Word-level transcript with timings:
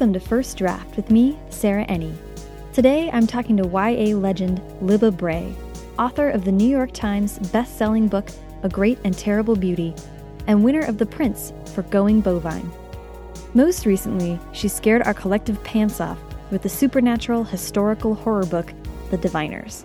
Welcome 0.00 0.14
to 0.14 0.20
First 0.28 0.56
Draft 0.56 0.96
with 0.96 1.10
me, 1.10 1.38
Sarah 1.50 1.84
Enni. 1.84 2.16
Today 2.72 3.10
I'm 3.12 3.26
talking 3.26 3.54
to 3.58 3.68
YA 3.68 4.16
legend 4.16 4.62
Libba 4.80 5.14
Bray, 5.14 5.54
author 5.98 6.30
of 6.30 6.46
the 6.46 6.50
New 6.50 6.66
York 6.66 6.92
Times 6.92 7.38
best-selling 7.50 8.08
book 8.08 8.30
A 8.62 8.68
Great 8.70 8.98
and 9.04 9.12
Terrible 9.12 9.54
Beauty, 9.54 9.94
and 10.46 10.64
winner 10.64 10.80
of 10.80 10.96
the 10.96 11.04
Printz 11.04 11.52
for 11.74 11.82
Going 11.82 12.22
Bovine. 12.22 12.72
Most 13.52 13.84
recently, 13.84 14.40
she 14.54 14.68
scared 14.68 15.02
our 15.02 15.12
collective 15.12 15.62
pants 15.64 16.00
off 16.00 16.18
with 16.50 16.62
the 16.62 16.68
supernatural 16.70 17.44
historical 17.44 18.14
horror 18.14 18.46
book 18.46 18.72
The 19.10 19.18
Diviners. 19.18 19.84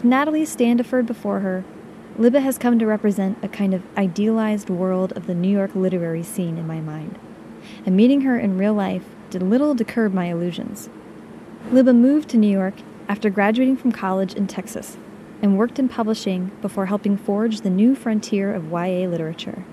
Like 0.00 0.06
Natalie 0.06 0.46
Standiford 0.46 1.04
before 1.04 1.40
her, 1.40 1.62
Libba 2.18 2.40
has 2.40 2.56
come 2.56 2.78
to 2.78 2.86
represent 2.86 3.36
a 3.42 3.48
kind 3.48 3.74
of 3.74 3.82
idealized 3.98 4.70
world 4.70 5.12
of 5.12 5.26
the 5.26 5.34
New 5.34 5.50
York 5.50 5.74
literary 5.74 6.22
scene 6.22 6.56
in 6.56 6.66
my 6.66 6.80
mind. 6.80 7.18
And 7.84 7.98
meeting 7.98 8.22
her 8.22 8.38
in 8.38 8.56
real 8.56 8.72
life 8.72 9.04
did 9.28 9.42
little 9.42 9.76
to 9.76 9.84
curb 9.84 10.14
my 10.14 10.30
illusions. 10.30 10.88
Libba 11.68 11.94
moved 11.94 12.30
to 12.30 12.38
New 12.38 12.50
York 12.50 12.76
after 13.10 13.28
graduating 13.28 13.76
from 13.76 13.92
college 13.92 14.32
in 14.32 14.46
Texas 14.46 14.96
and 15.42 15.58
worked 15.58 15.78
in 15.78 15.86
publishing 15.86 16.50
before 16.62 16.86
helping 16.86 17.18
forge 17.18 17.60
the 17.60 17.68
new 17.68 17.94
frontier 17.94 18.54
of 18.54 18.72
YA 18.72 19.06
literature. 19.06 19.66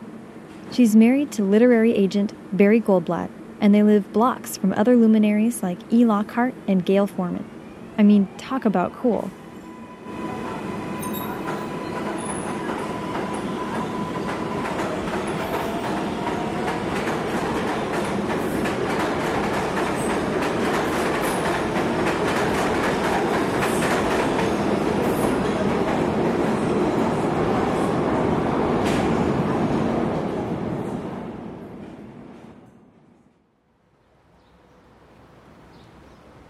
She's 0.73 0.93
married 0.93 1.31
to 1.31 1.43
literary 1.45 1.95
agent 1.95 2.33
Barry 2.51 2.81
Goldblatt, 2.81 3.29
and 3.61 3.73
they 3.73 3.81
live 3.81 4.11
blocks 4.11 4.57
from 4.57 4.73
other 4.73 4.97
luminaries 4.97 5.63
like 5.63 5.77
E. 5.89 6.03
Lockhart 6.03 6.53
and 6.67 6.85
Gayle 6.85 7.07
Forman. 7.07 7.49
I 7.97 8.03
mean, 8.03 8.27
talk 8.37 8.65
about 8.65 8.93
cool. 8.93 9.31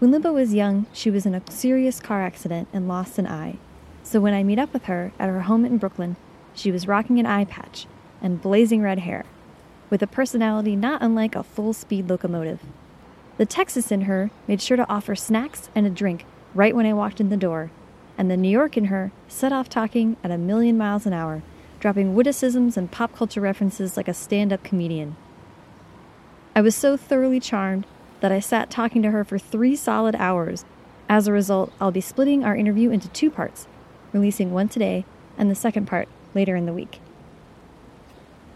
When 0.08 0.22
Libba 0.22 0.32
was 0.32 0.54
young, 0.54 0.86
she 0.94 1.10
was 1.10 1.26
in 1.26 1.34
a 1.34 1.50
serious 1.50 2.00
car 2.00 2.22
accident 2.22 2.68
and 2.72 2.88
lost 2.88 3.18
an 3.18 3.26
eye. 3.26 3.58
So 4.02 4.20
when 4.20 4.32
I 4.32 4.42
meet 4.42 4.58
up 4.58 4.72
with 4.72 4.84
her 4.84 5.12
at 5.18 5.28
her 5.28 5.42
home 5.42 5.66
in 5.66 5.76
Brooklyn, 5.76 6.16
she 6.54 6.72
was 6.72 6.88
rocking 6.88 7.18
an 7.18 7.26
eye 7.26 7.44
patch 7.44 7.86
and 8.22 8.40
blazing 8.40 8.80
red 8.80 9.00
hair, 9.00 9.26
with 9.90 10.02
a 10.02 10.06
personality 10.06 10.76
not 10.76 11.02
unlike 11.02 11.34
a 11.34 11.42
full 11.42 11.74
speed 11.74 12.08
locomotive. 12.08 12.62
The 13.36 13.44
Texas 13.44 13.92
in 13.92 14.02
her 14.02 14.30
made 14.46 14.62
sure 14.62 14.78
to 14.78 14.88
offer 14.88 15.14
snacks 15.14 15.68
and 15.74 15.86
a 15.86 15.90
drink 15.90 16.24
right 16.54 16.74
when 16.74 16.86
I 16.86 16.94
walked 16.94 17.20
in 17.20 17.28
the 17.28 17.36
door, 17.36 17.70
and 18.16 18.30
the 18.30 18.36
New 18.38 18.48
York 18.48 18.78
in 18.78 18.86
her 18.86 19.12
set 19.28 19.52
off 19.52 19.68
talking 19.68 20.16
at 20.24 20.30
a 20.30 20.38
million 20.38 20.78
miles 20.78 21.04
an 21.04 21.12
hour, 21.12 21.42
dropping 21.80 22.14
witticisms 22.14 22.78
and 22.78 22.90
pop 22.90 23.14
culture 23.14 23.42
references 23.42 23.98
like 23.98 24.08
a 24.08 24.14
stand 24.14 24.54
up 24.54 24.64
comedian. 24.64 25.16
I 26.56 26.62
was 26.62 26.74
so 26.74 26.96
thoroughly 26.96 27.40
charmed 27.40 27.86
that 28.20 28.32
I 28.32 28.40
sat 28.40 28.70
talking 28.70 29.02
to 29.02 29.10
her 29.10 29.24
for 29.24 29.38
three 29.38 29.76
solid 29.76 30.14
hours. 30.16 30.64
As 31.08 31.26
a 31.26 31.32
result, 31.32 31.72
I'll 31.80 31.90
be 31.90 32.00
splitting 32.00 32.44
our 32.44 32.56
interview 32.56 32.90
into 32.90 33.08
two 33.08 33.30
parts, 33.30 33.66
releasing 34.12 34.52
one 34.52 34.68
today 34.68 35.04
and 35.36 35.50
the 35.50 35.54
second 35.54 35.86
part 35.86 36.08
later 36.34 36.56
in 36.56 36.66
the 36.66 36.72
week. 36.72 37.00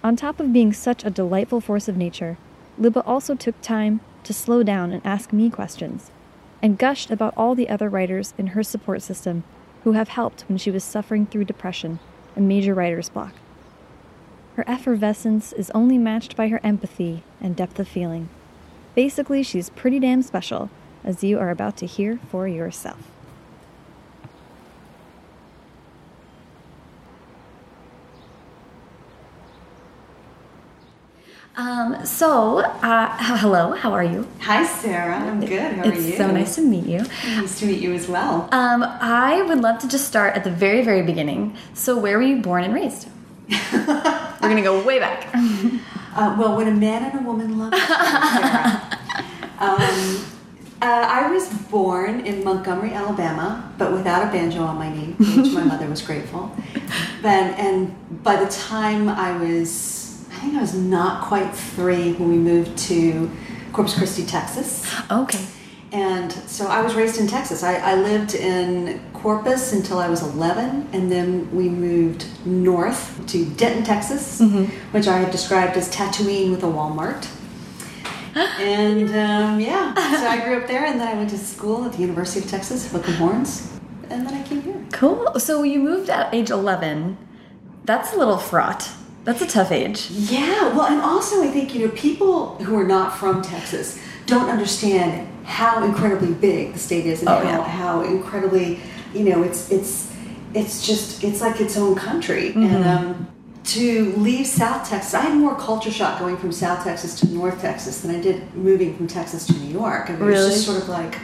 On 0.04 0.16
top 0.16 0.40
of 0.40 0.52
being 0.52 0.72
such 0.72 1.04
a 1.04 1.10
delightful 1.10 1.60
force 1.60 1.88
of 1.88 1.96
nature, 1.96 2.36
Libba 2.80 3.02
also 3.06 3.34
took 3.34 3.60
time 3.60 4.00
to 4.24 4.32
slow 4.32 4.62
down 4.62 4.92
and 4.92 5.04
ask 5.04 5.32
me 5.32 5.50
questions, 5.50 6.10
and 6.60 6.78
gushed 6.78 7.10
about 7.10 7.34
all 7.36 7.54
the 7.54 7.68
other 7.68 7.88
writers 7.88 8.34
in 8.38 8.48
her 8.48 8.62
support 8.62 9.02
system 9.02 9.44
who 9.84 9.92
have 9.92 10.08
helped 10.08 10.42
when 10.48 10.58
she 10.58 10.70
was 10.70 10.84
suffering 10.84 11.26
through 11.26 11.44
depression 11.44 11.98
and 12.36 12.48
major 12.48 12.74
writer's 12.74 13.08
block. 13.08 13.34
Her 14.56 14.64
effervescence 14.68 15.52
is 15.52 15.70
only 15.70 15.98
matched 15.98 16.36
by 16.36 16.48
her 16.48 16.60
empathy 16.62 17.24
and 17.40 17.56
depth 17.56 17.78
of 17.78 17.88
feeling. 17.88 18.28
Basically, 18.94 19.42
she's 19.42 19.70
pretty 19.70 19.98
damn 19.98 20.22
special, 20.22 20.68
as 21.02 21.24
you 21.24 21.38
are 21.38 21.50
about 21.50 21.76
to 21.78 21.86
hear 21.86 22.18
for 22.30 22.46
yourself. 22.46 22.98
Um, 31.54 32.04
so, 32.06 32.58
uh, 32.60 33.14
hello, 33.18 33.72
how 33.72 33.92
are 33.92 34.02
you? 34.04 34.26
Hi, 34.40 34.64
Sarah. 34.64 35.16
I'm 35.18 35.40
good. 35.40 35.60
How 35.60 35.82
it's 35.84 35.98
are 35.98 36.08
you? 36.10 36.16
so 36.16 36.30
nice 36.30 36.54
to 36.54 36.62
meet 36.62 36.86
you. 36.86 36.98
Nice 37.26 37.60
to 37.60 37.66
meet 37.66 37.80
you 37.80 37.92
as 37.92 38.08
well. 38.08 38.48
Um, 38.52 38.82
I 38.82 39.42
would 39.42 39.60
love 39.60 39.78
to 39.80 39.88
just 39.88 40.06
start 40.06 40.34
at 40.34 40.44
the 40.44 40.50
very, 40.50 40.82
very 40.82 41.02
beginning. 41.02 41.54
So, 41.74 41.98
where 41.98 42.16
were 42.16 42.24
you 42.24 42.40
born 42.40 42.64
and 42.64 42.72
raised? 42.72 43.06
We're 43.72 44.38
going 44.40 44.56
to 44.56 44.62
go 44.62 44.82
way 44.82 44.98
back. 44.98 45.28
Uh, 46.14 46.36
well, 46.38 46.56
when 46.56 46.68
a 46.68 46.72
man 46.74 47.04
and 47.04 47.20
a 47.20 47.22
woman 47.22 47.58
love 47.58 47.72
each 47.74 47.82
other, 47.88 48.98
Um, 49.62 50.24
uh, 50.82 51.06
I 51.08 51.30
was 51.30 51.48
born 51.70 52.26
in 52.26 52.42
Montgomery, 52.42 52.92
Alabama, 52.92 53.72
but 53.78 53.92
without 53.92 54.28
a 54.28 54.32
banjo 54.32 54.64
on 54.64 54.76
my 54.76 54.92
knee, 54.92 55.14
which 55.18 55.52
my 55.52 55.62
mother 55.62 55.86
was 55.86 56.02
grateful. 56.02 56.50
Then, 57.22 57.54
and 57.54 58.24
by 58.24 58.42
the 58.42 58.50
time 58.50 59.08
I 59.08 59.36
was, 59.36 60.24
I 60.32 60.40
think 60.40 60.56
I 60.56 60.60
was 60.60 60.74
not 60.74 61.22
quite 61.22 61.54
three 61.54 62.14
when 62.14 62.28
we 62.28 62.38
moved 62.38 62.76
to 62.88 63.30
Corpus 63.72 63.94
Christi, 63.96 64.26
Texas. 64.26 64.84
Okay. 65.08 65.46
And 65.92 66.32
so 66.32 66.68
I 66.68 66.80
was 66.80 66.94
raised 66.94 67.20
in 67.20 67.26
Texas. 67.26 67.62
I, 67.62 67.74
I 67.74 67.94
lived 67.96 68.34
in 68.34 68.98
Corpus 69.12 69.74
until 69.74 69.98
I 69.98 70.08
was 70.08 70.22
11, 70.22 70.88
and 70.94 71.12
then 71.12 71.54
we 71.54 71.68
moved 71.68 72.26
north 72.46 73.24
to 73.26 73.44
Denton, 73.44 73.84
Texas, 73.84 74.40
which 74.92 75.06
I 75.06 75.18
have 75.18 75.30
described 75.30 75.76
as 75.76 75.94
Tatooine 75.94 76.50
with 76.50 76.62
a 76.62 76.66
Walmart. 76.66 77.28
And 78.58 79.10
um, 79.10 79.60
yeah, 79.60 79.92
so 79.94 80.26
I 80.26 80.42
grew 80.42 80.56
up 80.56 80.66
there, 80.66 80.86
and 80.86 80.98
then 80.98 81.06
I 81.06 81.12
went 81.12 81.28
to 81.30 81.38
school 81.38 81.84
at 81.84 81.92
the 81.92 81.98
University 81.98 82.42
of 82.42 82.50
Texas, 82.50 82.90
Hook'em 82.90 83.16
Horns, 83.16 83.78
and 84.08 84.26
then 84.26 84.32
I 84.32 84.42
came 84.42 84.62
here. 84.62 84.82
Cool. 84.90 85.38
So, 85.38 85.62
you 85.62 85.78
moved 85.78 86.08
at 86.08 86.32
age 86.32 86.48
11. 86.48 87.18
That's 87.84 88.14
a 88.14 88.16
little 88.16 88.38
fraught. 88.38 88.88
That's 89.24 89.42
a 89.42 89.46
tough 89.46 89.70
age. 89.70 90.10
Yeah, 90.10 90.74
well, 90.74 90.86
and 90.86 91.02
also 91.02 91.42
I 91.42 91.48
think, 91.48 91.74
you 91.74 91.86
know, 91.86 91.92
people 91.92 92.56
who 92.56 92.74
are 92.76 92.86
not 92.86 93.18
from 93.18 93.42
Texas 93.42 94.00
don't 94.32 94.48
understand 94.48 95.28
how 95.44 95.84
incredibly 95.84 96.32
big 96.32 96.72
the 96.72 96.78
state 96.78 97.06
is 97.06 97.20
and 97.20 97.28
Oh, 97.28 97.38
how, 97.38 97.42
yeah. 97.44 97.62
how 97.64 98.00
incredibly, 98.02 98.80
you 99.14 99.24
know, 99.28 99.42
it's 99.42 99.70
it's 99.70 100.10
it's 100.54 100.86
just 100.86 101.22
it's 101.24 101.40
like 101.40 101.60
its 101.60 101.76
own 101.76 101.94
country. 101.94 102.50
Mm-hmm. 102.50 102.62
And 102.74 102.84
um, 102.84 103.28
to 103.64 104.12
leave 104.16 104.46
South 104.46 104.88
Texas, 104.88 105.14
I 105.14 105.20
had 105.20 105.34
more 105.36 105.54
culture 105.56 105.90
shock 105.90 106.18
going 106.18 106.36
from 106.36 106.50
South 106.52 106.82
Texas 106.84 107.18
to 107.20 107.26
North 107.28 107.60
Texas 107.60 108.00
than 108.00 108.10
I 108.16 108.20
did 108.20 108.54
moving 108.54 108.96
from 108.96 109.06
Texas 109.06 109.46
to 109.48 109.52
New 109.54 109.72
York. 109.80 110.04
I 110.08 110.12
mean, 110.14 110.22
it 110.22 110.24
Really? 110.24 110.44
was 110.44 110.54
just 110.54 110.66
sort 110.66 110.82
of 110.82 110.88
like, 110.88 111.18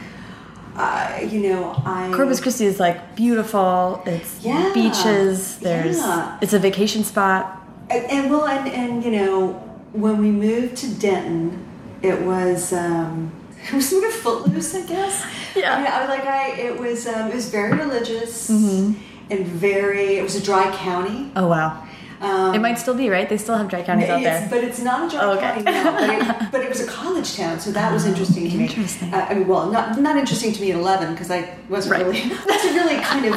uh, 0.75 1.19
you 1.29 1.41
know, 1.49 1.81
I 1.85 2.11
Corpus 2.15 2.39
Christi 2.39 2.65
is 2.65 2.79
like 2.79 3.15
beautiful. 3.15 4.01
It's 4.05 4.43
Yeah. 4.43 4.71
beaches. 4.73 5.57
There's 5.57 5.97
Yeah. 5.97 6.37
it's 6.41 6.53
a 6.53 6.59
vacation 6.59 7.03
spot. 7.03 7.41
And, 7.89 8.03
and 8.11 8.31
well, 8.31 8.45
and, 8.45 8.67
and 8.71 9.03
you 9.03 9.11
know, 9.11 9.53
when 9.93 10.19
we 10.19 10.29
moved 10.31 10.77
to 10.77 10.87
Denton, 10.87 11.65
it 12.01 12.21
was 12.21 12.73
um, 12.73 13.31
it 13.67 13.73
was 13.73 13.89
sort 13.89 14.03
of 14.05 14.13
footloose, 14.13 14.73
I 14.75 14.81
guess. 14.85 15.25
Yeah. 15.55 15.75
I, 15.75 15.77
mean, 15.81 15.91
I 15.91 15.99
was 16.01 16.09
like 16.09 16.25
I 16.27 16.49
it 16.51 16.79
was 16.79 17.07
um, 17.07 17.29
it 17.29 17.35
was 17.35 17.49
very 17.49 17.71
religious 17.77 18.49
Mm-hmm. 18.49 18.93
and 19.31 19.45
very. 19.47 20.17
It 20.17 20.23
was 20.23 20.35
a 20.35 20.43
dry 20.43 20.71
county. 20.75 21.31
Oh 21.35 21.47
wow. 21.47 21.85
Um, 22.21 22.53
It 22.53 22.59
might 22.59 22.75
still 22.77 22.95
be 22.95 23.09
right. 23.09 23.29
They 23.29 23.37
still 23.37 23.55
have 23.57 23.69
dry 23.69 23.81
counties 23.81 24.09
out 24.09 24.21
there. 24.21 24.45
But 24.49 24.61
it's 24.65 24.81
not 24.81 25.07
a 25.07 25.09
dry 25.15 25.23
Oh, 25.23 25.31
okay. 25.37 25.41
county 25.41 25.63
now. 25.63 25.91
But 25.97 26.09
it, 26.09 26.51
but 26.51 26.61
it 26.61 26.69
was 26.69 26.81
a 26.81 26.87
college 26.87 27.35
town, 27.37 27.59
so 27.61 27.71
that 27.71 27.93
was 27.93 28.05
interesting 28.05 28.49
to 28.49 28.57
me. 28.57 28.65
interesting. 28.65 29.13
Uh, 29.13 29.25
I 29.29 29.33
mean, 29.35 29.47
well, 29.47 29.71
not 29.71 29.97
not 29.99 30.17
interesting 30.17 30.51
to 30.51 30.59
me 30.61 30.71
at 30.71 30.77
eleven 30.77 31.13
because 31.13 31.31
I 31.31 31.55
wasn't 31.69 31.93
Right. 31.95 32.05
really 32.05 32.21
wasn't 32.53 32.75
really 32.75 32.97
kind 33.01 33.25
of. 33.25 33.35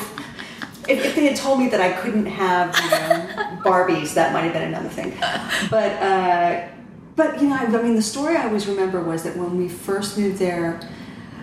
If, 0.88 1.04
if 1.04 1.14
they 1.14 1.26
had 1.26 1.36
told 1.36 1.60
me 1.60 1.68
that 1.68 1.80
I 1.80 1.92
couldn't 1.92 2.26
have 2.26 2.74
you 2.82 2.90
know, 2.90 3.60
Barbies, 3.62 4.14
that 4.14 4.32
might 4.32 4.42
have 4.42 4.52
been 4.52 4.64
another 4.74 4.88
thing. 4.88 5.14
But 5.70 5.92
uh, 6.02 6.66
but 7.16 7.40
you 7.40 7.48
know, 7.48 7.56
I, 7.56 7.64
I 7.64 7.82
mean, 7.82 7.94
the 7.96 8.02
story 8.02 8.36
I 8.36 8.44
always 8.44 8.66
remember 8.66 9.02
was 9.02 9.22
that 9.24 9.36
when 9.36 9.56
we 9.56 9.68
first 9.68 10.16
moved 10.18 10.38
there, 10.38 10.80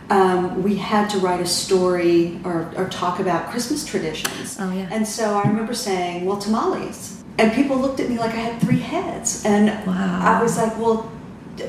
um, 0.10 0.64
we 0.64 0.76
had 0.76 1.10
to 1.12 1.20
write 1.20 1.40
a 1.40 1.46
story 1.46 2.40
or, 2.44 2.72
or 2.76 2.90
talk 2.90 3.20
about 3.20 3.50
Christmas 3.52 3.86
traditions. 3.86 4.58
Oh, 4.60 4.72
yeah. 4.72 4.90
And 4.92 5.08
so 5.08 5.36
I 5.38 5.48
remember 5.48 5.74
saying, 5.76 6.26
well, 6.26 6.38
tamales. 6.38 7.24
And 7.38 7.54
people 7.54 7.78
looked 7.78 8.00
at 8.00 8.10
me 8.10 8.18
like 8.18 8.32
I 8.32 8.38
had 8.38 8.60
three 8.62 8.80
heads. 8.80 9.46
And 9.46 9.68
Wow. 9.88 10.20
I 10.24 10.42
was 10.42 10.58
like, 10.58 10.76
well, 10.80 11.12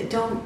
don't, 0.09 0.43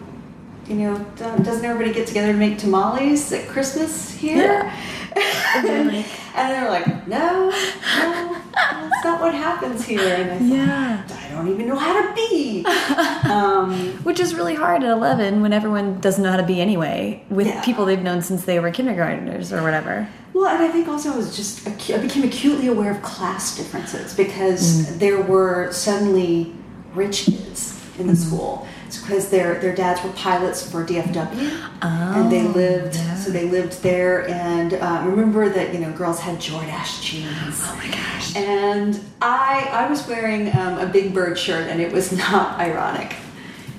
you 0.66 0.74
know, 0.76 0.98
don't, 1.16 1.44
doesn't 1.44 1.64
everybody 1.64 1.94
get 1.94 2.06
together 2.08 2.32
to 2.32 2.38
make 2.38 2.58
tamales 2.58 3.32
at 3.32 3.46
Christmas 3.48 4.10
here? 4.12 4.72
and, 5.56 5.92
like- 5.92 6.06
and 6.34 6.52
they 6.52 6.62
were 6.62 6.70
like, 6.70 7.06
no, 7.08 7.48
no, 7.50 8.40
that's 8.52 9.04
not 9.04 9.20
what 9.20 9.34
happens 9.34 9.84
here. 9.84 10.00
And 10.00 10.30
I 10.30 10.38
thought, 10.38 10.46
Yeah. 10.48 11.18
I 11.28 11.28
don't 11.34 11.48
even 11.48 11.66
know 11.68 11.76
how 11.76 11.92
to 12.00 12.14
be. 12.14 12.64
um, 13.30 13.90
Which 14.04 14.20
is 14.20 14.34
really 14.34 14.54
hard 14.54 14.82
at 14.82 14.90
11 14.90 15.42
when 15.42 15.52
everyone 15.52 16.00
doesn't 16.00 16.22
know 16.22 16.30
how 16.30 16.36
to 16.36 16.42
be 16.46 16.60
anyway, 16.60 17.22
with 17.30 17.46
Yeah. 17.46 17.62
people 17.64 17.84
they've 17.84 18.02
known 18.02 18.22
since 18.22 18.44
they 18.44 18.58
were 18.60 18.70
kindergartners 18.70 19.52
or 19.52 19.62
whatever. 19.62 20.08
Well, 20.32 20.46
and 20.48 20.62
I 20.64 20.68
think 20.68 20.88
also 20.88 21.12
I 21.12 21.16
was 21.16 21.36
just 21.36 21.66
I 21.66 21.98
became 21.98 22.24
acutely 22.24 22.66
aware 22.66 22.90
of 22.90 23.02
class 23.02 23.56
differences 23.56 24.14
because 24.14 24.62
Mm. 24.86 24.98
there 24.98 25.20
were 25.22 25.70
suddenly 25.72 26.52
rich 26.94 27.24
kids 27.26 27.80
in 27.98 28.06
the 28.08 28.12
Mm-hmm. 28.14 28.22
school. 28.22 28.66
Because 29.02 29.28
their 29.28 29.58
their 29.60 29.74
dads 29.74 30.02
were 30.02 30.10
pilots 30.12 30.68
for 30.68 30.84
DFW, 30.84 31.68
and 31.82 32.30
they 32.32 32.42
Oh, 32.46 32.50
lived 32.50 32.96
yeah. 32.96 33.14
so 33.16 33.30
they 33.30 33.48
lived 33.48 33.82
there. 33.82 34.28
And 34.28 34.74
uh, 34.74 35.02
remember 35.06 35.48
that 35.48 35.72
you 35.74 35.80
know 35.80 35.92
girls 35.92 36.20
had 36.20 36.38
Jordache 36.38 37.02
jeans. 37.02 37.60
Oh 37.62 37.76
my 37.82 37.88
gosh. 37.90 38.34
And 38.36 39.00
I 39.22 39.68
I 39.72 39.88
was 39.88 40.06
wearing 40.06 40.54
um, 40.56 40.78
a 40.78 40.86
Big 40.86 41.12
Bird 41.14 41.38
shirt, 41.38 41.68
and 41.68 41.80
it 41.80 41.92
was 41.92 42.12
not 42.28 42.58
ironic. 42.60 43.14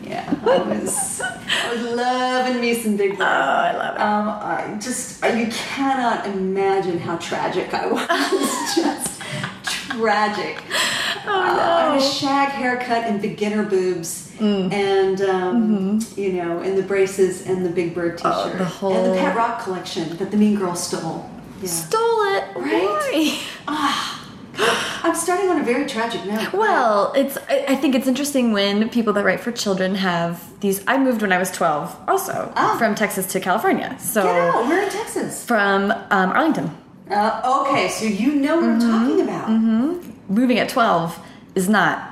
Yeah, 0.03 0.35
I 0.45 0.57
was 0.59 1.19
I 1.21 1.73
was 1.73 1.81
loving 1.81 2.61
me 2.61 2.75
some 2.75 2.95
Big 2.95 3.18
Bird. 3.18 3.21
Oh, 3.21 3.25
I 3.25 3.71
love 3.75 3.95
it. 3.95 4.01
Um, 4.01 4.29
I 4.29 4.77
just 4.79 5.23
you 5.23 5.47
cannot 5.47 6.27
imagine 6.27 7.00
how 7.00 7.18
tragic 7.18 7.73
I 7.73 7.88
was. 7.91 8.75
just 8.75 9.21
tragic. 9.63 10.61
Oh, 11.27 11.31
Uh, 11.31 11.44
I 11.44 11.94
had 11.94 12.01
a 12.01 12.04
shag 12.04 12.50
haircut 12.50 13.04
and 13.06 13.22
beginner 13.22 13.63
boobs, 13.63 14.31
Mm. 14.39 14.72
and 14.74 15.22
um, 15.22 16.00
you 16.18 16.33
know, 16.33 16.60
and 16.60 16.77
the 16.77 16.83
braces 16.83 17.45
and 17.48 17.66
the 17.66 17.69
Big 17.69 17.95
Bird 17.95 18.18
T-shirt, 18.18 18.54
Mm-hmm. 18.57 18.86
Oh, 18.86 18.89
the 18.94 19.00
and 19.00 19.13
the 19.13 19.18
Pet 19.19 19.36
Rock 19.36 19.63
collection 19.63 20.18
that 20.18 20.30
the 20.31 20.38
Mean 20.38 20.56
Girl 20.57 20.75
stole. 20.75 21.30
Yeah. 21.62 21.69
Stole 21.69 22.22
it. 22.36 22.44
Right? 22.56 23.39
Ah, 23.68 24.22
I'm 25.04 25.16
starting 25.16 25.50
on 25.50 25.60
a 25.62 25.63
very 25.63 25.86
tragic 25.86 26.25
note. 26.25 26.51
Well, 26.63 27.13
it's. 27.16 27.38
I 27.50 27.66
I 27.69 27.75
think 27.75 27.95
it's 27.95 28.07
interesting 28.07 28.51
when 28.51 28.89
people 28.89 29.13
that 29.13 29.24
write 29.25 29.39
for 29.39 29.51
children 29.51 29.95
have 29.95 30.44
these. 30.60 30.83
I 30.88 30.98
moved 30.98 31.21
when 31.21 31.31
I 31.31 31.38
was 31.39 31.50
12, 31.51 31.95
also 32.07 32.51
Ah. 32.56 32.75
from 32.78 32.94
Texas 32.95 33.25
to 33.33 33.39
California. 33.39 33.95
So 34.00 34.24
get 34.24 34.36
out. 34.36 34.68
We're 34.68 34.83
in 34.83 34.89
Texas. 34.89 35.44
from 35.45 35.92
um, 36.12 36.30
Arlington. 36.38 36.69
Uh, 37.10 37.62
okay, 37.68 37.88
so 37.88 38.04
you 38.06 38.33
know 38.36 38.56
what 38.57 38.66
I'm 38.69 38.80
talking 38.80 39.21
about. 39.28 39.48
Moving 40.27 40.60
at 40.60 40.69
12 40.69 41.19
is 41.56 41.69
not 41.69 42.12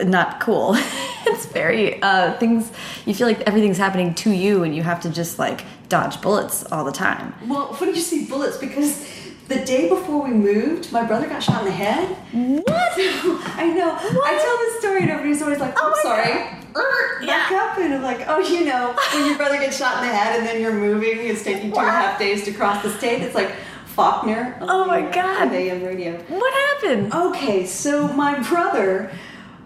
not 0.00 0.40
cool 0.40 0.74
it's 1.26 1.46
very 1.46 2.00
uh 2.02 2.32
things 2.38 2.72
you 3.06 3.14
feel 3.14 3.26
like 3.26 3.40
everything's 3.42 3.78
happening 3.78 4.12
to 4.14 4.30
you 4.30 4.64
and 4.64 4.74
you 4.74 4.82
have 4.82 5.00
to 5.00 5.10
just 5.10 5.38
like 5.38 5.64
dodge 5.88 6.20
bullets 6.22 6.64
all 6.72 6.84
the 6.84 6.90
time 6.92 7.32
Well, 7.46 7.72
funny 7.74 7.92
you 7.92 8.00
see 8.00 8.24
bullets 8.26 8.56
because 8.56 9.06
the 9.48 9.64
day 9.66 9.88
before 9.88 10.22
we 10.22 10.30
moved, 10.30 10.90
my 10.92 11.04
brother 11.04 11.28
got 11.28 11.42
shot 11.42 11.60
in 11.60 11.66
the 11.66 11.72
head. 11.72 12.08
what 12.08 12.66
I 13.58 13.66
know. 13.76 13.92
I 14.24 14.38
tell 14.40 14.56
this 14.58 14.80
story 14.80 15.02
and 15.02 15.10
everybody's 15.10 15.42
always 15.42 15.58
like, 15.58 15.74
Oh 15.76 15.92
I'm 15.94 16.02
sorry. 16.02 16.32
Er, 16.74 17.26
Back 17.26 17.50
Yeah. 17.50 17.58
up. 17.70 17.78
And 17.78 17.92
I'm 17.92 18.02
like, 18.02 18.24
oh, 18.28 18.38
you 18.38 18.64
know, 18.64 18.94
when 19.12 19.26
your 19.26 19.36
brother 19.36 19.58
gets 19.58 19.76
shot 19.76 20.00
in 20.02 20.08
the 20.08 20.14
head 20.14 20.38
and 20.38 20.46
then 20.46 20.62
you're 20.62 20.72
moving, 20.72 21.18
it's 21.18 21.42
taking 21.44 21.70
two 21.70 21.78
and 21.80 21.88
a 21.88 21.90
half 21.90 22.18
days 22.18 22.44
to 22.46 22.52
cross 22.52 22.82
the 22.82 22.90
state. 22.96 23.20
It's 23.20 23.34
like 23.34 23.50
Faulkner. 23.94 24.56
Oh 24.60 24.86
my 24.86 25.02
God. 25.02 25.52
AM 25.52 25.84
radio. 25.84 26.16
what 26.28 26.54
happened 26.54 27.12
Okay, 27.12 27.66
so 27.66 28.08
my 28.08 28.38
brother 28.40 29.12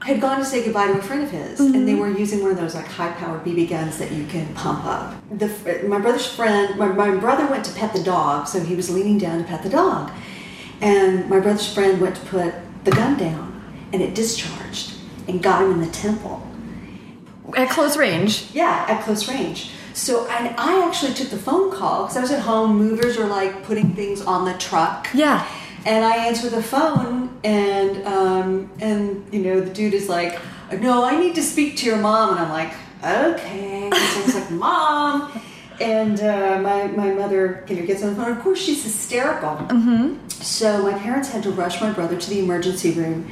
had 0.01 0.21
gone 0.21 0.39
to 0.39 0.45
say 0.45 0.65
goodbye 0.65 0.87
to 0.89 0.99
a 0.99 1.03
friend 1.03 1.23
of 1.23 1.31
his, 1.31 1.59
and 1.59 1.87
they 1.87 1.93
mm-hmm. 1.93 2.01
were 2.01 2.11
using 2.11 2.43
one 2.43 2.51
of 2.51 2.57
those 2.57 2.75
like 2.75 2.87
high-powered 2.87 3.45
BB 3.45 3.71
guns 3.71 3.99
that 3.99 4.13
you 4.13 4.27
can 4.27 4.53
pump 4.55 4.85
up. 4.85 5.15
The 5.31 5.49
my 5.89 5.99
brother's 5.99 6.27
friend, 6.27 6.79
my, 6.79 6.89
my 6.89 7.17
brother 7.17 7.47
went 7.47 7.65
to 7.65 7.73
pet 7.73 7.93
the 7.93 8.03
dog, 8.03 8.47
so 8.47 8.61
he 8.61 8.77
was 8.77 8.91
leaning 8.91 9.19
down 9.19 9.39
to 9.39 9.45
pet 9.45 9.63
the 9.63 9.71
dog, 9.71 10.13
and 10.81 11.29
my 11.29 11.41
brother's 11.41 11.73
friend 11.73 12.01
went 12.01 12.17
to 12.17 12.23
put 12.23 12.55
the 12.85 12.91
gun 12.91 13.17
down, 13.17 13.63
and 13.93 14.03
it 14.03 14.15
discharged 14.15 14.95
and 15.27 15.43
got 15.43 15.63
him 15.63 15.73
in 15.73 15.81
the 15.81 15.93
temple. 15.93 16.47
at 17.57 17.71
close 17.71 17.97
range 17.97 18.49
Yeah, 18.53 18.87
at 18.89 19.03
close 19.03 19.29
range. 19.29 19.71
So 19.97 20.27
and 20.27 20.55
I 20.59 20.87
actually 20.87 21.15
took 21.15 21.31
the 21.31 21.39
phone 21.39 21.73
call 21.73 22.03
because 22.03 22.19
I 22.19 22.21
was 22.21 22.31
at 22.31 22.41
home. 22.41 22.77
Movers 22.77 23.17
are 23.17 23.27
like 23.27 23.65
putting 23.65 23.95
things 23.95 24.21
on 24.21 24.45
the 24.45 24.53
truck. 24.59 25.09
yeah 25.15 25.49
And 25.87 26.05
I 26.05 26.27
answer 26.29 26.51
the 26.51 26.63
phone, 26.63 27.31
and 27.43 28.07
um, 28.07 28.71
and 28.79 29.25
you 29.33 29.41
know 29.41 29.61
the 29.61 29.73
dude 29.73 29.95
is 29.95 30.09
like, 30.09 30.39
"No, 30.81 31.03
I 31.03 31.17
need 31.17 31.35
to 31.37 31.43
speak 31.43 31.79
to 31.79 31.87
your 31.87 31.97
mom," 31.97 32.31
and 32.33 32.41
I'm 32.41 32.51
like, 32.51 32.73
"Okay." 33.03 33.89
So 33.91 34.23
he's 34.23 34.35
like, 34.35 34.51
"Mom," 34.51 35.33
and 35.81 36.21
uh, 36.21 36.59
my 36.61 36.89
my 36.89 37.13
mother 37.15 37.65
you 37.69 37.77
know 37.77 37.87
gets 37.87 38.03
on 38.03 38.11
the 38.11 38.17
phone. 38.17 38.33
Of 38.37 38.43
course, 38.43 38.61
she's 38.61 38.83
hysterical. 38.85 39.55
Mm-hmm. 39.57 40.29
So 40.29 40.83
my 40.83 40.99
parents 40.99 41.31
had 41.31 41.43
to 41.45 41.51
rush 41.51 41.81
my 41.81 41.91
brother 41.93 42.17
to 42.19 42.31
the 42.31 42.41
emergency 42.41 42.93
room, 42.93 43.31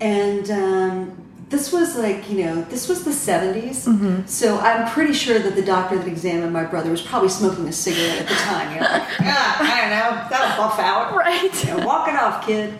and. 0.00 0.50
Um, 0.50 1.21
this 1.52 1.70
was 1.70 1.96
like, 1.96 2.30
you 2.30 2.44
know, 2.44 2.62
this 2.62 2.88
was 2.88 3.04
the 3.04 3.10
70s. 3.10 3.86
So 4.26 4.58
I'm 4.58 4.90
pretty 4.90 5.12
sure 5.12 5.38
that 5.38 5.54
the 5.54 5.62
doctor 5.62 5.98
that 5.98 6.08
examined 6.08 6.50
my 6.52 6.64
brother 6.64 6.90
was 6.90 7.02
probably 7.02 7.28
smoking 7.28 7.68
a 7.68 7.72
cigarette 7.72 8.22
at 8.22 8.28
the 8.28 8.34
time. 8.34 8.74
You 8.74 8.80
know, 8.80 8.88
like, 8.88 9.02
ah, 9.20 9.58
I 9.60 9.80
don't 9.82 9.90
know, 9.90 10.28
that'll 10.30 10.64
buff 10.64 10.78
out. 10.78 11.14
right 11.16 11.64
Yeah, 11.64 11.84
walk 11.84 12.08
it 12.08 12.16
off, 12.16 12.46
kid. 12.46 12.76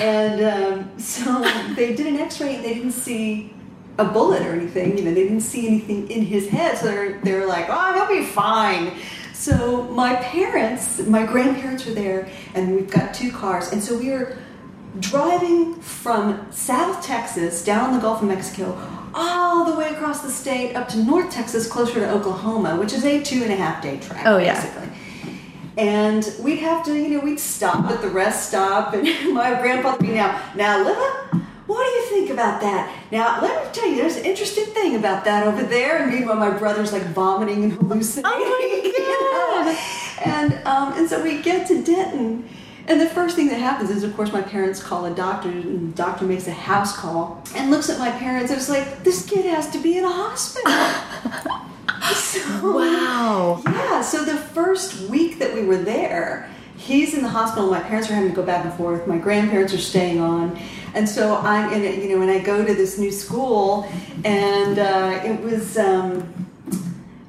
And 0.00 0.40
um, 0.40 0.98
so 1.00 1.42
they 1.74 1.94
did 1.96 2.06
an 2.06 2.16
X-ray 2.16 2.54
and 2.54 2.64
they 2.64 2.74
didn't 2.74 2.92
see 2.92 3.52
a 3.98 4.04
bullet 4.04 4.42
or 4.42 4.52
anything. 4.52 4.96
You 4.96 5.04
know, 5.04 5.12
they 5.12 5.24
didn't 5.24 5.40
see 5.40 5.66
anything 5.66 6.08
in 6.08 6.24
his 6.24 6.48
head. 6.48 6.78
So 6.78 6.86
they're 6.86 7.20
they're 7.22 7.46
like, 7.46 7.66
oh, 7.68 7.92
he'll 7.92 8.20
be 8.20 8.24
fine. 8.24 8.92
So 9.32 9.82
my 9.82 10.14
parents, 10.16 11.04
my 11.06 11.26
grandparents 11.26 11.84
were 11.84 11.92
there, 11.92 12.28
and 12.54 12.74
we've 12.74 12.90
got 12.90 13.12
two 13.12 13.30
cars, 13.30 13.70
and 13.70 13.82
so 13.82 13.98
we 13.98 14.10
were 14.10 14.38
driving 15.00 15.74
from 15.80 16.50
South 16.52 17.04
Texas 17.04 17.64
down 17.64 17.92
the 17.94 17.98
Gulf 18.00 18.22
of 18.22 18.28
Mexico 18.28 18.76
all 19.14 19.64
the 19.64 19.78
way 19.78 19.88
across 19.90 20.20
the 20.22 20.30
state 20.30 20.74
up 20.74 20.88
to 20.88 20.98
North 20.98 21.30
Texas, 21.30 21.66
closer 21.70 21.94
to 22.00 22.10
Oklahoma, 22.10 22.76
which 22.76 22.92
is 22.92 23.04
a 23.04 23.22
two 23.22 23.42
and 23.42 23.52
a 23.52 23.56
half 23.56 23.82
day 23.82 23.98
trek, 23.98 24.22
Oh, 24.26 24.36
yeah. 24.38 24.54
basically. 24.54 24.88
And 25.78 26.34
we'd 26.40 26.56
have 26.60 26.84
to, 26.86 26.94
you 26.94 27.08
know, 27.10 27.20
we'd 27.20 27.40
stop 27.40 27.90
at 27.90 28.00
the 28.00 28.08
rest 28.08 28.48
stop, 28.48 28.94
and 28.94 29.04
my 29.34 29.58
grandfather 29.60 29.98
would 29.98 30.06
be 30.06 30.14
now, 30.14 30.40
now, 30.54 30.84
Libba, 30.84 31.42
what 31.66 31.84
do 31.84 31.90
you 31.90 32.02
think 32.20 32.30
about 32.30 32.60
that? 32.60 32.94
Now, 33.10 33.40
let 33.42 33.64
me 33.66 33.70
tell 33.72 33.88
you, 33.88 33.96
there's 33.96 34.16
an 34.16 34.24
interesting 34.24 34.66
thing 34.66 34.96
about 34.96 35.24
that 35.24 35.46
over 35.46 35.62
there. 35.64 36.02
And 36.02 36.12
meanwhile, 36.12 36.36
my 36.36 36.50
brother's 36.50 36.92
like 36.92 37.02
vomiting 37.06 37.64
and 37.64 37.72
hallucinating. 37.72 38.22
Oh 38.34 39.62
my 39.64 39.70
you 39.70 40.26
know? 40.26 40.32
And 40.32 40.66
um, 40.66 40.92
and 40.98 41.08
so 41.08 41.22
we 41.22 41.42
get 41.42 41.66
to 41.68 41.82
Denton, 41.82 42.48
and 42.86 43.00
the 43.00 43.08
first 43.08 43.36
thing 43.36 43.48
that 43.48 43.60
happens 43.60 43.90
is, 43.90 44.02
of 44.02 44.14
course, 44.16 44.32
my 44.32 44.42
parents 44.42 44.82
call 44.82 45.06
a 45.06 45.14
doctor, 45.14 45.48
and 45.48 45.92
the 45.92 45.96
doctor 45.96 46.24
makes 46.24 46.46
a 46.46 46.52
house 46.52 46.96
call 46.96 47.42
and 47.54 47.70
looks 47.70 47.88
at 47.90 47.98
my 47.98 48.10
parents. 48.10 48.50
It 48.50 48.56
was 48.56 48.68
like, 48.68 49.02
this 49.04 49.26
kid 49.26 49.46
has 49.46 49.70
to 49.70 49.78
be 49.78 49.98
in 49.98 50.04
a 50.04 50.10
hospital. 50.10 50.72
so, 52.14 52.72
wow 52.72 53.62
yeah, 53.96 54.02
so 54.02 54.24
the 54.24 54.36
first 54.36 55.08
week 55.08 55.38
that 55.38 55.54
we 55.54 55.64
were 55.64 55.78
there, 55.78 56.50
he's 56.76 57.14
in 57.14 57.22
the 57.22 57.28
hospital. 57.28 57.70
My 57.70 57.80
parents 57.80 58.10
are 58.10 58.14
having 58.14 58.28
to 58.30 58.36
go 58.36 58.42
back 58.42 58.64
and 58.64 58.74
forth. 58.74 59.06
My 59.06 59.16
grandparents 59.16 59.72
are 59.72 59.78
staying 59.78 60.20
on, 60.20 60.58
and 60.94 61.08
so 61.08 61.36
I'm 61.36 61.72
in 61.72 61.82
it. 61.82 62.02
You 62.02 62.10
know, 62.10 62.18
when 62.18 62.28
I 62.28 62.40
go 62.40 62.64
to 62.64 62.74
this 62.74 62.98
new 62.98 63.10
school, 63.10 63.90
and 64.24 64.78
uh, 64.78 65.20
it 65.24 65.40
was. 65.40 65.78
Um, 65.78 66.46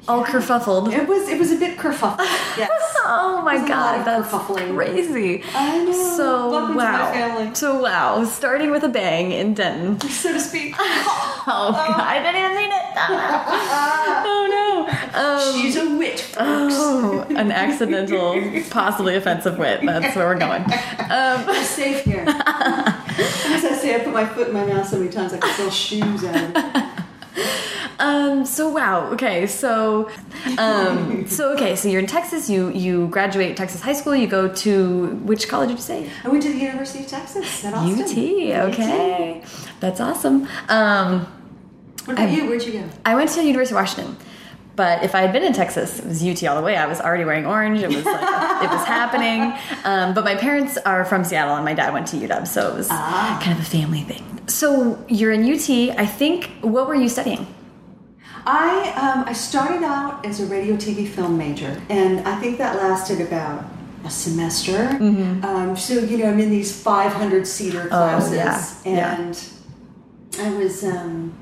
all 0.08 0.24
kerfuffled 0.24 0.92
it 0.94 1.08
was 1.08 1.28
it 1.28 1.38
was 1.38 1.52
a 1.52 1.56
bit 1.58 1.78
kerfuffled. 1.78 2.18
Yes. 2.58 2.70
oh 3.06 3.42
my 3.46 3.58
There's 3.58 3.70
a 3.70 3.74
lot 3.74 3.96
god 3.98 4.06
that's 4.08 4.28
kerfuffling. 4.30 4.76
crazy 4.76 5.44
I 5.54 5.84
know. 5.84 5.92
so 6.18 6.50
Welcome 6.52 6.70
to 6.70 6.74
my 6.76 6.92
wow 6.92 7.12
family. 7.14 7.56
so 7.56 7.80
wow 7.82 8.24
starting 8.26 8.72
with 8.72 8.84
a 8.84 8.90
bang 8.90 9.32
in 9.32 9.54
denton 9.54 10.00
so 10.10 10.34
to 10.34 10.40
speak. 10.40 10.74
oh 10.80 11.72
god 11.72 12.00
i 12.00 12.20
didn't 12.24 12.36
even 12.42 12.56
mean 12.56 12.72
it 12.72 12.84
oh 12.98 14.48
no 14.50 14.64
um, 15.14 15.54
She's 15.62 15.76
a 15.76 15.90
witch. 15.98 16.22
folks. 16.22 16.74
Oh, 16.78 17.26
an 17.36 17.52
accidental, 17.52 18.40
possibly 18.70 19.16
offensive 19.16 19.58
wit. 19.58 19.82
That's 19.84 20.16
where 20.16 20.28
we're 20.28 20.38
going. 20.38 20.62
Um, 20.64 20.70
I'm 21.10 21.64
safe 21.64 22.04
here. 22.04 22.24
As 22.28 23.66
I 23.66 23.78
say, 23.82 23.96
I 23.96 24.00
put 24.04 24.14
my 24.14 24.26
foot 24.26 24.50
in 24.50 24.54
my 24.54 24.64
mouth 24.66 24.88
so 24.88 24.98
many 25.00 25.10
times 25.12 25.34
I 25.34 25.40
can 25.40 25.54
sell 25.56 25.70
shoes 25.72 26.24
out. 26.24 26.97
um, 28.00 28.46
so 28.46 28.70
wow. 28.70 29.10
Okay. 29.14 29.48
So, 29.48 30.10
um, 30.58 31.28
so 31.28 31.54
okay. 31.54 31.76
So 31.76 31.88
you're 31.90 32.02
in 32.02 32.08
Texas. 32.08 32.50
You 32.50 32.70
you 32.72 33.08
graduate 33.08 33.56
Texas 33.58 33.82
high 33.82 33.94
school. 33.94 34.16
You 34.16 34.28
go 34.28 34.48
to 34.48 35.08
which 35.24 35.48
college 35.48 35.70
did 35.70 35.78
you 35.78 35.82
say? 35.84 36.10
I 36.24 36.30
went 36.30 36.44
to 36.44 36.50
the 36.52 36.58
University 36.60 37.04
of 37.04 37.10
Texas 37.10 37.64
at 37.66 37.74
Austin. 37.74 38.02
UT. 38.02 38.70
Okay, 38.74 39.44
that's 39.80 40.00
awesome. 40.00 40.48
Um, 40.70 41.28
What 42.06 42.14
about 42.14 42.32
you? 42.32 42.48
Where'd 42.48 42.64
you 42.64 42.74
go? 42.74 42.84
I 43.06 43.16
went 43.16 43.30
to 43.32 43.36
the 43.38 43.46
University 43.46 43.76
of 43.76 43.82
Washington, 43.82 44.18
But 44.76 45.04
if 45.04 45.14
I 45.16 45.22
had 45.22 45.34
been 45.34 45.44
in 45.44 45.54
Texas, 45.54 46.00
it 46.00 46.06
was 46.06 46.24
UT 46.24 46.44
all 46.48 46.56
the 46.56 46.62
way. 46.64 46.78
I 46.78 46.86
was 46.86 47.02
already 47.02 47.26
wearing 47.26 47.46
orange. 47.46 47.82
It 47.82 47.88
was 47.90 48.06
like, 48.06 48.22
it 48.64 48.70
was 48.70 48.86
happening. 48.86 49.54
Um, 49.84 50.14
but 50.14 50.24
my 50.24 50.36
parents 50.36 50.78
are 50.86 51.04
from 51.04 51.24
Seattle, 51.24 51.56
and 51.56 51.66
my 51.66 51.74
dad 51.74 51.94
went 51.94 52.08
to 52.08 52.18
UW, 52.18 52.48
so 52.48 52.70
it 52.72 52.76
was 52.76 52.88
Ah. 52.92 53.40
kind 53.44 53.58
of 53.60 53.66
a 53.66 53.70
family 53.70 54.04
thing. 54.04 54.37
So 54.48 55.04
you're 55.08 55.32
in 55.34 55.44
UT. 55.52 55.70
I 56.00 56.06
think. 56.06 56.50
What 56.62 56.88
were 56.88 56.96
you 56.96 57.10
studying? 57.10 57.46
I 58.46 58.94
um, 58.94 59.26
I 59.28 59.34
started 59.34 59.84
out 59.84 60.26
as 60.26 60.40
a 60.40 60.46
radio, 60.46 60.76
TV, 60.76 61.08
film 61.08 61.38
major, 61.38 61.82
and 61.90 62.26
I 62.28 62.40
think 62.40 62.58
that 62.60 62.78
lasted 62.78 63.20
about 63.20 63.66
a 64.06 64.10
semester. 64.10 64.88
Um, 65.44 65.76
so 65.76 65.96
you 66.00 66.18
know, 66.20 66.30
I'm 66.32 66.40
in 66.40 66.50
these 66.50 66.72
500 66.82 67.46
seater 67.46 67.88
classes, 67.90 68.32
Mm-hmm. 68.32 68.90
Oh, 68.90 68.92
yeah, 68.92 68.96
yeah. 68.98 69.22
and 69.22 69.50
I 70.40 70.50
was 70.58 70.84
um, 70.86 71.34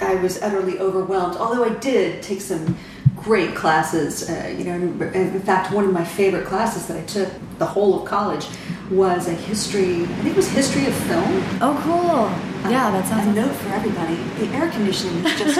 I 0.00 0.14
was 0.16 0.40
utterly 0.40 0.78
overwhelmed. 0.78 1.36
Although 1.36 1.64
I 1.64 1.70
did 1.80 2.22
take 2.22 2.40
some 2.40 2.76
great 3.22 3.54
classes. 3.54 4.28
Uh, 4.28 4.54
you 4.56 4.64
know, 4.64 4.74
in, 4.74 5.40
fact, 5.40 5.72
one 5.72 5.84
of 5.84 5.92
my 5.92 6.04
favorite 6.04 6.46
classes 6.46 6.86
that 6.86 6.96
I 6.96 7.02
took 7.04 7.28
the 7.58 7.66
whole 7.66 8.00
of 8.02 8.08
college 8.08 8.46
was 8.90 9.28
a 9.28 9.32
history. 9.34 10.02
I 10.02 10.06
think 10.06 10.28
it 10.28 10.36
was 10.36 10.48
history 10.48 10.86
of 10.86 10.94
film. 10.94 11.42
Oh, 11.60 11.80
cool. 11.84 12.30
Yeah, 12.70 12.90
that 12.90 13.04
A 13.04 13.08
sounds. 13.08 13.34
note 13.34 13.54
for 13.56 13.68
everybody: 13.70 14.16
the 14.38 14.46
air 14.54 14.70
conditioning 14.70 15.24
is 15.24 15.38
just. 15.38 15.58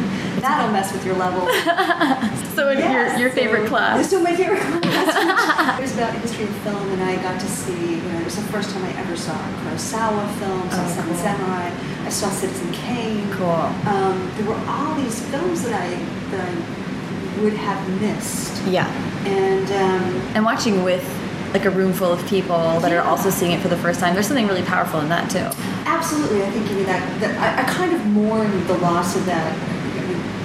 That'll 0.46 0.72
mess 0.72 0.92
with 0.92 1.04
your 1.04 1.16
level. 1.16 1.46
So 2.56 2.70
in 2.70 2.78
Yes, 2.78 3.18
your 3.20 3.28
your 3.28 3.36
favorite 3.36 3.64
so- 3.64 3.68
class. 3.68 4.08
So 4.10 4.18
my 4.22 4.34
favorite 4.34 4.60
class. 4.60 5.78
it 5.78 5.82
was 5.82 5.94
about 5.94 6.14
history 6.14 6.44
of 6.44 6.56
film, 6.64 6.88
and 6.92 7.02
I 7.02 7.16
got 7.16 7.38
to 7.38 7.46
see. 7.46 7.96
You 7.96 8.02
know, 8.02 8.20
it 8.20 8.24
was 8.24 8.36
the 8.36 8.42
first 8.44 8.70
time 8.70 8.82
I 8.82 8.92
ever 8.98 9.14
saw 9.14 9.32
a 9.34 9.52
Kurosawa 9.60 10.26
film, 10.38 10.62
I 10.62 10.68
Oh, 10.72 10.88
saw 10.96 11.02
cool. 11.04 11.14
Samurai. 11.16 11.70
I 12.06 12.08
saw 12.08 12.30
Citizen 12.30 12.72
Kane. 12.72 13.30
Cool. 13.32 13.50
Um, 13.50 14.32
there 14.38 14.46
were 14.46 14.58
all 14.66 14.94
these 14.94 15.20
films 15.26 15.64
that 15.64 15.74
I 15.74 15.88
that 16.30 16.48
I 16.48 17.40
would 17.42 17.52
have 17.52 18.00
missed, 18.00 18.62
Yeah. 18.66 18.86
and 19.26 19.70
um, 19.72 20.22
And 20.34 20.42
watching 20.44 20.82
with 20.82 21.04
like 21.52 21.66
a 21.66 21.70
room 21.70 21.92
full 21.92 22.10
of 22.12 22.26
people 22.26 22.80
that 22.80 22.90
are 22.92 23.02
also 23.02 23.28
seeing 23.28 23.52
it 23.52 23.60
for 23.60 23.68
the 23.68 23.76
first 23.76 24.00
time. 24.00 24.14
There's 24.14 24.26
something 24.28 24.46
really 24.46 24.62
powerful 24.62 25.00
in 25.00 25.10
that 25.10 25.28
too. 25.30 25.46
Absolutely, 25.84 26.42
I 26.42 26.50
think 26.50 26.70
you 26.70 26.76
know 26.76 26.84
that. 26.84 27.20
that 27.20 27.36
I, 27.38 27.62
I 27.62 27.64
kind 27.74 27.94
of 27.94 28.04
mourn 28.06 28.66
the 28.66 28.78
loss 28.78 29.14
of 29.14 29.26
that. 29.26 29.52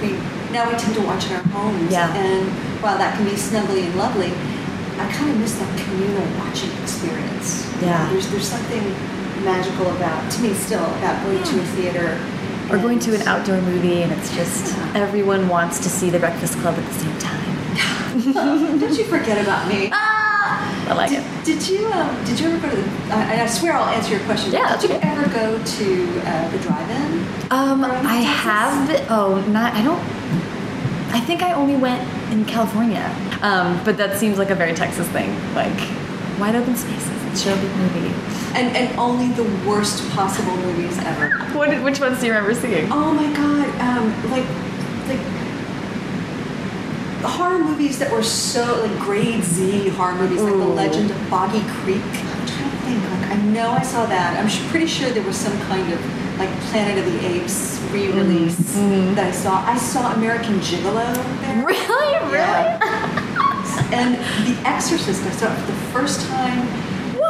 We 0.02 0.12
now 0.52 0.68
we 0.70 0.76
tend 0.76 0.94
to 0.96 1.02
watch 1.02 1.26
in 1.30 1.36
our 1.36 1.42
homes, 1.54 1.90
Yeah. 1.90 2.12
and 2.14 2.48
while 2.82 2.98
that 2.98 3.16
can 3.16 3.24
be 3.24 3.32
snuggly 3.32 3.86
and 3.86 3.94
lovely, 3.96 4.32
I 4.98 5.06
kind 5.12 5.30
of 5.30 5.38
miss 5.38 5.54
that 5.58 5.78
communal 5.78 6.26
watching 6.38 6.70
experience. 6.82 7.66
Yeah. 7.80 8.08
there's 8.10 8.28
there's 8.28 8.46
something 8.48 8.82
magical 9.44 9.90
about 9.96 10.30
to 10.32 10.42
me 10.42 10.54
still 10.54 10.84
about 10.98 11.22
going 11.24 11.42
to 11.42 11.58
a 11.60 11.64
theater 11.74 12.16
Or 12.70 12.78
going 12.78 13.00
to 13.00 13.14
an 13.14 13.22
outdoor 13.26 13.60
movie 13.62 14.02
and 14.02 14.12
it's 14.12 14.30
just 14.36 14.76
Yeah. 14.76 14.92
everyone 15.02 15.48
wants 15.48 15.78
to 15.80 15.88
see 15.88 16.10
the 16.10 16.18
Breakfast 16.20 16.54
Club 16.60 16.76
at 16.78 16.86
the 16.86 16.94
same 17.00 17.18
time. 17.18 18.78
Don't 18.80 18.96
you 18.98 19.04
forget 19.04 19.38
about 19.42 19.66
me. 19.68 19.90
Ah! 20.00 20.41
I 20.88 20.94
like 20.94 21.10
Did, 21.10 21.22
it. 21.22 21.44
did 21.44 21.68
you 21.68 21.86
um, 21.92 22.24
did 22.24 22.38
you 22.40 22.46
ever 22.48 22.58
go 22.68 22.70
to 22.74 22.80
the? 22.80 23.14
I, 23.14 23.42
I 23.42 23.46
swear 23.46 23.72
I'll 23.74 23.88
answer 23.88 24.12
your 24.16 24.24
question. 24.24 24.52
Yeah, 24.52 24.76
Did 24.76 24.90
you 24.90 24.96
okay. 24.96 25.08
ever 25.08 25.28
go 25.32 25.62
to 25.62 26.20
uh, 26.26 26.50
the 26.50 26.58
drive-in? 26.58 27.26
Um, 27.50 27.84
I 27.84 28.16
have 28.16 28.88
been, 28.88 29.04
oh, 29.10 29.40
not, 29.48 29.74
I 29.74 29.82
don't, 29.82 30.00
I 31.14 31.20
think 31.20 31.42
I 31.42 31.52
only 31.52 31.76
went 31.76 32.02
in 32.32 32.44
California. 32.46 33.04
Um, 33.42 33.78
but 33.84 33.96
that 33.98 34.16
seems 34.18 34.38
like 34.38 34.50
a 34.50 34.54
very 34.54 34.72
Texas 34.72 35.06
thing. 35.08 35.30
Like, 35.54 35.76
wide 36.40 36.56
open 36.56 36.74
spaces 36.76 37.10
and 37.10 37.38
show 37.38 37.54
big 37.56 37.76
movie. 37.76 38.14
And 38.54 38.76
and 38.76 38.98
only 38.98 39.28
the 39.34 39.44
worst 39.68 40.08
possible 40.10 40.56
movies 40.56 40.96
ever. 40.98 41.30
What, 41.56 41.68
which 41.82 42.00
ones 42.00 42.20
do 42.20 42.26
you 42.26 42.32
remember 42.32 42.54
seeing? 42.54 42.90
Oh 42.92 43.12
my 43.12 43.28
god, 43.32 43.68
um, 43.80 44.30
like, 44.30 44.46
like 45.08 45.20
horror 47.28 47.58
movies 47.58 47.98
that 47.98 48.10
were 48.10 48.22
so 48.22 48.80
like 48.82 48.98
grade 49.00 49.42
Z 49.44 49.88
horror 49.90 50.14
movies, 50.14 50.40
like 50.42 50.52
The 50.54 50.58
Legend 50.58 51.10
of 51.10 51.30
Boggy 51.30 51.62
Creek. 51.82 52.02
I'm 52.02 52.46
trying 52.46 52.70
to 52.70 52.76
think. 52.84 53.02
Like, 53.10 53.30
I 53.30 53.36
know 53.42 53.70
I 53.70 53.82
saw 53.82 54.06
that. 54.06 54.38
I'm 54.38 54.48
sh- 54.48 54.60
pretty 54.70 54.86
sure 54.86 55.10
there 55.10 55.22
was 55.22 55.36
some 55.36 55.58
kind 55.62 55.92
of 55.92 56.38
like 56.38 56.50
Planet 56.70 56.98
of 56.98 57.12
the 57.12 57.26
Apes 57.26 57.78
re-release 57.92 58.58
Mm-hmm. 58.76 59.14
that 59.14 59.26
I 59.26 59.30
saw. 59.30 59.64
I 59.66 59.76
saw 59.76 60.12
American 60.14 60.58
Gigolo 60.60 61.14
there. 61.42 61.64
Really? 61.66 62.14
Really? 62.32 62.32
Yeah. 62.32 63.92
and 63.92 64.14
The 64.46 64.68
Exorcist, 64.68 65.22
I 65.24 65.30
saw 65.30 65.52
it 65.52 65.58
for 65.60 65.66
the 65.72 65.78
first 65.92 66.26
time. 66.28 66.66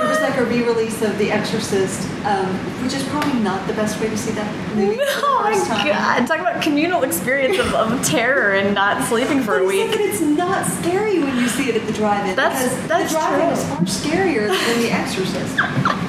There 0.02 0.10
was 0.10 0.20
like 0.20 0.36
a 0.36 0.44
re-release 0.44 1.00
of 1.02 1.16
The 1.18 1.30
Exorcist, 1.30 2.08
um, 2.26 2.46
which 2.82 2.92
is 2.92 3.04
probably 3.04 3.38
not 3.40 3.64
the 3.68 3.72
best 3.74 4.00
way 4.00 4.08
to 4.08 4.18
see 4.18 4.32
that 4.32 4.50
movie. 4.74 4.96
the 4.96 5.02
Oh 5.06 5.40
my 5.44 5.54
time. 5.64 5.86
god! 5.86 6.26
Talk 6.26 6.40
about 6.40 6.60
communal 6.60 7.04
experience 7.04 7.58
of, 7.58 7.72
of 7.74 8.04
terror 8.04 8.54
and 8.54 8.74
not 8.74 9.06
sleeping 9.08 9.42
for 9.42 9.52
But 9.52 9.62
a 9.62 9.64
like 9.66 9.74
week. 9.74 9.90
that 9.92 10.00
it's 10.00 10.20
not 10.20 10.66
scary 10.66 11.20
when 11.20 11.36
you 11.36 11.46
see 11.46 11.68
it 11.70 11.76
at 11.76 11.86
the 11.86 11.92
drive-in. 11.92 12.34
That's- 12.34 12.62
because 12.74 12.88
that's 12.88 13.12
the 13.12 13.18
drive-in 13.18 13.46
true. 13.46 13.52
is 13.56 13.64
far 13.68 13.78
scarier 14.12 14.48
than 14.48 14.82
The 14.82 14.90
Exorcist. 14.90 15.58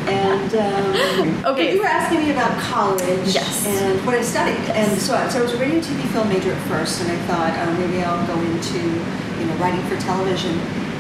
and 0.09 0.55
um, 0.55 1.45
Okay. 1.53 1.75
you 1.75 1.79
were 1.79 1.85
asking 1.88 2.19
me 2.25 2.31
about 2.31 2.57
college 2.59 3.29
Yes. 3.33 3.65
and 3.67 4.03
what 4.07 4.15
I 4.15 4.21
studied. 4.23 4.57
And 4.73 5.00
so, 5.00 5.13
I- 5.15 5.29
so 5.29 5.39
I 5.39 5.41
was 5.43 5.53
a 5.53 5.57
radio 5.57 5.79
TV 5.79 6.01
film 6.12 6.29
major 6.29 6.51
at 6.51 6.62
first, 6.67 7.01
and 7.01 7.12
I 7.12 7.17
thought 7.27 7.53
oh, 7.62 7.73
maybe 7.77 8.01
I'll 8.03 8.25
go 8.25 8.39
into 8.41 8.79
you 8.79 9.45
know 9.45 9.53
writing 9.62 9.83
for 9.85 9.97
television. 10.01 10.59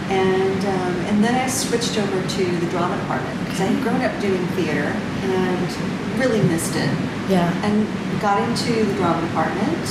And 0.09 0.59
um, 0.65 0.93
and 1.09 1.23
then 1.23 1.35
I 1.35 1.47
switched 1.47 1.97
over 1.97 2.21
to 2.27 2.43
the 2.59 2.67
drama 2.67 2.97
department 2.97 3.39
because 3.45 3.61
I 3.61 3.65
had 3.65 3.81
grown 3.83 4.01
up 4.01 4.13
doing 4.21 4.45
theater 4.57 4.91
and 5.23 6.19
really 6.19 6.41
missed 6.43 6.75
it 6.75 6.89
Yeah. 7.29 7.49
and 7.63 7.87
got 8.21 8.41
into 8.47 8.85
the 8.85 8.93
drama 8.95 9.25
department. 9.27 9.87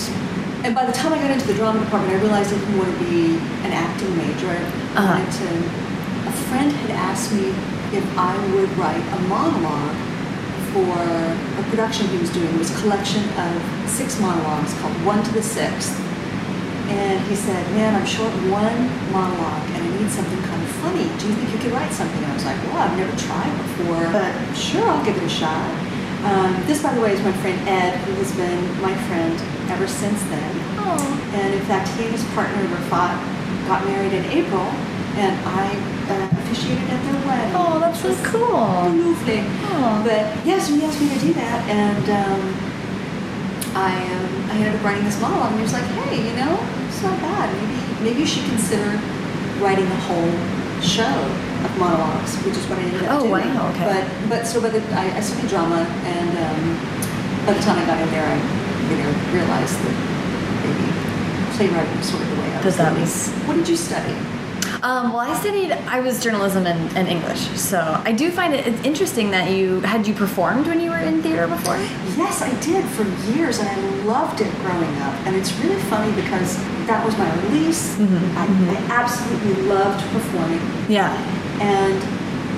And 0.64 0.74
by 0.74 0.86
the 0.86 0.92
time 0.92 1.12
I 1.12 1.18
got 1.18 1.30
into 1.30 1.46
the 1.46 1.54
drama 1.54 1.80
department, 1.80 2.14
I 2.14 2.20
realized 2.22 2.52
I 2.54 2.58
didn't 2.58 2.78
want 2.78 2.92
to 2.96 3.04
be 3.04 3.36
an 3.66 3.72
acting 3.72 4.16
major. 4.16 4.50
I 4.50 4.98
Uh-huh. 4.98 5.08
wanted 5.18 5.32
to. 5.32 5.48
A 6.28 6.32
friend 6.48 6.70
had 6.70 6.90
asked 6.90 7.32
me 7.32 7.48
if 7.92 8.04
I 8.16 8.36
would 8.54 8.70
write 8.78 9.02
a 9.16 9.20
monologue 9.28 9.96
for 10.72 10.94
a 11.60 11.62
production 11.70 12.06
he 12.08 12.18
was 12.18 12.30
doing. 12.30 12.48
It 12.48 12.58
was 12.58 12.70
a 12.70 12.80
collection 12.80 13.24
of 13.36 13.52
six 13.90 14.18
monologues 14.20 14.72
called 14.80 14.94
One 15.04 15.22
to 15.24 15.32
the 15.32 15.42
Sixth. 15.42 15.92
And 16.92 17.20
he 17.26 17.34
said, 17.34 17.62
Man, 17.72 17.94
I'm 17.94 18.06
short 18.06 18.32
one 18.52 18.80
monologue 19.10 19.64
and 19.72 19.80
I 19.82 19.88
need 19.96 20.10
something 20.10 20.42
kind 20.42 20.62
of 20.62 20.70
funny. 20.84 21.08
Do 21.18 21.28
you 21.28 21.34
think 21.34 21.52
you 21.52 21.58
could 21.58 21.72
write 21.72 21.92
something? 21.92 22.22
And 22.22 22.32
I 22.32 22.34
was 22.34 22.44
like, 22.44 22.60
Well, 22.68 22.78
I've 22.84 22.96
never 22.96 23.16
tried 23.16 23.52
before, 23.64 24.04
but 24.12 24.32
sure, 24.54 24.84
I'll 24.84 25.04
give 25.04 25.16
it 25.16 25.24
a 25.24 25.28
shot. 25.28 25.70
Um, 26.22 26.54
this, 26.66 26.80
by 26.82 26.94
the 26.94 27.00
way, 27.00 27.12
is 27.12 27.22
my 27.22 27.32
friend 27.42 27.58
Ed, 27.68 27.98
who 28.04 28.12
has 28.22 28.30
been 28.36 28.62
my 28.80 28.94
friend 29.10 29.34
ever 29.70 29.88
since 29.88 30.22
then. 30.30 30.52
Oh. 30.78 31.02
And 31.34 31.54
in 31.54 31.64
fact, 31.66 31.88
he 31.98 32.04
and 32.04 32.12
his 32.12 32.22
partner, 32.30 32.62
Rafat, 32.62 33.18
got 33.66 33.84
married 33.86 34.12
in 34.12 34.24
April, 34.26 34.62
and 35.18 35.34
I 35.48 35.66
uh, 36.12 36.28
officiated 36.44 36.88
at 36.90 37.02
their 37.02 37.26
wedding. 37.26 37.54
Oh, 37.56 37.80
that's 37.80 38.00
so 38.00 38.14
cool. 38.22 38.54
Lovely. 38.54 39.40
Aw. 39.40 40.02
But 40.04 40.46
yes, 40.46 40.68
he 40.68 40.84
asked 40.84 41.00
me 41.00 41.08
to 41.08 41.18
do 41.18 41.32
that, 41.34 41.68
and 41.68 42.06
um, 42.10 42.71
I 43.74 43.92
um, 44.14 44.50
I 44.50 44.54
ended 44.60 44.74
up 44.76 44.84
writing 44.84 45.04
this 45.04 45.20
monologue, 45.20 45.50
and 45.52 45.58
he 45.58 45.62
was 45.64 45.72
like, 45.72 45.84
"Hey, 46.04 46.28
you 46.28 46.34
know, 46.36 46.58
it's 46.88 47.02
not 47.02 47.18
bad. 47.20 47.48
Maybe 47.56 47.76
maybe 48.04 48.20
you 48.20 48.26
should 48.26 48.44
consider 48.44 49.00
writing 49.64 49.86
a 49.86 50.00
whole 50.08 50.32
show 50.82 51.16
of 51.64 51.70
monologues, 51.78 52.36
which 52.44 52.56
is 52.56 52.66
what 52.66 52.78
I 52.78 52.82
ended 52.82 53.04
up 53.04 53.20
Oh, 53.20 53.28
doing. 53.28 53.48
wow, 53.54 53.70
okay. 53.70 53.84
But 53.88 54.04
but 54.28 54.40
so 54.46 54.60
by 54.60 54.68
the 54.68 54.82
I, 54.92 55.16
I 55.16 55.20
studied 55.20 55.48
drama, 55.48 55.86
and 56.04 56.30
um, 56.36 56.62
by 57.46 57.52
the 57.54 57.62
time 57.62 57.78
I 57.78 57.86
got 57.86 58.00
in 58.02 58.10
there, 58.10 58.26
I 58.26 58.36
you 58.90 58.96
know 59.00 59.10
realized 59.32 59.78
that 59.80 59.96
maybe 60.66 60.86
playwriting 61.56 61.96
was 61.96 62.08
sort 62.10 62.22
of 62.22 62.28
the 62.28 62.36
way 62.42 62.48
I 62.52 62.60
That 62.60 62.64
was. 62.64 62.76
that 62.76 62.92
was- 62.98 63.28
What 63.46 63.54
did 63.56 63.68
you 63.68 63.76
study? 63.76 64.14
Um, 64.82 65.12
well, 65.12 65.20
I 65.20 65.32
studied, 65.38 65.70
I 65.70 66.00
was 66.00 66.20
journalism 66.22 66.66
and, 66.66 66.96
and 66.96 67.06
English. 67.06 67.38
So 67.56 67.78
I 68.04 68.10
do 68.12 68.32
find 68.32 68.52
it 68.52 68.66
it's 68.66 68.82
interesting 68.84 69.30
that 69.30 69.50
you, 69.52 69.80
had 69.80 70.08
you 70.08 70.14
performed 70.14 70.66
when 70.66 70.80
you 70.80 70.90
were 70.90 70.98
in 70.98 71.22
theater 71.22 71.46
before? 71.46 71.76
Yes, 72.16 72.42
I 72.42 72.50
did 72.60 72.84
for 72.86 73.04
years, 73.32 73.60
and 73.60 73.68
I 73.68 73.76
loved 74.04 74.40
it 74.40 74.52
growing 74.56 74.96
up. 74.98 75.14
And 75.26 75.36
it's 75.36 75.52
really 75.60 75.80
funny 75.82 76.12
because 76.20 76.56
that 76.88 77.04
was 77.06 77.16
my 77.16 77.32
release. 77.44 77.94
Mhm, 77.96 78.34
I, 78.36 78.44
I 78.44 78.76
absolutely 79.02 79.62
loved 79.64 80.00
performing, 80.12 80.60
Yeah. 80.88 81.12
and 81.60 82.02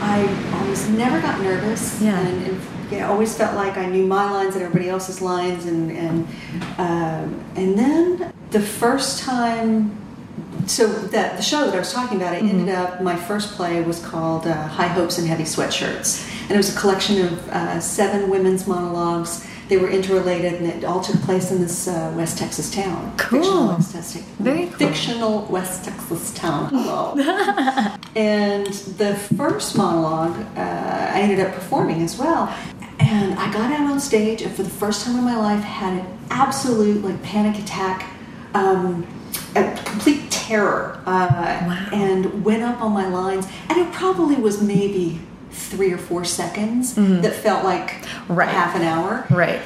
I 0.03 0.27
almost 0.59 0.89
never 0.91 1.21
got 1.21 1.41
nervous. 1.43 2.01
Yeah. 2.01 2.19
And, 2.19 2.47
and 2.47 2.61
you 2.91 3.01
know, 3.01 3.11
always 3.11 3.37
felt 3.37 3.55
like 3.55 3.77
I 3.77 3.87
knew 3.87 4.07
my 4.07 4.31
lines 4.31 4.55
and 4.55 4.65
everybody 4.65 4.89
else's 4.89 5.21
lines, 5.21 5.67
and 5.67 5.91
and 5.91 6.27
um, 6.79 7.45
and 7.57 7.79
then 7.79 8.33
the 8.51 8.61
first 8.61 9.23
time. 9.23 9.99
So 10.67 10.87
that 10.87 11.37
the 11.37 11.43
show 11.43 11.67
that 11.67 11.75
I 11.75 11.79
was 11.79 11.93
talking 11.93 12.17
about, 12.17 12.35
it 12.35 12.43
ended 12.43 12.75
up. 12.75 13.03
My 13.03 13.17
first 13.17 13.55
play 13.55 13.83
was 13.83 14.05
called 14.05 14.47
uh, 14.47 14.67
High 14.69 14.89
Hopes 14.89 15.19
and 15.19 15.27
Heavy 15.27 15.45
Sweatshirts, 15.45 16.31
and 16.43 16.53
it 16.53 16.57
was 16.57 16.75
a 16.75 16.79
collection 16.79 17.27
of 17.27 17.49
uh, 17.49 17.81
seven 17.81 18.31
women's 18.31 18.67
monologues. 18.67 19.47
They 19.69 19.79
were 19.79 19.89
interrelated, 19.89 20.55
and 20.55 20.67
it 20.67 20.85
all 20.85 21.01
took 21.01 21.21
place 21.23 21.51
in 21.51 21.61
this 21.61 21.89
uh, 21.89 22.13
West 22.17 22.39
Texas 22.39 22.71
town. 22.71 23.15
Cool. 23.17 23.41
Fictional 23.41 23.69
West 23.69 23.93
Texas. 23.93 24.23
Very 24.39 24.67
cool. 24.67 24.77
Fictional 24.77 25.43
West 25.47 25.85
Texas 25.85 26.35
town. 26.35 26.69
Hello. 26.69 27.15
and 28.15 28.67
the 28.67 29.15
first 29.37 29.77
monologue, 29.77 30.39
uh, 30.57 30.61
I 31.15 31.21
ended 31.21 31.41
up 31.41 31.55
performing 31.55 32.03
as 32.03 32.19
well. 32.19 32.55
And 32.99 33.39
I 33.39 33.53
got 33.53 33.73
out 33.73 33.91
on 33.91 34.01
stage, 34.01 34.43
and 34.43 34.55
for 34.55 34.63
the 34.63 34.71
first 34.71 35.05
time 35.05 35.19
in 35.19 35.25
my 35.25 35.37
life, 35.37 35.63
had 35.63 35.99
an 35.99 36.19
absolute 36.31 37.03
like 37.03 37.23
panic 37.23 37.61
attack, 37.63 38.11
um, 38.55 39.07
a 39.57 39.75
complete 39.85 40.24
terror, 40.49 40.99
uh, 41.07 41.29
Wow. 41.67 41.87
and 41.93 42.45
went 42.45 42.63
up 42.63 42.81
on 42.83 42.93
my 42.93 43.09
lines. 43.09 43.47
And 43.69 43.79
it 43.79 43.93
probably 43.93 44.37
was 44.37 44.61
maybe 44.63 45.21
three 45.51 45.93
or 45.93 45.99
four 45.99 46.25
seconds 46.25 46.95
that 46.95 47.33
felt 47.35 47.65
like. 47.65 48.05
Right. 48.29 48.49
half 48.49 48.75
an 48.75 48.83
hour 48.83 49.25
Right. 49.31 49.61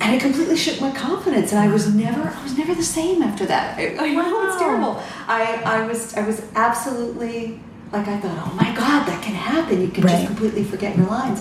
and 0.00 0.14
it 0.14 0.20
completely 0.20 0.56
shook 0.56 0.80
my 0.80 0.90
confidence 0.92 1.50
and 1.52 1.60
i 1.60 1.68
was 1.68 1.84
never 1.94 2.22
i 2.38 2.42
was 2.42 2.56
never 2.58 2.72
the 2.74 2.82
same 3.00 3.22
after 3.22 3.44
that 3.46 3.78
i, 3.78 3.82
I 3.98 4.08
know 4.14 4.46
it's 4.46 4.58
terrible 4.58 5.00
i 5.28 5.42
i 5.64 5.86
was 5.86 6.14
i 6.16 6.22
was 6.26 6.42
absolutely 6.54 7.58
like 7.92 8.06
i 8.08 8.16
thought 8.20 8.38
oh 8.46 8.54
my 8.54 8.70
god 8.76 9.06
that 9.08 9.20
can 9.22 9.34
happen 9.34 9.80
you 9.80 9.88
can 9.88 10.04
Right. 10.04 10.12
just 10.12 10.26
completely 10.26 10.64
forget 10.64 10.96
your 10.96 11.06
lines 11.06 11.40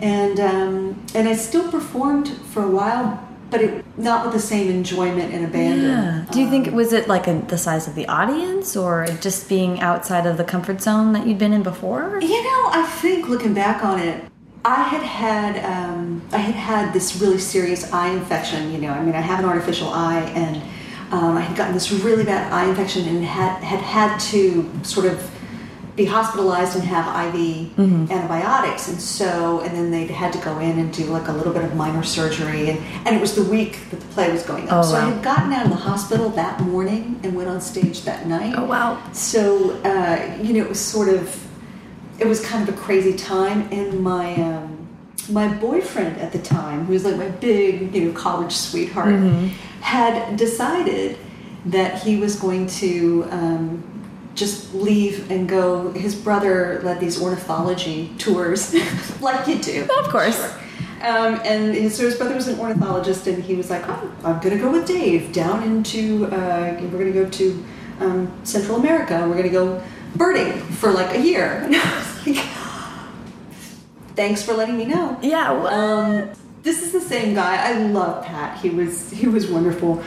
and 0.00 0.38
um 0.40 0.96
and 1.14 1.28
i 1.28 1.34
still 1.34 1.70
performed 1.70 2.28
for 2.52 2.62
a 2.64 2.70
while 2.80 3.06
but 3.54 3.62
it 3.62 3.84
not 3.96 4.24
with 4.24 4.34
the 4.34 4.40
same 4.40 4.68
enjoyment 4.68 5.32
and 5.32 5.44
abandon 5.44 5.84
Yeah. 5.84 6.24
Do 6.32 6.40
you 6.40 6.50
think 6.50 6.66
Um, 6.66 6.74
was 6.74 6.92
it 6.92 7.06
like 7.06 7.28
a, 7.28 7.34
the 7.46 7.56
size 7.56 7.86
of 7.86 7.94
the 7.94 8.08
audience, 8.08 8.76
or 8.76 9.06
just 9.20 9.48
being 9.48 9.80
outside 9.80 10.26
of 10.26 10.36
the 10.38 10.42
comfort 10.42 10.82
zone 10.82 11.12
that 11.12 11.24
you'd 11.24 11.38
been 11.38 11.52
in 11.52 11.62
before? 11.62 12.18
You 12.20 12.42
know, 12.42 12.62
I 12.72 12.84
think 13.00 13.28
looking 13.28 13.54
back 13.54 13.84
on 13.84 14.00
it, 14.00 14.24
I 14.64 14.82
had 14.82 15.02
had 15.02 15.64
um, 15.64 16.20
I 16.32 16.38
had 16.38 16.56
had 16.56 16.92
this 16.92 17.20
really 17.20 17.38
serious 17.38 17.92
eye 17.92 18.10
infection. 18.10 18.72
You 18.72 18.78
know, 18.78 18.90
I 18.90 19.00
mean, 19.04 19.14
I 19.14 19.20
have 19.20 19.38
an 19.38 19.44
artificial 19.44 19.90
eye, 19.90 20.22
and 20.34 20.56
um, 21.12 21.36
I 21.36 21.42
had 21.42 21.56
gotten 21.56 21.74
this 21.74 21.92
really 21.92 22.24
bad 22.24 22.52
eye 22.52 22.68
infection, 22.68 23.06
and 23.06 23.24
had 23.24 23.62
had 23.62 23.78
had 23.78 24.18
to 24.32 24.68
sort 24.82 25.06
of 25.06 25.30
be 25.96 26.04
hospitalized 26.04 26.74
and 26.74 26.84
have 26.84 27.34
IV 27.34 27.78
antibiotics, 28.10 28.88
and 28.88 29.00
so 29.00 29.60
and 29.60 29.76
then 29.76 29.90
they 29.92 30.06
had 30.06 30.32
to 30.32 30.38
go 30.40 30.58
in 30.58 30.78
and 30.78 30.92
do 30.92 31.04
like 31.04 31.28
a 31.28 31.32
little 31.32 31.52
bit 31.52 31.64
of 31.64 31.76
minor 31.76 32.02
surgery, 32.02 32.70
and 32.70 32.78
and 33.06 33.14
it 33.14 33.20
was 33.20 33.34
the 33.36 33.44
week 33.44 33.78
that 33.90 34.00
the 34.00 34.06
play 34.06 34.32
was 34.32 34.42
going 34.42 34.68
up. 34.68 34.84
Oh, 34.84 34.90
so 34.90 34.96
I 34.96 35.10
had 35.10 35.22
gotten 35.22 35.52
out 35.52 35.66
of 35.66 35.70
the 35.70 35.78
hospital 35.78 36.30
that 36.30 36.60
morning 36.60 37.20
and 37.22 37.36
went 37.36 37.48
on 37.48 37.60
stage 37.60 38.02
that 38.02 38.26
night. 38.26 38.54
Oh, 38.56 38.64
wow. 38.64 39.00
So 39.12 39.70
uh, 39.84 40.36
you 40.42 40.54
know, 40.54 40.64
it 40.64 40.68
was 40.68 40.80
sort 40.80 41.08
of, 41.08 41.46
it 42.18 42.26
was 42.26 42.44
kind 42.44 42.68
of 42.68 42.74
a 42.74 42.78
crazy 42.78 43.16
time, 43.16 43.68
and 43.70 44.00
my 44.00 44.34
um, 44.34 44.88
my 45.30 45.46
boyfriend 45.46 46.18
at 46.18 46.32
the 46.32 46.40
time, 46.40 46.86
who 46.86 46.92
was 46.92 47.04
like 47.04 47.16
my 47.16 47.28
big 47.28 47.94
you 47.94 48.06
know 48.06 48.12
college 48.12 48.52
sweetheart, 48.52 49.14
had 49.80 50.36
decided 50.36 51.18
that 51.66 52.02
he 52.02 52.16
was 52.16 52.34
going 52.34 52.66
to. 52.66 53.28
Um, 53.30 53.90
just 54.34 54.74
leave 54.74 55.30
and 55.30 55.48
go. 55.48 55.90
His 55.92 56.14
brother 56.14 56.80
led 56.82 57.00
these 57.00 57.20
ornithology 57.20 58.10
tours, 58.18 58.74
like 59.20 59.46
you 59.46 59.58
do. 59.58 59.82
Of 59.98 60.08
course. 60.08 60.36
Sure. 60.36 60.60
Um, 61.02 61.38
and 61.44 61.74
his, 61.74 61.96
so 61.96 62.04
his 62.04 62.16
brother 62.16 62.34
was 62.34 62.48
an 62.48 62.58
ornithologist, 62.58 63.26
and 63.26 63.42
he 63.44 63.54
was 63.54 63.68
like, 63.68 63.82
oh, 63.86 64.10
I'm 64.24 64.40
going 64.40 64.56
to 64.56 64.62
go 64.62 64.70
with 64.70 64.86
Dave 64.86 65.32
down 65.32 65.62
into, 65.62 66.24
uh, 66.26 66.78
we're 66.80 66.88
going 66.98 67.12
to 67.12 67.24
go 67.24 67.28
to 67.28 67.64
um, 68.00 68.32
Central 68.44 68.78
America, 68.78 69.14
and 69.14 69.28
we're 69.28 69.36
going 69.36 69.48
to 69.48 69.52
go 69.52 69.82
birding 70.16 70.52
for 70.80 70.90
like 70.90 71.14
a 71.14 71.20
year. 71.20 71.62
And 71.66 71.76
I 71.76 71.98
was 71.98 72.26
like, 72.26 72.44
thanks 74.16 74.42
for 74.42 74.54
letting 74.54 74.76
me 74.78 74.84
know. 74.86 75.18
Yeah. 75.22 75.50
Um, 75.52 76.30
this 76.62 76.82
is 76.82 76.92
the 76.92 77.00
same 77.00 77.34
guy. 77.34 77.56
I 77.70 77.78
love 77.88 78.24
Pat. 78.24 78.58
He 78.60 78.70
was 78.70 79.10
he 79.10 79.26
was 79.26 79.50
wonderful. 79.50 80.02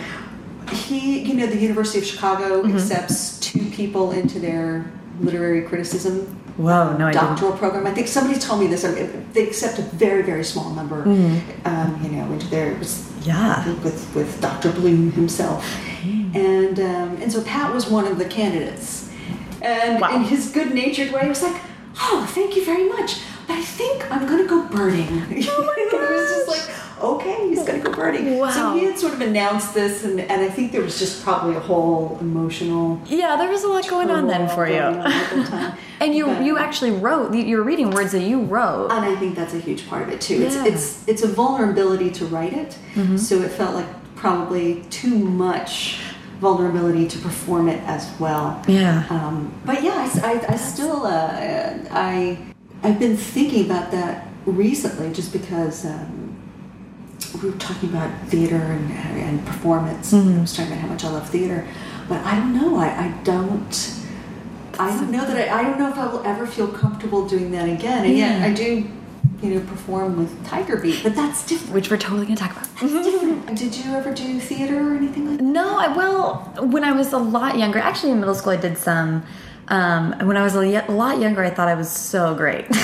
He, 0.71 1.19
you 1.19 1.35
know, 1.35 1.45
the 1.45 1.57
University 1.57 1.99
of 1.99 2.05
Chicago 2.05 2.63
Mm-hmm. 2.63 2.75
accepts 2.77 3.36
two 3.47 3.65
people 3.71 4.11
into 4.11 4.39
their 4.39 4.91
literary 5.19 5.61
criticism 5.63 6.33
Whoa, 6.57 6.97
no, 6.97 7.05
I 7.05 7.11
doctoral 7.11 7.51
program. 7.51 7.85
I 7.85 7.93
think 7.93 8.07
somebody 8.07 8.39
told 8.39 8.59
me 8.59 8.65
this. 8.65 8.83
I 8.83 8.89
mean, 8.91 9.27
They 9.31 9.43
accept 9.47 9.77
a 9.77 9.83
very 9.83 10.23
very 10.23 10.43
small 10.43 10.69
number, 10.79 10.99
Mm-hmm. 11.05 11.67
um, 11.71 11.89
you 12.03 12.09
know, 12.13 12.25
into 12.33 12.47
their 12.47 12.71
it 12.71 12.79
was, 12.79 12.93
I 13.21 13.27
Yeah. 13.27 13.73
with 13.83 13.99
with 14.15 14.41
Dr. 14.41 14.71
Bloom 14.71 15.11
himself, 15.11 15.61
Hmm. 16.03 16.35
and 16.35 16.79
um, 16.79 17.09
and 17.21 17.29
so 17.31 17.39
Pat 17.43 17.71
was 17.77 17.83
one 17.97 18.05
of 18.11 18.17
the 18.17 18.25
candidates, 18.39 18.89
and 19.61 20.01
Wow. 20.01 20.15
in 20.15 20.23
his 20.33 20.49
good 20.57 20.73
natured 20.73 21.11
way, 21.13 21.21
he 21.21 21.29
was 21.29 21.43
like, 21.43 21.57
"Oh, 22.01 22.25
thank 22.37 22.55
you 22.57 22.63
very 22.65 22.85
much, 22.95 23.09
but 23.47 23.55
I 23.61 23.63
think 23.79 23.95
I'm 24.11 24.25
going 24.29 24.41
to 24.45 24.49
go 24.55 24.59
birding." 24.77 25.09
Oh 25.11 25.61
my 25.69 25.75
it 25.93 26.11
was 26.17 26.29
just 26.35 26.47
like, 26.55 26.65
"Okay, 27.01 27.49
he's 27.49 27.63
going 27.63 27.81
to 27.81 27.89
go 27.89 27.95
birding." 27.95 28.37
Wow. 28.37 28.49
So 28.51 28.73
he 28.75 28.85
had 28.85 28.97
sort 28.97 29.13
of 29.13 29.21
announced 29.21 29.73
this, 29.73 30.03
and 30.03 30.19
and 30.19 30.41
I 30.41 30.49
think 30.49 30.71
there 30.71 30.81
was 30.81 30.97
just 30.99 31.23
probably 31.23 31.55
a 31.55 31.59
whole 31.59 32.17
emotional. 32.21 32.99
Yeah, 33.05 33.35
there 33.37 33.49
was 33.49 33.63
a 33.63 33.67
lot 33.67 33.87
going 33.87 34.09
on 34.09 34.27
then 34.27 34.47
for 34.49 34.67
you. 34.67 34.79
Going 34.79 34.99
on 34.99 35.11
at 35.11 35.29
the 35.35 35.43
time. 35.43 35.77
and 36.01 36.15
you 36.15 36.25
But- 36.25 36.43
you 36.43 36.57
actually 36.57 36.91
wrote. 36.91 37.33
You 37.33 37.57
were 37.57 37.63
reading 37.63 37.91
words 37.91 38.11
that 38.11 38.23
you 38.23 38.41
wrote. 38.43 38.91
and 38.91 39.03
I 39.05 39.15
think 39.15 39.35
that's 39.35 39.53
a 39.53 39.59
huge 39.59 39.87
part 39.89 40.03
of 40.03 40.09
it 40.09 40.19
too. 40.21 40.35
Yeah. 40.37 40.47
It's 40.47 40.55
it's 40.71 41.07
it's 41.07 41.23
a 41.23 41.27
vulnerability 41.27 42.09
to 42.11 42.25
write 42.25 42.53
it, 42.53 42.77
Mhm. 42.95 43.17
so 43.19 43.41
it 43.41 43.51
felt 43.51 43.75
like 43.75 43.87
probably 44.15 44.83
too 44.89 45.15
much 45.17 45.99
vulnerability 46.41 47.07
to 47.07 47.17
perform 47.19 47.67
it 47.67 47.81
as 47.87 48.07
well. 48.19 48.61
Yeah. 48.67 49.03
Um, 49.09 49.51
but 49.65 49.81
yeah, 49.83 50.07
I, 50.23 50.33
I- 50.33 50.53
I 50.53 50.57
still 50.57 51.05
uh, 51.05 51.73
I 51.91 52.37
I've 52.83 52.99
been 52.99 53.17
thinking 53.17 53.65
about 53.65 53.91
that 53.91 54.27
recently, 54.45 55.11
just 55.13 55.33
because. 55.33 55.85
Um, 55.85 56.26
we 57.41 57.49
were 57.49 57.57
talking 57.57 57.89
about 57.89 58.11
theater 58.27 58.55
and, 58.55 58.91
and 58.91 59.45
performance. 59.45 60.13
Mm-hmm. 60.13 60.37
I 60.37 60.41
was 60.41 60.55
talking 60.55 60.71
about 60.73 60.81
how 60.81 60.87
much 60.87 61.03
I 61.03 61.09
love 61.09 61.29
theater, 61.29 61.67
but 62.07 62.23
I 62.23 62.35
don't 62.35 62.53
know. 62.53 62.77
I, 62.77 62.87
I 62.87 63.07
don't. 63.23 63.93
I 64.79 64.89
don't 64.91 65.11
know 65.11 65.25
that 65.25 65.49
I, 65.51 65.59
I 65.59 65.63
don't 65.63 65.79
know 65.79 65.89
if 65.89 65.97
I 65.97 66.05
will 66.05 66.23
ever 66.23 66.45
feel 66.45 66.67
comfortable 66.67 67.27
doing 67.27 67.51
that 67.51 67.67
again. 67.67 68.05
And 68.05 68.15
Yeah. 68.15 68.37
yet 68.39 68.49
I 68.49 68.53
do, 68.53 68.87
you 69.41 69.55
know, 69.55 69.59
perform 69.65 70.17
with 70.17 70.45
Tiger 70.45 70.77
Beat, 70.77 71.01
but 71.01 71.15
that's 71.15 71.45
different. 71.47 71.73
which 71.73 71.89
we're 71.89 71.97
totally 71.97 72.25
going 72.27 72.37
to 72.37 72.43
talk 72.43 72.51
about. 72.51 72.67
Did 73.57 73.75
you 73.75 73.91
ever 73.95 74.13
do 74.13 74.39
theater 74.39 74.91
or 74.91 74.95
anything 74.95 75.27
like 75.29 75.37
that? 75.39 75.43
No, 75.43 75.77
I 75.79 75.87
well, 75.97 76.53
when 76.61 76.83
I 76.83 76.91
was 76.91 77.11
a 77.13 77.17
lot 77.17 77.57
younger, 77.57 77.79
actually 77.79 78.11
in 78.11 78.19
middle 78.19 78.35
school, 78.35 78.53
I 78.53 78.57
did 78.57 78.77
some. 78.77 79.23
Um, 79.69 80.13
when 80.27 80.37
I 80.37 80.43
was 80.43 80.55
a, 80.55 80.59
y- 80.59 80.85
a 80.87 80.91
lot 80.91 81.19
younger, 81.19 81.43
I 81.43 81.49
thought 81.49 81.67
I 81.67 81.73
was 81.75 81.89
so 81.89 82.35
great. 82.35 82.67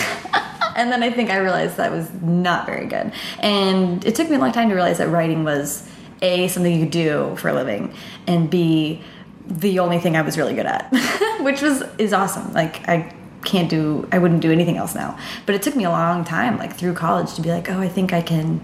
and 0.76 0.92
then 0.92 1.04
I 1.04 1.10
think 1.12 1.30
I 1.30 1.38
realized 1.38 1.78
that 1.78 1.92
was 1.92 2.12
not 2.22 2.66
very 2.66 2.86
good. 2.86 3.12
And 3.40 4.06
it 4.06 4.16
took 4.16 4.30
me 4.30 4.36
a 4.36 4.40
long 4.40 4.52
time 4.52 4.70
to 4.70 4.76
realize 4.76 4.98
that 4.98 5.10
writing 5.10 5.44
was 5.44 5.88
A, 6.22 6.48
something 6.48 6.74
you 6.74 6.82
could 6.82 6.92
do 6.92 7.36
for 7.38 7.50
a 7.50 7.54
living, 7.54 7.94
and 8.28 8.50
B, 8.50 9.02
the 9.48 9.80
only 9.80 10.00
thing 10.00 10.16
I 10.16 10.22
was 10.22 10.38
really 10.38 10.54
good 10.54 10.66
at, 10.66 10.92
which 11.42 11.62
was 11.62 11.84
is 11.98 12.14
awesome. 12.14 12.54
Like 12.54 12.88
I 12.88 13.14
can't 13.44 13.70
do, 13.70 14.08
I 14.12 14.20
wouldn't 14.20 14.42
do 14.42 14.52
anything 14.52 14.78
else 14.78 14.96
now. 14.96 15.18
But 15.46 15.56
it 15.56 15.62
took 15.62 15.76
me 15.76 15.84
a 15.84 15.90
long 15.90 16.24
time, 16.24 16.58
like 16.58 16.76
through 16.76 16.94
college, 16.94 17.34
to 17.36 17.42
be 17.42 17.50
like, 17.50 17.70
oh, 17.70 17.80
I 17.80 17.90
think 17.90 18.14
I 18.14 18.22
can 18.22 18.64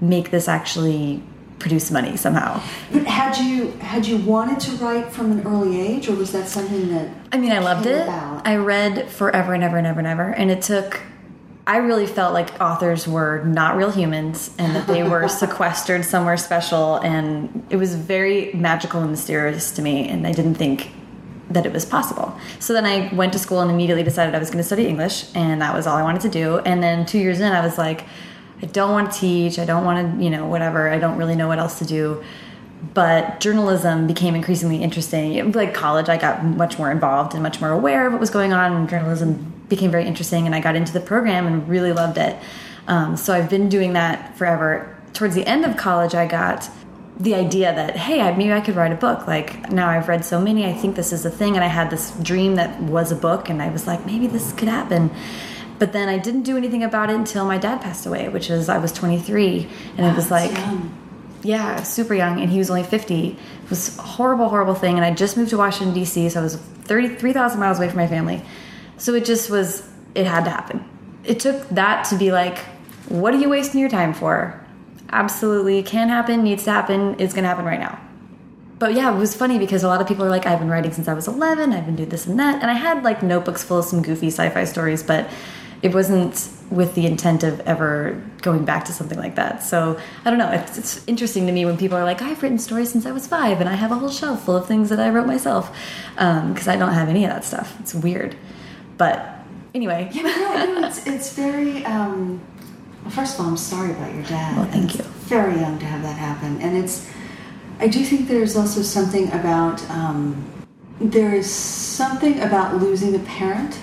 make 0.00 0.30
this 0.30 0.48
actually 0.48 1.22
produce 1.58 1.90
money 1.90 2.16
somehow. 2.16 2.62
But 2.92 3.06
had 3.06 3.38
you 3.38 3.70
had 3.72 4.06
you 4.06 4.18
wanted 4.18 4.60
to 4.60 4.72
write 4.76 5.10
from 5.10 5.32
an 5.32 5.46
early 5.46 5.80
age, 5.80 6.08
or 6.08 6.14
was 6.14 6.32
that 6.32 6.48
something 6.48 6.88
that? 6.90 7.08
I 7.32 7.38
mean, 7.38 7.52
I 7.52 7.58
loved 7.58 7.86
it. 7.86 8.02
about? 8.02 8.46
I 8.46 8.56
read 8.56 9.08
forever 9.10 9.54
and 9.54 9.64
ever 9.64 9.78
and 9.78 9.86
ever 9.86 10.00
and 10.00 10.08
ever, 10.08 10.30
and 10.30 10.50
it 10.50 10.62
took. 10.62 11.00
I 11.66 11.78
really 11.78 12.06
felt 12.06 12.34
like 12.34 12.60
authors 12.60 13.08
were 13.08 13.42
not 13.44 13.76
real 13.76 13.90
humans 13.90 14.50
and 14.58 14.76
that 14.76 14.86
they 14.86 15.02
were 15.02 15.28
sequestered 15.42 16.04
somewhere 16.04 16.36
special, 16.36 16.96
and 16.96 17.66
it 17.70 17.76
was 17.76 17.94
very 17.94 18.52
magical 18.52 19.00
and 19.00 19.10
mysterious 19.10 19.70
to 19.72 19.82
me, 19.82 20.08
and 20.08 20.26
I 20.26 20.32
didn't 20.32 20.56
think 20.56 20.90
that 21.50 21.64
it 21.64 21.72
was 21.72 21.86
possible. 21.86 22.38
So 22.58 22.72
then 22.74 22.84
I 22.84 23.14
went 23.14 23.32
to 23.32 23.38
school 23.38 23.60
and 23.60 23.70
immediately 23.70 24.02
decided 24.02 24.34
I 24.34 24.38
was 24.38 24.50
going 24.50 24.58
to 24.58 24.64
study 24.64 24.86
English, 24.86 25.24
and 25.34 25.62
that 25.62 25.74
was 25.74 25.86
all 25.86 25.96
I 25.96 26.02
wanted 26.02 26.22
to 26.22 26.28
do. 26.28 26.58
And 26.58 26.82
then 26.82 27.06
two 27.06 27.18
years 27.18 27.40
in, 27.40 27.52
I 27.52 27.64
was 27.64 27.78
like, 27.78 28.04
I 28.60 28.66
don't 28.66 28.92
want 28.92 29.12
to 29.12 29.18
teach. 29.18 29.58
I 29.58 29.64
don't 29.64 29.84
want 29.84 30.18
to, 30.18 30.24
you 30.24 30.30
know, 30.30 30.46
whatever. 30.46 30.90
I 30.90 30.98
don't 30.98 31.16
really 31.16 31.36
know 31.36 31.48
what 31.48 31.58
else 31.58 31.78
to 31.78 31.86
do 31.86 32.22
but 32.92 33.40
journalism 33.40 34.06
became 34.06 34.34
increasingly 34.34 34.82
interesting. 34.82 35.52
Like 35.52 35.72
college, 35.72 36.10
I 36.10 36.18
got 36.18 36.44
much 36.44 36.76
more 36.76 36.90
involved 36.90 37.32
and 37.32 37.42
much 37.42 37.58
more 37.58 37.70
aware 37.70 38.06
of 38.06 38.12
what 38.12 38.20
was 38.20 38.28
going 38.28 38.52
on, 38.52 38.74
and 38.74 38.88
journalism 38.90 39.53
became 39.68 39.90
very 39.90 40.06
interesting. 40.06 40.46
And 40.46 40.54
I 40.54 40.60
got 40.60 40.76
into 40.76 40.92
the 40.92 41.00
program 41.00 41.46
and 41.46 41.68
really 41.68 41.92
loved 41.92 42.18
it. 42.18 42.36
Um, 42.86 43.16
so 43.16 43.34
I've 43.34 43.50
been 43.50 43.68
doing 43.68 43.94
that 43.94 44.36
forever. 44.36 44.90
Towards 45.12 45.34
the 45.34 45.46
end 45.46 45.64
of 45.64 45.76
college, 45.76 46.14
I 46.14 46.26
got 46.26 46.68
the 47.18 47.34
idea 47.34 47.72
that 47.72 47.96
hey, 47.96 48.20
I, 48.20 48.36
maybe 48.36 48.52
I 48.52 48.60
could 48.60 48.76
write 48.76 48.92
a 48.92 48.96
book. 48.96 49.26
Like 49.26 49.70
now 49.70 49.88
I've 49.88 50.08
read 50.08 50.24
so 50.24 50.40
many, 50.40 50.66
I 50.66 50.72
think 50.72 50.96
this 50.96 51.12
is 51.12 51.24
a 51.24 51.30
thing, 51.30 51.54
and 51.54 51.64
I 51.64 51.68
had 51.68 51.90
this 51.90 52.10
dream 52.22 52.56
that 52.56 52.80
was 52.82 53.12
a 53.12 53.16
book, 53.16 53.48
and 53.48 53.62
I 53.62 53.70
was 53.70 53.86
like, 53.86 54.04
maybe 54.04 54.26
this 54.26 54.52
could 54.52 54.68
happen. 54.68 55.10
But 55.78 55.92
then 55.92 56.08
I 56.08 56.18
didn't 56.18 56.42
do 56.42 56.56
anything 56.56 56.82
about 56.82 57.10
it 57.10 57.16
until 57.16 57.44
my 57.46 57.58
dad 57.58 57.80
passed 57.80 58.06
away, 58.06 58.28
which 58.28 58.50
is 58.50 58.68
I 58.68 58.78
was 58.78 58.92
23, 58.92 59.68
and 59.96 60.06
it 60.06 60.14
was 60.16 60.30
like. 60.30 60.50
young. 60.52 61.00
Yeah, 61.44 61.82
super 61.82 62.14
young, 62.14 62.40
and 62.40 62.50
he 62.50 62.56
was 62.56 62.70
only 62.70 62.84
50. 62.84 63.28
It 63.28 63.36
was 63.68 63.98
a 63.98 64.00
horrible, 64.00 64.48
horrible 64.48 64.74
thing. 64.74 64.96
And 64.96 65.04
I 65.04 65.12
just 65.12 65.36
moved 65.36 65.50
to 65.50 65.58
Washington, 65.58 65.92
D.C., 65.92 66.30
so 66.30 66.40
I 66.40 66.42
was 66.42 66.56
33,000 66.56 67.60
miles 67.60 67.76
away 67.76 67.88
from 67.88 67.98
my 67.98 68.06
family. 68.06 68.42
So 69.04 69.12
it 69.12 69.26
just 69.26 69.50
was, 69.50 69.86
it 70.14 70.24
had 70.24 70.44
to 70.44 70.50
happen. 70.50 70.82
It 71.24 71.38
took 71.38 71.68
that 71.68 72.06
to 72.06 72.16
be 72.16 72.32
like, 72.32 72.56
what 73.10 73.34
are 73.34 73.36
you 73.36 73.50
wasting 73.50 73.78
your 73.78 73.90
time 73.90 74.14
for? 74.14 74.58
Absolutely 75.10 75.82
can 75.82 76.08
happen, 76.08 76.42
needs 76.42 76.64
to 76.64 76.70
happen, 76.70 77.14
it's 77.18 77.34
gonna 77.34 77.48
happen 77.48 77.66
right 77.66 77.78
now. 77.78 78.00
But 78.78 78.94
yeah, 78.94 79.14
it 79.14 79.18
was 79.18 79.36
funny 79.36 79.58
because 79.58 79.82
a 79.82 79.88
lot 79.88 80.00
of 80.00 80.08
people 80.08 80.24
are 80.24 80.30
like, 80.30 80.46
I've 80.46 80.58
been 80.58 80.70
writing 80.70 80.90
since 80.90 81.06
I 81.06 81.12
was 81.12 81.28
11, 81.28 81.74
I've 81.74 81.84
been 81.84 81.96
doing 81.96 82.08
this 82.08 82.24
and 82.26 82.40
that. 82.40 82.62
And 82.62 82.70
I 82.70 82.72
had 82.72 83.04
like 83.04 83.22
notebooks 83.22 83.62
full 83.62 83.80
of 83.80 83.84
some 83.84 84.00
goofy 84.00 84.28
sci 84.28 84.48
fi 84.48 84.64
stories, 84.64 85.02
but 85.02 85.28
it 85.82 85.92
wasn't 85.92 86.48
with 86.70 86.94
the 86.94 87.04
intent 87.04 87.44
of 87.44 87.60
ever 87.60 88.18
going 88.40 88.64
back 88.64 88.86
to 88.86 88.92
something 88.94 89.18
like 89.18 89.34
that. 89.34 89.62
So 89.62 90.00
I 90.24 90.30
don't 90.30 90.38
know. 90.38 90.50
It's, 90.50 90.78
it's 90.78 91.04
interesting 91.06 91.46
to 91.46 91.52
me 91.52 91.66
when 91.66 91.76
people 91.76 91.98
are 91.98 92.04
like, 92.04 92.22
"I've 92.22 92.42
written 92.42 92.58
stories 92.58 92.90
since 92.90 93.04
I 93.04 93.12
was 93.12 93.26
five, 93.26 93.60
and 93.60 93.68
I 93.68 93.74
have 93.74 93.92
a 93.92 93.96
whole 93.96 94.08
shelf 94.08 94.46
full 94.46 94.56
of 94.56 94.66
things 94.66 94.88
that 94.88 94.98
I 94.98 95.10
wrote 95.10 95.26
myself," 95.26 95.76
um, 96.16 96.54
because 96.54 96.68
I 96.68 96.76
don't 96.76 96.94
have 96.94 97.10
any 97.10 97.24
of 97.24 97.30
that 97.30 97.44
stuff. 97.44 97.78
It's 97.80 97.94
weird, 97.94 98.34
but 98.96 99.38
anyway. 99.74 100.08
Yeah, 100.12 100.22
no, 100.22 100.86
it's 100.86 101.06
it's 101.06 101.32
very. 101.34 101.84
Um, 101.84 102.40
well, 103.02 103.10
first 103.10 103.34
of 103.34 103.40
all, 103.40 103.50
I'm 103.50 103.56
sorry 103.56 103.90
about 103.90 104.14
your 104.14 104.24
dad. 104.24 104.56
Well, 104.56 104.66
thank 104.66 104.94
It's 104.94 104.98
you. 104.98 105.04
Very 105.24 105.58
young 105.60 105.78
to 105.78 105.84
have 105.86 106.02
that 106.02 106.18
happen, 106.18 106.60
and 106.60 106.76
it's. 106.76 107.10
I 107.80 107.88
do 107.88 108.04
think 108.04 108.28
there's 108.28 108.56
also 108.56 108.82
something 108.82 109.30
about. 109.32 109.82
Um, 109.90 110.44
there 111.00 111.34
is 111.34 111.50
something 111.50 112.40
about 112.40 112.76
losing 112.80 113.14
a 113.14 113.18
parent 113.20 113.78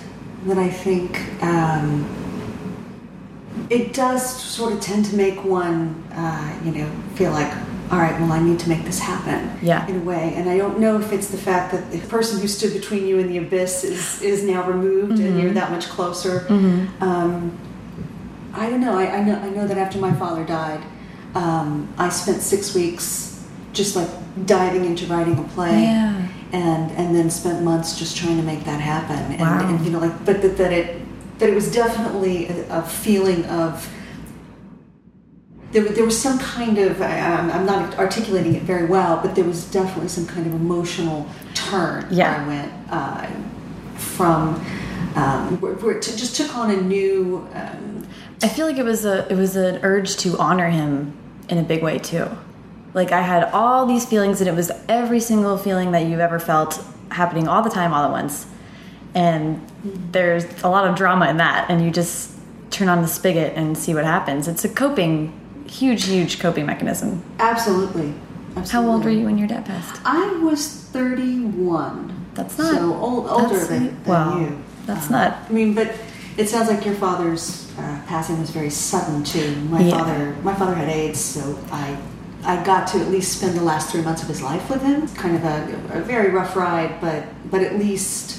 that 0.46 0.58
I 0.58 0.68
think. 0.68 1.20
Um, 1.42 2.06
it 3.68 3.92
does 3.94 4.24
sort 4.40 4.72
of 4.72 4.80
tend 4.80 5.04
to 5.06 5.16
make 5.16 5.44
one, 5.44 6.02
uh, 6.12 6.58
you 6.64 6.72
know, 6.72 6.90
feel 7.14 7.32
like, 7.32 7.52
all 7.92 7.98
right, 7.98 8.18
well, 8.18 8.32
I 8.32 8.40
need 8.40 8.58
to 8.60 8.70
make 8.70 8.84
this 8.84 8.98
happen. 8.98 9.50
Yeah. 9.60 9.86
In 9.86 9.96
a 9.96 10.00
way, 10.00 10.32
and 10.34 10.48
I 10.48 10.56
don't 10.56 10.78
know 10.78 10.98
if 10.98 11.12
it's 11.12 11.28
the 11.28 11.36
fact 11.36 11.72
that 11.72 11.92
the 11.92 11.98
person 12.08 12.40
who 12.40 12.48
stood 12.48 12.72
between 12.72 13.06
you 13.06 13.18
and 13.18 13.28
the 13.28 13.36
abyss 13.36 13.84
is 13.84 14.22
is 14.22 14.42
now 14.44 14.66
removed, 14.66 15.20
and 15.20 15.38
you're 15.38 15.52
that 15.52 15.70
much 15.70 15.88
closer. 15.90 16.46
Um, 17.00 17.58
I 18.54 18.70
don't 18.70 18.80
know. 18.80 18.96
I, 18.98 19.16
I 19.18 19.22
know. 19.22 19.38
I 19.38 19.50
know 19.50 19.66
that 19.66 19.76
after 19.76 19.98
my 19.98 20.12
father 20.14 20.42
died, 20.44 20.82
um, 21.34 21.92
I 21.98 22.08
spent 22.08 22.40
six 22.40 22.74
weeks 22.74 23.46
just 23.74 23.94
like 23.94 24.08
diving 24.46 24.86
into 24.86 25.04
writing 25.06 25.38
a 25.38 25.42
play, 25.48 25.82
Yeah. 25.82 26.28
and 26.52 26.90
and 26.92 27.14
then 27.14 27.28
spent 27.28 27.62
months 27.62 27.98
just 27.98 28.16
trying 28.16 28.38
to 28.38 28.42
make 28.42 28.64
that 28.64 28.80
happen. 28.80 29.18
And, 29.32 29.40
Wow. 29.42 29.68
and 29.68 29.84
you 29.84 29.90
know, 29.92 29.98
like, 29.98 30.24
but 30.24 30.40
that, 30.40 30.56
that 30.56 30.72
it 30.72 31.02
that 31.40 31.48
it 31.50 31.54
was 31.54 31.70
definitely 31.70 32.48
a, 32.48 32.78
a 32.78 32.82
feeling 32.82 33.44
of 33.46 33.86
there, 35.72 35.84
there 35.84 36.04
was 36.04 36.20
some 36.20 36.38
kind 36.38 36.78
of 36.78 37.00
I, 37.02 37.18
I'm, 37.18 37.50
I'm 37.50 37.66
not 37.66 37.98
articulating 37.98 38.54
it 38.54 38.62
very 38.62 38.86
well, 38.86 39.20
but 39.22 39.34
there 39.34 39.44
was 39.44 39.64
definitely 39.70 40.08
some 40.08 40.26
kind 40.26 40.46
of 40.46 40.54
emotional 40.54 41.26
turn 41.54 42.06
Yeah. 42.10 42.46
where 42.46 42.54
I 42.54 42.62
went 42.62 42.72
uh, 42.90 43.98
from 43.98 44.54
um, 45.16 45.60
where, 45.60 45.74
where 45.74 45.96
it 45.98 46.02
just 46.02 46.36
took 46.36 46.54
on 46.56 46.70
a 46.70 46.80
new. 46.80 47.46
Um, 47.54 48.06
I 48.42 48.48
feel 48.48 48.66
like 48.66 48.78
it 48.78 48.84
was 48.84 49.04
a 49.04 49.30
it 49.30 49.36
was 49.36 49.56
an 49.56 49.80
urge 49.82 50.16
to 50.18 50.38
honor 50.38 50.68
him 50.68 51.16
in 51.48 51.58
a 51.58 51.62
big 51.62 51.82
way 51.82 51.98
too. 51.98 52.28
Like 52.94 53.12
I 53.12 53.20
had 53.22 53.44
all 53.52 53.86
these 53.86 54.04
feelings 54.04 54.40
and 54.40 54.48
it 54.48 54.54
was 54.54 54.70
every 54.88 55.20
single 55.20 55.56
feeling 55.56 55.92
that 55.92 56.06
you've 56.06 56.20
ever 56.20 56.38
felt 56.38 56.82
happening 57.10 57.48
all 57.48 57.62
the 57.62 57.70
time 57.70 57.92
all 57.94 58.04
at 58.04 58.10
once. 58.10 58.46
And 59.14 59.60
there's 60.12 60.44
a 60.62 60.68
lot 60.68 60.86
of 60.86 60.96
drama 60.96 61.28
in 61.28 61.36
that 61.38 61.70
and 61.70 61.84
you 61.84 61.90
just 61.90 62.30
turn 62.70 62.88
on 62.88 63.02
the 63.02 63.08
spigot 63.08 63.52
and 63.54 63.76
see 63.76 63.94
what 63.94 64.04
happens. 64.04 64.48
It's 64.48 64.64
a 64.64 64.68
coping 64.68 65.38
huge 65.72 66.04
huge 66.04 66.38
coping 66.38 66.66
mechanism. 66.66 67.22
absolutely, 67.38 68.12
absolutely. 68.56 68.70
How 68.70 68.86
old 68.90 69.04
were 69.04 69.10
you 69.10 69.24
when 69.24 69.38
your 69.38 69.48
dad 69.48 69.64
passed? 69.66 70.00
I 70.04 70.36
was 70.42 70.66
31. 70.68 72.14
That's 72.34 72.58
not- 72.58 72.74
so 72.74 72.94
old, 72.94 73.26
older 73.28 73.64
than, 73.64 73.86
than 74.02 74.04
wow. 74.04 74.38
you. 74.40 74.58
That's 74.86 75.06
Um, 75.06 75.12
not- 75.12 75.36
I 75.48 75.52
mean, 75.52 75.74
but 75.74 75.92
it 76.36 76.48
sounds 76.48 76.68
like 76.68 76.84
your 76.84 76.94
father's 76.94 77.70
uh, 77.78 77.98
passing 78.06 78.38
was 78.40 78.50
very 78.50 78.70
sudden 78.70 79.22
too. 79.24 79.54
My 79.70 79.80
Yeah. 79.82 79.98
father, 79.98 80.34
my 80.42 80.54
father 80.54 80.74
had 80.74 80.88
AIDS, 80.88 81.18
so 81.20 81.58
I, 81.70 81.96
I 82.44 82.62
got 82.64 82.86
to 82.88 82.98
at 83.00 83.08
least 83.10 83.38
spend 83.38 83.56
the 83.56 83.62
last 83.64 83.90
three 83.90 84.02
months 84.02 84.22
of 84.22 84.28
his 84.28 84.42
life 84.42 84.68
with 84.68 84.82
him. 84.82 85.02
It's 85.02 85.14
kind 85.14 85.36
of 85.36 85.44
a, 85.44 85.98
a 85.98 86.00
very 86.02 86.30
rough 86.30 86.54
ride, 86.56 87.00
but 87.00 87.24
but 87.50 87.62
at 87.62 87.78
least 87.78 88.38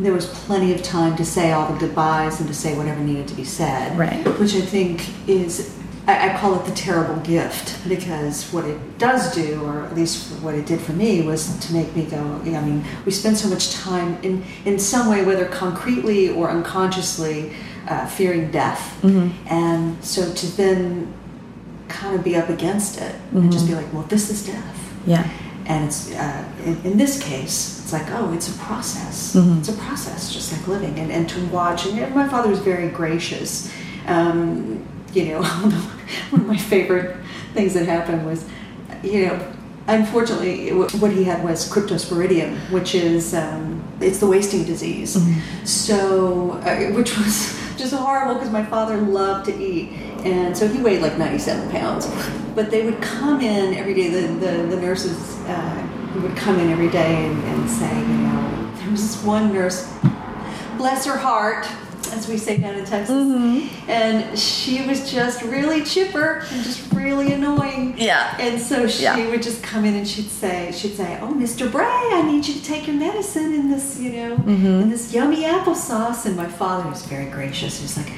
there 0.00 0.12
was 0.12 0.26
plenty 0.26 0.72
of 0.72 0.82
time 0.82 1.16
to 1.16 1.24
say 1.24 1.50
all 1.50 1.72
the 1.72 1.78
goodbyes 1.78 2.38
and 2.40 2.48
to 2.48 2.54
say 2.54 2.76
whatever 2.76 3.00
needed 3.00 3.26
to 3.28 3.34
be 3.34 3.44
said. 3.44 3.98
Right. 3.98 4.24
Which 4.38 4.54
I 4.54 4.60
think 4.60 5.08
is, 5.28 5.76
I, 6.08 6.30
I 6.30 6.38
call 6.38 6.58
it 6.58 6.64
the 6.64 6.74
terrible 6.74 7.20
gift 7.20 7.86
because 7.86 8.50
what 8.50 8.64
it 8.64 8.98
does 8.98 9.32
do, 9.34 9.62
or 9.64 9.82
at 9.82 9.94
least 9.94 10.32
what 10.42 10.54
it 10.54 10.64
did 10.66 10.80
for 10.80 10.92
me, 10.92 11.22
was 11.22 11.56
to 11.66 11.72
make 11.72 11.94
me 11.94 12.06
go, 12.06 12.18
I 12.18 12.60
mean, 12.62 12.82
we 13.04 13.12
spend 13.12 13.36
so 13.36 13.48
much 13.48 13.72
time 13.74 14.18
in, 14.22 14.42
in 14.64 14.78
some 14.78 15.08
way, 15.08 15.24
whether 15.24 15.46
concretely 15.46 16.30
or 16.30 16.50
unconsciously, 16.50 17.52
uh, 17.88 18.06
fearing 18.06 18.50
death. 18.50 18.98
And 19.48 20.02
so 20.02 20.32
to 20.32 20.46
then 20.56 21.12
kind 21.88 22.14
of 22.16 22.24
be 22.24 22.36
up 22.36 22.48
against 22.48 23.00
it 23.00 23.14
and 23.32 23.52
just 23.52 23.66
be 23.66 23.74
like, 23.74 23.92
well, 23.92 24.04
this 24.04 24.30
is 24.30 24.46
death. 24.46 24.94
Yeah. 25.06 25.30
And 25.66 25.84
it's 25.84 26.10
uh, 26.12 26.44
in, 26.64 26.80
in 26.84 26.98
this 26.98 27.22
case, 27.22 27.80
it's 27.82 27.92
like, 27.92 28.06
oh, 28.10 28.32
it's 28.32 28.48
a 28.48 28.58
process. 28.58 29.34
It's 29.58 29.68
a 29.68 29.74
process, 29.74 30.32
just 30.32 30.52
like 30.52 30.66
living. 30.66 30.98
And, 30.98 31.12
and 31.12 31.28
to 31.28 31.46
watch, 31.48 31.84
and 31.86 32.14
my 32.14 32.26
father 32.28 32.48
was 32.48 32.60
very 32.60 32.88
gracious. 32.88 33.70
Um, 34.06 34.86
you 35.14 35.26
know, 35.26 35.42
one 36.30 36.40
of 36.40 36.46
my 36.46 36.56
favorite 36.56 37.16
things 37.54 37.74
that 37.74 37.86
happened 37.86 38.26
was, 38.26 38.44
you 39.02 39.26
know, 39.26 39.52
unfortunately, 39.86 40.70
what 40.72 41.12
he 41.12 41.24
had 41.24 41.42
was 41.42 41.70
cryptosporidium, 41.70 42.56
which 42.70 42.94
is 42.94 43.34
um, 43.34 43.82
it's 44.00 44.18
the 44.18 44.26
wasting 44.26 44.64
disease. 44.64 45.18
So, 45.64 46.52
uh, 46.64 46.92
which 46.94 47.16
was 47.16 47.58
just 47.76 47.94
horrible 47.94 48.34
because 48.34 48.50
my 48.50 48.64
father 48.64 48.96
loved 48.98 49.46
to 49.46 49.58
eat, 49.58 49.90
and 50.24 50.56
so 50.56 50.68
he 50.68 50.80
weighed 50.80 51.02
like 51.02 51.18
ninety-seven 51.18 51.70
pounds. 51.70 52.06
But 52.54 52.70
they 52.70 52.84
would 52.84 53.00
come 53.00 53.40
in 53.40 53.74
every 53.74 53.94
day. 53.94 54.08
The 54.08 54.28
the, 54.34 54.66
the 54.66 54.80
nurses 54.80 55.36
uh, 55.46 55.88
would 56.22 56.36
come 56.36 56.58
in 56.58 56.70
every 56.70 56.90
day 56.90 57.26
and, 57.26 57.44
and 57.44 57.70
say, 57.70 57.98
you 57.98 58.06
know, 58.06 58.70
there 58.76 58.90
was 58.90 59.02
this 59.02 59.24
one 59.24 59.52
nurse, 59.52 59.92
bless 60.76 61.04
her 61.06 61.16
heart, 61.16 61.66
as 62.12 62.28
we 62.28 62.38
say 62.38 62.56
down 62.58 62.74
in 62.74 62.84
Texas, 62.84 63.14
mm-hmm. 63.14 63.90
and 63.90 64.38
she 64.38 64.86
was 64.86 65.10
just 65.10 65.42
really 65.42 65.82
chipper 65.84 66.44
and 66.50 66.64
just 66.64 66.92
really 66.92 67.32
annoying. 67.32 67.94
Yeah. 67.98 68.36
And 68.38 68.60
so 68.60 68.86
she 68.88 69.04
Yeah. 69.04 69.28
would 69.30 69.42
just 69.42 69.62
come 69.62 69.84
in 69.84 69.94
and 69.94 70.06
she'd 70.06 70.30
say, 70.30 70.72
she'd 70.72 70.96
say, 70.96 71.18
"Oh, 71.20 71.28
Mr. 71.32 71.70
Bray, 71.70 71.84
I 71.86 72.22
need 72.22 72.46
you 72.46 72.54
to 72.54 72.62
take 72.62 72.86
your 72.86 72.96
medicine 72.96 73.52
in 73.54 73.70
this, 73.70 73.98
you 73.98 74.12
know, 74.12 74.36
mm-hmm. 74.36 74.82
in 74.82 74.90
this 74.90 75.12
yummy 75.12 75.44
applesauce." 75.44 76.26
And 76.26 76.36
my 76.36 76.46
father 76.48 76.88
was 76.88 77.04
very 77.06 77.26
gracious. 77.30 77.78
He 77.78 77.84
was 77.84 77.96
like, 77.96 78.08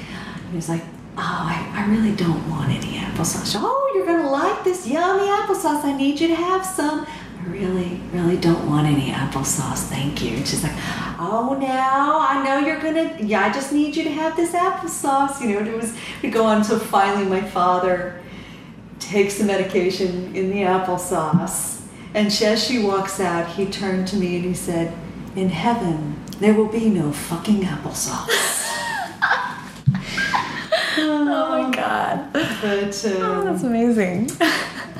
he 0.50 0.57
was 0.57 0.68
like, 0.68 0.83
"Oh, 1.16 1.20
I, 1.55 1.85
I 1.85 1.90
really 1.90 2.14
don't 2.14 2.48
want 2.50 2.70
any 2.70 2.98
applesauce. 2.98 3.55
Oh, 3.57 3.92
you're 3.94 4.07
gonna 4.07 4.31
like 4.31 4.64
this 4.64 4.87
yummy 4.87 5.24
applesauce. 5.24 5.85
I 5.85 5.92
need 5.96 6.20
you 6.20 6.29
to 6.29 6.35
have 6.37 6.64
some." 6.64 7.07
I 7.40 7.48
really, 7.50 8.00
really 8.12 8.37
don't 8.37 8.68
want 8.68 8.87
any 8.87 9.11
applesauce, 9.11 9.85
thank 9.88 10.22
you. 10.22 10.37
And 10.37 10.46
she's 10.46 10.62
like, 10.62 10.74
oh, 11.18 11.57
now 11.61 12.18
I 12.20 12.42
know 12.44 12.59
you're 12.66 12.81
gonna, 12.81 13.16
yeah, 13.20 13.46
I 13.46 13.53
just 13.53 13.72
need 13.72 13.96
you 13.96 14.05
to 14.05 14.11
have 14.11 14.37
this 14.37 14.53
applesauce. 14.53 15.40
You 15.40 15.55
know, 15.55 15.59
and 15.61 15.68
it 15.68 15.76
was, 15.76 15.94
we 16.22 16.31
go 16.31 16.44
on 16.44 16.59
until 16.59 16.79
finally 16.79 17.24
my 17.26 17.40
father 17.40 18.20
takes 18.98 19.38
the 19.38 19.44
medication 19.44 20.35
in 20.37 20.50
the 20.50 20.62
applesauce. 20.62 21.81
And 22.12 22.33
she- 22.33 22.44
as 22.44 22.62
she 22.62 22.83
walks 22.83 23.20
out, 23.20 23.48
he 23.48 23.66
turned 23.66 24.07
to 24.09 24.16
me 24.16 24.37
and 24.37 24.44
he 24.44 24.55
said, 24.55 24.92
In 25.35 25.48
heaven, 25.48 26.22
there 26.40 26.53
will 26.55 26.68
be 26.68 26.90
no 26.90 27.11
fucking 27.12 27.62
applesauce. 27.62 28.29
Oh 31.03 31.24
my 31.64 31.70
god. 31.74 32.33
But, 32.33 33.05
Oh, 33.07 33.33
um, 33.38 33.44
that's 33.46 33.62
amazing. 33.62 34.29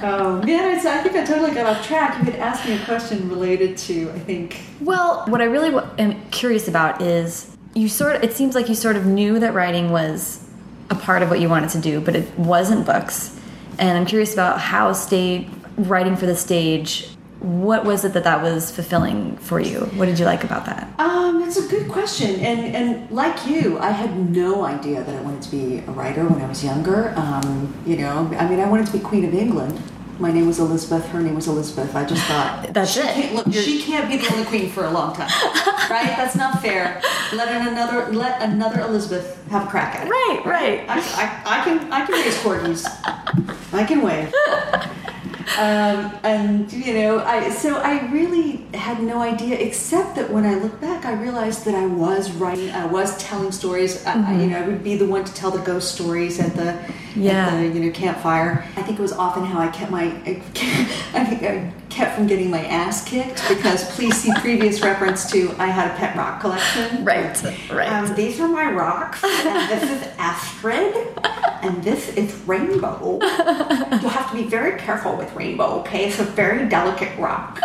um, 0.03 0.47
yeah, 0.47 0.75
it's, 0.75 0.87
I 0.87 1.03
think 1.03 1.17
I 1.17 1.25
totally 1.25 1.53
got 1.53 1.67
off 1.67 1.87
track. 1.87 2.19
You 2.19 2.33
had 2.33 2.41
asked 2.41 2.67
me 2.67 2.75
a 2.75 2.85
question 2.85 3.29
related 3.29 3.77
to, 3.79 4.11
I 4.11 4.19
think, 4.19 4.61
Well, 4.81 5.25
what 5.29 5.41
I 5.41 5.45
really 5.45 5.79
am 5.99 6.21
curious 6.31 6.69
about 6.69 7.03
is 7.03 7.57
you 7.75 7.89
sort 7.89 8.17
of, 8.17 8.23
it 8.23 8.33
seems 8.33 8.55
like 8.55 8.69
you 8.69 8.75
sort 8.75 8.97
of 8.97 9.07
knew 9.07 9.39
that 9.39 9.55
writing 9.55 9.91
was 9.91 10.47
a 10.91 10.95
part 10.95 11.23
of 11.23 11.31
what 11.31 11.41
you 11.41 11.49
wanted 11.49 11.71
to 11.71 11.81
do, 11.81 12.01
but 12.01 12.17
it 12.17 12.39
wasn't 12.39 12.87
books. 12.87 13.39
And 13.79 13.97
I'm 13.97 14.07
curious 14.07 14.33
about 14.33 14.61
how 14.61 14.93
stage 14.93 15.47
writing 15.77 16.17
for 16.17 16.27
the 16.27 16.37
stage, 16.37 17.09
what 17.41 17.85
was 17.85 18.05
it 18.05 18.13
that 18.13 18.25
that 18.25 18.43
was 18.43 18.71
fulfilling 18.71 19.37
for 19.39 19.61
you? 19.61 19.81
What 19.97 20.07
did 20.07 20.19
you 20.19 20.27
like 20.27 20.45
about 20.45 20.67
that? 20.67 20.93
Um, 20.99 21.43
it's 21.43 21.57
a 21.57 21.67
good 21.69 21.89
question, 21.91 22.39
and 22.41 22.77
and 22.77 23.11
like 23.11 23.47
you, 23.47 23.79
I 23.79 23.91
had 23.91 24.15
no 24.31 24.65
idea 24.65 25.03
that 25.03 25.15
I 25.15 25.21
wanted 25.23 25.43
to 25.43 25.51
be 25.51 25.79
a 25.79 25.91
writer 25.91 26.25
when 26.27 26.41
I 26.43 26.47
was 26.47 26.63
younger. 26.63 27.15
Um, 27.17 27.75
you 27.87 27.97
know, 27.97 28.31
I 28.39 28.47
mean, 28.49 28.61
I 28.61 28.69
wanted 28.69 28.87
to 28.89 28.93
be 28.93 28.99
Queen 29.01 29.25
of 29.25 29.35
England. 29.35 29.81
My 30.19 30.31
name 30.31 30.47
was 30.47 30.59
Elizabeth. 30.59 31.07
Her 31.09 31.21
name 31.21 31.35
was 31.35 31.49
Elizabeth. 31.49 31.97
I 31.97 32.05
just 32.05 32.23
thought 32.27 32.69
That's 32.75 32.91
she 32.93 33.01
it. 33.01 33.07
Can't, 33.07 33.35
look, 33.37 33.55
she 33.55 33.81
can't 33.81 34.07
be 34.07 34.19
the 34.19 34.31
only 34.35 34.45
queen 34.45 34.69
for 34.69 34.85
a 34.85 34.91
long 34.91 35.15
time, 35.15 35.31
right? 35.91 36.15
That's 36.15 36.37
not 36.37 36.61
fair. 36.61 37.01
Let 37.33 37.49
another 37.67 38.13
let 38.13 38.43
another 38.43 38.83
Elizabeth 38.83 39.43
have 39.49 39.67
a 39.67 39.71
crack 39.71 39.97
at 39.97 40.07
it. 40.07 40.11
Right, 40.11 40.43
right. 40.45 40.85
I, 40.91 40.99
I, 40.99 41.61
I 41.61 41.65
can 41.65 41.91
I 41.91 42.05
can 42.05 42.15
raise 42.17 42.37
corgis. 42.41 42.85
I 43.73 43.85
can 43.85 44.03
wave. 44.03 44.31
Um, 45.59 46.13
and 46.23 46.73
you 46.73 46.95
know, 46.95 47.19
I 47.25 47.51
so 47.51 47.77
I 47.79 48.11
really 48.11 48.57
had 48.75 49.03
no 49.03 49.21
idea, 49.21 49.59
except 49.59 50.15
that 50.17 50.31
when 50.31 50.47
I 50.47 50.55
look 50.55 50.81
back, 50.81 51.05
I 51.05 51.13
realized 51.13 51.65
that 51.65 51.75
I 51.75 51.87
was 51.87 52.31
writing, 52.33 52.71
I 52.71 52.87
was 52.87 53.17
telling 53.19 53.53
stories. 53.53 54.05
I, 54.07 54.13
I, 54.21 54.41
you 54.41 54.47
know, 54.49 54.59
I 54.59 54.67
would 54.67 54.83
be 54.85 54.97
the 54.97 55.07
one 55.07 55.25
to 55.25 55.35
tell 55.35 55.51
the 55.51 55.59
ghost 55.59 55.95
stories 55.95 56.39
at 56.41 56.55
the 56.55 56.79
Yeah. 57.17 57.49
at 57.49 57.61
the 57.61 57.67
you 57.69 57.85
know 57.87 57.93
campfire. 57.93 58.65
I 58.77 58.83
think 58.83 58.99
it 58.99 59.03
was 59.03 59.13
often 59.13 59.45
how 59.45 59.59
I 59.61 59.69
kept 59.69 59.91
my 59.91 60.05
I, 60.05 60.43
I 61.15 61.25
kept 61.35 61.80
kept 61.91 62.17
from 62.17 62.27
getting 62.27 62.51
my 62.51 62.65
ass 62.67 63.05
kicked 63.05 63.47
because 63.49 63.85
please 63.95 64.17
see 64.17 64.33
previous 64.37 64.81
reference 64.91 65.31
to 65.33 65.55
I 65.59 65.67
had 65.67 65.91
a 65.91 65.95
pet 65.97 66.17
rock 66.17 66.41
collection. 66.41 67.05
Right, 67.05 67.43
right. 67.71 67.89
Um, 67.89 68.15
these 68.15 68.41
are 68.41 68.49
my 68.49 68.71
rocks, 68.71 69.23
and 69.23 69.71
this 69.71 69.83
is 69.91 70.09
Astrid, 70.19 70.95
and 71.63 71.83
this 71.83 72.09
is 72.11 72.35
Rainbow. 72.47 73.19
You 73.21 74.09
have 74.09 74.31
to 74.31 74.37
be 74.37 74.45
very 74.45 74.81
careful 74.81 75.17
with 75.17 75.35
Rainbow, 75.35 75.81
okay? 75.81 76.07
It's 76.07 76.21
a 76.21 76.25
very 76.25 76.69
delicate 76.69 77.17
rock. 77.19 77.61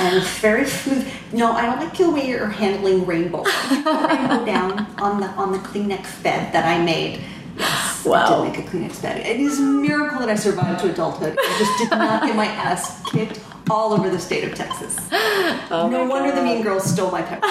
And 0.00 0.16
it's 0.16 0.38
very 0.38 0.66
smooth. 0.66 1.10
No, 1.32 1.52
I 1.52 1.66
don't 1.66 1.80
like 1.80 1.96
the 1.96 2.10
way 2.10 2.28
you're 2.28 2.46
handling 2.46 3.06
Rainbow. 3.06 3.42
Rainbow 3.70 4.44
down 4.44 4.86
on 4.98 5.20
the 5.20 5.26
on 5.28 5.50
the 5.50 5.58
Kleenex 5.58 6.22
bed 6.22 6.52
that 6.52 6.66
I 6.66 6.82
made. 6.84 7.20
Yes, 7.56 7.87
I 8.04 8.08
Wow. 8.08 8.42
did 8.44 8.52
make 8.52 8.66
a 8.66 8.70
Kleenex 8.70 9.02
bed. 9.02 9.26
It 9.26 9.40
is 9.40 9.58
a 9.58 9.62
miracle 9.62 10.20
that 10.20 10.28
I 10.28 10.34
survived 10.34 10.80
to 10.80 10.90
adulthood. 10.90 11.36
I 11.38 11.56
just 11.58 11.78
did 11.78 11.90
not 11.90 12.22
get 12.26 12.36
my 12.36 12.46
ass 12.46 13.02
kicked 13.10 13.40
all 13.70 13.92
over 13.92 14.08
the 14.08 14.18
state 14.18 14.44
of 14.44 14.54
Texas. 14.54 14.96
no 15.70 16.06
wonder 16.08 16.34
the 16.34 16.42
Mean 16.42 16.62
Girls 16.62 16.84
stole 16.90 17.10
my 17.10 17.22
collection. 17.22 17.44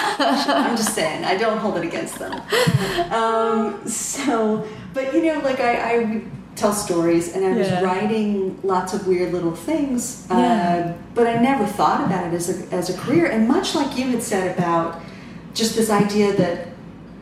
I'm 0.52 0.76
just 0.76 0.94
saying, 0.94 1.24
I 1.24 1.36
don't 1.36 1.58
hold 1.58 1.76
it 1.76 1.84
against 1.84 2.18
them. 2.18 2.32
Um, 3.12 3.86
so, 3.88 4.66
but 4.94 5.14
you 5.14 5.22
know, 5.24 5.38
like 5.40 5.60
I, 5.60 5.94
I 5.94 6.22
tell 6.56 6.72
stories, 6.72 7.34
and 7.36 7.44
I 7.44 7.52
was 7.52 7.68
Yeah. 7.68 7.82
writing 7.82 8.58
lots 8.64 8.92
of 8.94 9.06
weird 9.06 9.32
little 9.32 9.54
things, 9.54 10.26
Yeah. 10.28 10.36
uh, 10.36 11.02
but 11.14 11.26
I 11.28 11.34
never 11.36 11.64
thought 11.66 12.04
about 12.04 12.26
it 12.26 12.34
as 12.34 12.48
a 12.50 12.74
as 12.74 12.90
a 12.90 12.98
career. 12.98 13.26
And 13.26 13.46
much 13.46 13.74
like 13.76 13.96
you 13.96 14.08
had 14.08 14.22
said 14.22 14.56
about 14.58 15.00
just 15.54 15.76
this 15.76 15.88
idea 15.90 16.32
that 16.36 16.68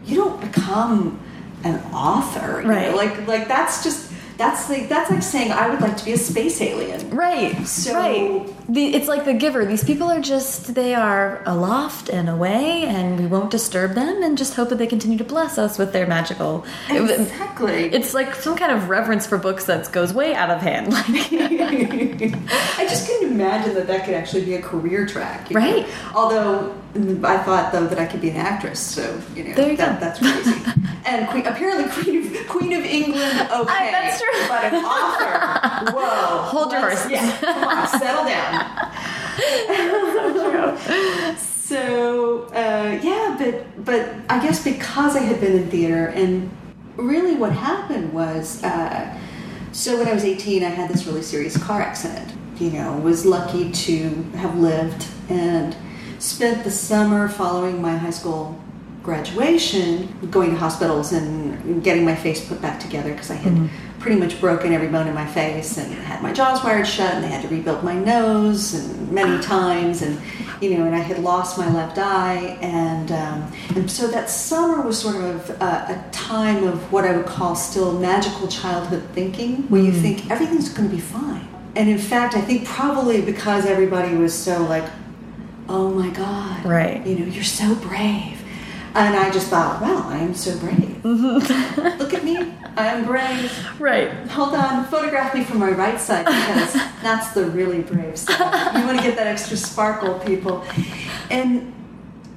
you 0.06 0.16
don't 0.16 0.40
become 0.40 1.18
an 1.66 1.92
author, 1.92 2.62
you 2.62 2.68
know, 2.68 2.74
Right. 2.74 2.94
Like 2.94 3.26
like 3.26 3.48
that's 3.48 3.82
just 3.82 4.12
that's 4.36 4.68
like 4.68 4.88
that's 4.88 5.10
like 5.10 5.22
saying 5.22 5.50
I 5.52 5.68
would 5.70 5.80
like 5.80 5.96
to 5.96 6.04
be 6.04 6.12
a 6.12 6.18
space 6.18 6.60
alien. 6.60 7.10
Right. 7.10 7.66
So- 7.66 7.94
right. 7.94 8.52
The, 8.68 8.94
it's 8.96 9.06
like 9.06 9.24
the 9.24 9.32
giver. 9.34 9.64
These 9.64 9.84
people 9.84 10.10
are 10.10 10.20
just 10.20 10.74
they 10.74 10.92
are 10.92 11.40
aloft 11.46 12.08
and 12.08 12.28
away, 12.28 12.82
and 12.84 13.16
we 13.16 13.26
won't 13.26 13.50
disturb 13.52 13.94
them, 13.94 14.24
and 14.24 14.36
just 14.36 14.54
hope 14.56 14.70
that 14.70 14.76
they 14.78 14.88
continue 14.88 15.16
to 15.18 15.24
bless 15.24 15.56
us 15.56 15.78
with 15.78 15.92
their 15.92 16.04
magical. 16.04 16.64
Exactly. 16.88 17.84
It's 17.94 18.12
like 18.12 18.34
some 18.34 18.56
kind 18.56 18.72
of 18.72 18.88
reverence 18.88 19.24
for 19.24 19.38
books 19.38 19.66
that 19.66 19.90
goes 19.92 20.12
way 20.12 20.34
out 20.34 20.50
of 20.50 20.60
hand. 20.60 20.92
Like, 21.06 21.32
I 22.78 22.86
just 22.88 23.06
couldn't 23.06 23.32
imagine 23.32 23.74
that 23.74 23.86
that 23.86 24.04
could 24.04 24.14
actually 24.14 24.44
be 24.44 24.54
a 24.54 24.62
career 24.62 25.06
track. 25.06 25.50
you 25.50 25.58
know? 25.58 25.64
Right. 25.64 25.86
Although 26.14 26.74
mm, 26.94 27.24
I 27.24 27.38
thought 27.42 27.72
though 27.72 27.86
that 27.86 27.98
I 27.98 28.06
could 28.06 28.20
be 28.20 28.30
an 28.30 28.36
actress, 28.36 28.80
so 28.80 29.20
you 29.34 29.44
know 29.44 29.54
There 29.54 29.70
you 29.70 29.76
that, 29.76 30.00
go. 30.00 30.06
that's 30.06 30.18
crazy. 30.18 30.60
and 31.06 31.28
queen, 31.28 31.46
apparently 31.46 31.90
Queen 32.02 32.26
of 32.36 32.46
Queen 32.48 32.72
of 32.72 32.84
England, 32.84 33.40
okay, 33.52 33.90
that's 33.90 34.20
true. 34.32 34.48
but 34.48 34.64
an 34.64 34.84
author, 34.84 35.92
whoa, 35.92 36.42
Hold 36.42 36.72
your 36.72 36.80
horses. 36.80 37.10
Yeah, 37.10 37.38
come 37.40 37.64
on, 37.64 37.88
settle 37.88 38.24
down. 38.24 38.56
So 41.66 42.44
uh, 42.52 43.00
yeah, 43.02 43.34
but 43.36 43.84
but 43.84 44.08
I 44.30 44.40
guess 44.40 44.62
because 44.62 45.16
I 45.16 45.20
had 45.20 45.40
been 45.40 45.52
in 45.52 45.68
theater, 45.68 46.06
and 46.06 46.48
really 46.94 47.34
what 47.34 47.50
happened 47.50 48.12
was, 48.12 48.62
uh, 48.62 49.18
so 49.72 49.98
when 49.98 50.06
I 50.06 50.14
was 50.14 50.24
18, 50.24 50.62
I 50.62 50.68
had 50.68 50.88
this 50.88 51.06
really 51.06 51.22
serious 51.22 51.56
car 51.56 51.82
accident. 51.82 52.32
You 52.60 52.70
know, 52.70 52.96
was 52.98 53.26
lucky 53.26 53.72
to 53.72 54.22
have 54.36 54.56
lived 54.58 55.08
and 55.28 55.76
spent 56.20 56.62
the 56.62 56.70
summer 56.70 57.28
following 57.28 57.82
my 57.82 57.96
high 57.96 58.10
school 58.10 58.56
graduation 59.02 60.08
going 60.30 60.50
to 60.50 60.56
hospitals 60.56 61.12
and 61.12 61.82
getting 61.82 62.04
my 62.04 62.14
face 62.14 62.46
put 62.46 62.62
back 62.62 62.78
together 62.78 63.10
because 63.12 63.30
I 63.30 63.34
had 63.34 63.70
pretty 64.06 64.20
much 64.20 64.40
broken 64.40 64.72
every 64.72 64.86
bone 64.86 65.08
in 65.08 65.14
my 65.14 65.26
face 65.26 65.78
and 65.78 65.92
had 65.92 66.22
my 66.22 66.32
jaws 66.32 66.62
wired 66.62 66.86
shut 66.86 67.12
and 67.14 67.24
they 67.24 67.28
had 67.28 67.42
to 67.42 67.48
rebuild 67.48 67.82
my 67.82 67.92
nose 67.92 68.72
and 68.72 69.10
many 69.10 69.42
times 69.42 70.00
and 70.00 70.16
you 70.62 70.78
know 70.78 70.86
and 70.86 70.94
I 70.94 71.00
had 71.00 71.18
lost 71.18 71.58
my 71.58 71.68
left 71.72 71.98
eye 71.98 72.56
and 72.62 73.10
um, 73.10 73.52
and 73.74 73.90
so 73.90 74.06
that 74.06 74.30
summer 74.30 74.80
was 74.80 74.96
sort 74.96 75.16
of 75.16 75.50
a, 75.60 75.64
a 75.64 76.04
time 76.12 76.62
of 76.68 76.92
what 76.92 77.04
I 77.04 77.16
would 77.16 77.26
call 77.26 77.56
still 77.56 77.98
magical 77.98 78.46
childhood 78.46 79.02
thinking 79.12 79.62
where 79.70 79.82
you 79.82 79.90
think 79.90 80.30
everything's 80.30 80.68
going 80.68 80.88
to 80.88 80.94
be 80.94 81.02
fine. 81.02 81.48
And 81.74 81.90
in 81.90 81.98
fact 81.98 82.36
I 82.36 82.42
think 82.42 82.64
probably 82.64 83.22
because 83.22 83.66
everybody 83.66 84.14
was 84.14 84.32
so 84.32 84.62
like 84.66 84.88
oh 85.68 85.90
my 85.90 86.10
god 86.10 86.64
Right. 86.64 87.04
you 87.04 87.18
know 87.18 87.26
you're 87.26 87.42
so 87.42 87.74
brave 87.74 88.35
and 88.96 89.14
I 89.16 89.30
just 89.30 89.48
thought, 89.48 89.80
wow, 89.82 90.04
I 90.08 90.18
am 90.18 90.34
so 90.34 90.58
brave. 90.58 91.04
Look 91.04 92.14
at 92.14 92.24
me, 92.24 92.38
I 92.76 92.86
am 92.86 93.04
brave. 93.04 93.52
right. 93.78 94.10
Hold 94.28 94.54
on, 94.54 94.84
photograph 94.86 95.34
me 95.34 95.44
from 95.44 95.58
my 95.58 95.70
right 95.70 96.00
side 96.00 96.24
because 96.26 96.72
that's 97.02 97.32
the 97.32 97.46
really 97.50 97.82
brave 97.82 98.16
side. 98.18 98.78
You 98.80 98.86
want 98.86 98.98
to 98.98 99.04
get 99.04 99.16
that 99.16 99.26
extra 99.26 99.56
sparkle, 99.56 100.18
people. 100.20 100.64
And 101.30 101.72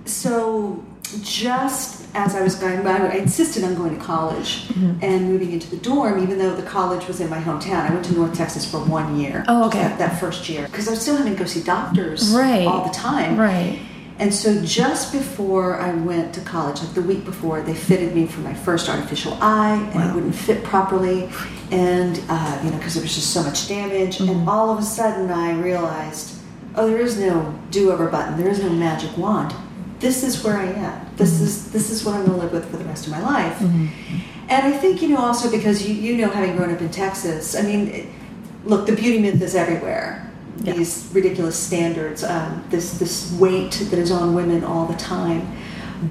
so, 0.05 0.83
just 1.21 2.05
as 2.15 2.35
I 2.35 2.41
was 2.41 2.55
going, 2.55 2.85
I 2.85 3.15
insisted 3.17 3.63
on 3.63 3.75
going 3.75 3.97
to 3.97 4.03
college 4.03 4.67
Mm-hmm. 4.69 5.03
and 5.03 5.25
moving 5.31 5.51
into 5.51 5.69
the 5.69 5.77
dorm, 5.77 6.21
even 6.23 6.37
though 6.37 6.55
the 6.55 6.63
college 6.63 7.07
was 7.07 7.19
in 7.19 7.29
my 7.29 7.39
hometown. 7.39 7.89
I 7.89 7.93
went 7.93 8.05
to 8.05 8.13
North 8.13 8.33
Texas 8.35 8.69
for 8.69 8.77
one 8.79 9.19
year. 9.19 9.43
Oh, 9.47 9.67
okay. 9.67 9.79
That, 9.79 9.97
that 9.99 10.19
first 10.19 10.47
year. 10.47 10.65
Because 10.67 10.87
I 10.87 10.91
was 10.91 11.01
still 11.01 11.17
having 11.17 11.33
to 11.33 11.39
go 11.39 11.45
see 11.45 11.61
doctors 11.63 12.31
Right. 12.33 12.65
all 12.67 12.85
the 12.87 12.93
time. 12.93 13.37
Right. 13.37 13.79
And 14.19 14.33
so 14.33 14.61
just 14.65 15.13
before 15.13 15.79
I 15.79 15.93
went 15.93 16.33
to 16.33 16.41
college, 16.41 16.81
like 16.81 16.93
the 16.93 17.01
week 17.01 17.23
before, 17.23 17.61
they 17.61 17.73
fitted 17.73 18.13
me 18.13 18.27
for 18.27 18.41
my 18.41 18.53
first 18.53 18.89
artificial 18.89 19.37
eye, 19.39 19.77
and 19.93 20.09
it 20.09 20.13
wouldn't 20.13 20.35
fit 20.35 20.61
properly, 20.61 21.29
and 21.71 22.21
uh, 22.27 22.61
you 22.61 22.69
know 22.69 22.77
because 22.77 22.95
there 22.95 23.03
was 23.03 23.15
just 23.15 23.33
so 23.33 23.41
much 23.41 23.69
damage. 23.69 24.19
And 24.19 24.29
mm-hmm. 24.29 24.49
all 24.49 24.71
of 24.71 24.79
a 24.79 24.83
sudden, 24.83 25.31
I 25.31 25.53
realized, 25.53 26.37
oh, 26.75 26.87
there 26.87 26.99
is 26.99 27.17
no 27.17 27.57
do-over 27.71 28.09
button. 28.09 28.37
There 28.37 28.49
is 28.49 28.61
no 28.61 28.69
magic 28.69 29.17
wand. 29.17 29.55
This 29.99 30.21
is 30.21 30.43
where 30.43 30.57
I 30.57 30.65
am. 30.65 31.07
This 31.15 31.35
mm-hmm. 31.35 31.45
is 31.45 31.71
this 31.71 31.89
is 31.89 32.03
what 32.03 32.15
I'm 32.15 32.25
going 32.25 32.37
to 32.37 32.43
live 32.43 32.51
with 32.51 32.69
for 32.69 32.75
the 32.75 32.85
rest 32.85 33.05
of 33.05 33.13
my 33.13 33.21
life. 33.21 33.57
Mm-hmm. 33.59 34.17
And 34.49 34.67
I 34.67 34.77
think 34.77 35.01
you 35.01 35.07
know 35.07 35.19
also 35.19 35.49
because 35.49 35.87
you 35.87 35.93
you 35.93 36.17
know 36.17 36.29
having 36.29 36.57
grown 36.57 36.73
up 36.73 36.81
in 36.81 36.91
Texas, 36.91 37.55
I 37.55 37.61
mean, 37.61 38.13
look, 38.65 38.85
the 38.85 38.95
beauty 38.97 39.19
myth 39.19 39.41
is 39.41 39.55
everywhere 39.55 40.28
Yeah. 40.61 40.73
these 40.73 41.09
ridiculous 41.13 41.57
standards, 41.57 42.23
um, 42.23 42.63
this 42.69 42.97
this 42.99 43.31
weight 43.39 43.71
that 43.89 43.99
is 43.99 44.11
on 44.11 44.33
women 44.35 44.63
all 44.63 44.85
the 44.85 44.97
time. 44.97 45.47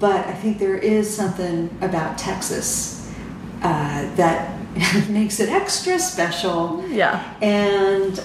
But 0.00 0.26
I 0.26 0.32
think 0.32 0.58
there 0.58 0.76
is 0.76 1.08
something 1.14 1.70
about 1.80 2.18
Texas 2.18 3.11
uh, 3.62 4.14
that 4.16 4.58
makes 5.11 5.40
it 5.40 5.48
extra 5.48 5.98
special. 5.98 6.84
Yeah. 6.88 7.34
And 7.42 8.22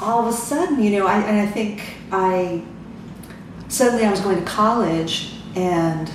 all 0.00 0.26
of 0.26 0.34
a 0.34 0.36
sudden, 0.36 0.82
you 0.82 0.90
know, 0.98 1.06
I, 1.06 1.18
and 1.20 1.40
I 1.40 1.46
think 1.50 1.82
I 2.12 2.62
suddenly 3.68 4.04
I 4.04 4.10
was 4.10 4.20
going 4.20 4.36
to 4.38 4.44
college 4.44 5.34
and 5.56 6.10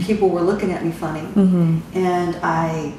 people 0.00 0.28
were 0.28 0.42
looking 0.42 0.72
at 0.72 0.84
me 0.84 0.92
funny, 0.92 1.26
and 1.94 2.36
I 2.42 2.94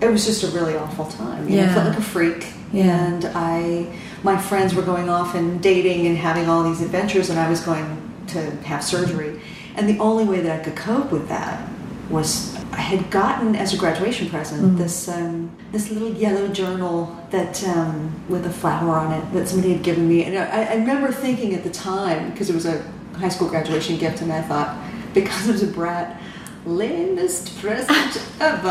it 0.00 0.08
was 0.10 0.24
just 0.26 0.42
a 0.42 0.48
really 0.48 0.74
awful 0.76 1.04
time. 1.06 1.48
You 1.48 1.58
know, 1.58 1.70
I 1.70 1.74
felt 1.74 1.88
like 1.88 1.98
a 1.98 2.02
freak, 2.02 2.46
Yeah. 2.72 2.84
and 3.06 3.24
I 3.34 3.86
my 4.22 4.38
friends 4.38 4.74
were 4.74 4.82
going 4.82 5.08
off 5.08 5.34
and 5.34 5.62
dating 5.62 6.06
and 6.06 6.16
having 6.16 6.48
all 6.48 6.62
these 6.62 6.80
adventures, 6.80 7.30
and 7.30 7.38
I 7.38 7.48
was 7.48 7.60
going 7.60 8.10
to 8.28 8.50
have 8.62 8.82
surgery, 8.84 9.40
and 9.76 9.88
the 9.88 9.98
only 9.98 10.24
way 10.24 10.40
that 10.40 10.60
I 10.60 10.62
could 10.62 10.76
cope 10.76 11.10
with 11.10 11.28
that 11.28 11.68
was 12.08 12.54
I 12.72 12.80
had 12.80 13.10
gotten 13.10 13.54
as 13.54 13.74
a 13.74 13.76
graduation 13.76 14.28
present 14.28 14.78
this 14.78 15.08
um, 15.08 15.50
this 15.72 15.90
little 15.90 16.10
yellow 16.10 16.48
journal 16.48 17.16
that 17.30 17.62
um, 17.64 18.14
with 18.28 18.46
a 18.46 18.50
flower 18.50 18.96
on 18.96 19.12
it 19.12 19.32
that 19.32 19.48
somebody 19.48 19.72
had 19.74 19.82
given 19.82 20.08
me, 20.08 20.24
and 20.24 20.38
I, 20.38 20.64
I 20.64 20.74
remember 20.76 21.12
thinking 21.12 21.54
at 21.54 21.64
the 21.64 21.70
time 21.70 22.30
because 22.30 22.48
it 22.48 22.54
was 22.54 22.66
a 22.66 22.82
high 23.16 23.28
school 23.28 23.48
graduation 23.48 23.98
gift, 23.98 24.22
and 24.22 24.32
I 24.32 24.42
thought 24.42 24.76
because 25.14 25.48
I 25.48 25.52
was 25.52 25.62
a 25.62 25.66
brat, 25.66 26.20
lamest 26.64 27.58
present 27.60 28.22
ever. 28.40 28.68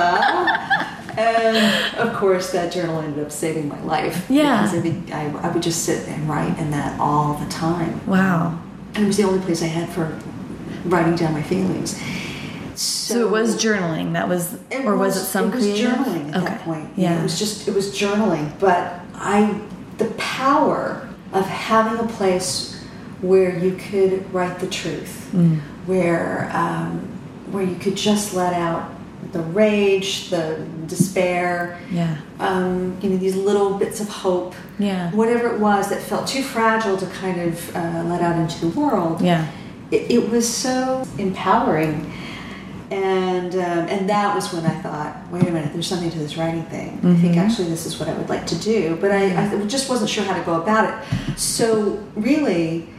and 1.17 1.97
of 1.97 2.15
course, 2.15 2.51
that 2.51 2.71
journal 2.71 2.99
ended 3.01 3.23
up 3.25 3.32
saving 3.32 3.67
my 3.67 3.82
life. 3.84 4.25
Yeah. 4.30 4.63
because 4.71 5.12
I, 5.12 5.23
I, 5.25 5.47
I 5.49 5.51
would 5.54 5.63
just 5.63 5.84
sit 5.84 6.08
and 6.08 6.27
write 6.30 6.58
in 6.58 6.71
that 6.71 6.99
all 6.99 7.34
the 7.36 7.49
time. 7.49 8.06
Wow. 8.08 8.60
And 8.95 9.04
it 9.04 9.08
was 9.08 9.17
the 9.17 9.23
only 9.23 9.39
place 9.43 9.62
I 9.62 9.67
had 9.67 9.89
for 9.89 10.17
writing 10.86 11.15
down 11.15 11.34
my 11.34 11.41
feelings. 11.43 11.97
So, 12.75 13.13
So 13.15 13.27
it 13.27 13.32
was 13.32 13.56
journaling. 13.62 14.13
That 14.13 14.27
was, 14.30 14.58
or 14.86 14.95
was, 14.97 15.17
it 15.17 15.25
some 15.25 15.49
it 15.49 15.56
was 15.56 15.63
creative? 15.65 15.91
journaling 15.91 16.34
at 16.34 16.43
that 16.45 16.62
point. 16.62 16.89
Yeah. 16.95 17.19
it 17.19 17.23
was 17.23 17.38
just 17.38 17.67
it 17.67 17.73
was 17.73 17.91
journaling. 17.97 18.58
But 18.60 18.99
I 19.13 19.60
the 19.97 20.06
power 20.17 21.08
of 21.34 21.45
having 21.45 21.99
a 22.04 22.08
place 22.10 22.84
where 23.21 23.56
you 23.58 23.75
could 23.75 24.34
write 24.34 24.60
the 24.60 24.67
truth, 24.67 25.30
Mm. 25.34 25.60
where 25.86 26.49
um, 26.54 27.08
where 27.49 27.63
you 27.63 27.75
could 27.75 27.95
just 27.95 28.34
let 28.34 28.54
out 28.54 28.89
the 29.32 29.39
rage, 29.41 30.30
the 30.30 30.65
despair, 30.88 31.80
Yeah. 31.91 32.15
um, 32.39 32.97
you 33.01 33.10
know, 33.10 33.17
these 33.17 33.36
little 33.36 33.75
bits 33.75 33.99
of 34.01 34.10
hope, 34.10 34.54
Yeah. 34.80 35.12
whatever 35.12 35.47
it 35.54 35.60
was 35.60 35.89
that 35.89 36.01
felt 36.01 36.27
too 36.27 36.41
fragile 36.43 36.97
to 36.97 37.06
kind 37.06 37.39
of 37.41 37.75
uh, 37.75 38.04
let 38.08 38.21
out 38.21 38.38
into 38.38 38.60
the 38.65 38.80
world 38.80 39.21
Yeah. 39.21 39.45
it, 39.91 40.10
it 40.10 40.30
was 40.32 40.47
so 40.47 41.06
empowering 41.17 42.12
and 42.89 43.56
um, 43.56 43.88
and 43.88 44.10
that 44.10 44.36
was 44.36 44.51
when 44.51 44.65
I 44.65 44.75
thought, 44.82 45.15
wait 45.32 45.43
a 45.47 45.51
minute, 45.51 45.71
there's 45.71 45.88
something 45.88 46.12
to 46.12 46.19
this 46.19 46.36
writing 46.36 46.63
thing. 46.63 46.99
I 47.04 47.15
think 47.15 47.38
actually 47.38 47.69
this 47.69 47.86
is 47.86 47.97
what 47.97 48.10
I 48.10 48.13
would 48.13 48.27
like 48.27 48.45
to 48.47 48.56
do, 48.60 48.97
but 48.99 49.12
I, 49.12 49.45
I 49.45 49.65
just 49.65 49.88
wasn't 49.89 50.10
sure 50.10 50.25
how 50.25 50.38
to 50.38 50.43
go 50.43 50.62
about 50.62 50.89
it. 50.93 51.39
So 51.39 52.04
really, 52.15 52.89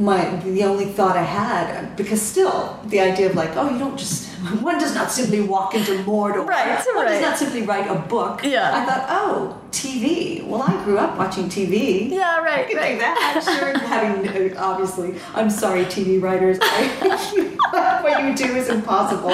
my 0.00 0.36
the 0.36 0.64
only 0.64 0.86
thought 0.86 1.16
I 1.16 1.22
had 1.22 1.94
because 1.96 2.22
still 2.22 2.80
the 2.86 3.00
idea 3.00 3.28
of 3.28 3.34
like, 3.36 3.50
oh, 3.56 3.70
you 3.70 3.78
don't 3.78 3.98
just 3.98 4.28
one 4.62 4.78
does 4.78 4.94
not 4.94 5.10
simply 5.10 5.40
walk 5.42 5.74
into 5.74 5.92
Mordor. 6.04 6.46
Right, 6.46 6.84
One 6.94 7.04
right. 7.04 7.08
does 7.12 7.20
not 7.20 7.36
simply 7.38 7.62
write 7.62 7.86
a 7.90 7.96
book. 7.96 8.42
Yeah. 8.42 8.70
I 8.74 8.86
thought, 8.86 9.06
oh, 9.10 9.60
TV. 9.70 10.44
Well, 10.46 10.62
I 10.62 10.82
grew 10.84 10.96
up 10.98 11.18
watching 11.18 11.44
TV. 11.50 12.08
Yeah, 12.10 12.38
right, 12.38 12.66
I 12.70 12.74
right. 12.74 12.98
that. 12.98 13.42
Sure, 13.60 13.78
having 13.78 14.56
obviously, 14.56 15.14
I'm 15.34 15.50
sorry, 15.50 15.84
TV 15.84 16.20
writers. 16.22 16.58
I, 16.60 18.00
what 18.02 18.24
you 18.24 18.34
do 18.34 18.56
is 18.56 18.68
impossible. 18.68 19.30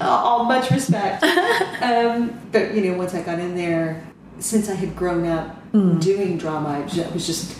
Uh, 0.00 0.04
all 0.08 0.44
much 0.44 0.70
respect. 0.70 1.22
Um, 1.82 2.40
but 2.52 2.74
you 2.74 2.82
know, 2.90 2.98
once 2.98 3.14
I 3.14 3.22
got 3.22 3.38
in 3.38 3.54
there, 3.54 4.04
since 4.40 4.68
I 4.68 4.74
had 4.74 4.96
grown 4.96 5.26
up 5.26 5.56
Mm. 5.70 6.00
doing 6.00 6.36
drama, 6.36 6.80
I 6.80 7.10
was 7.14 7.24
just 7.28 7.56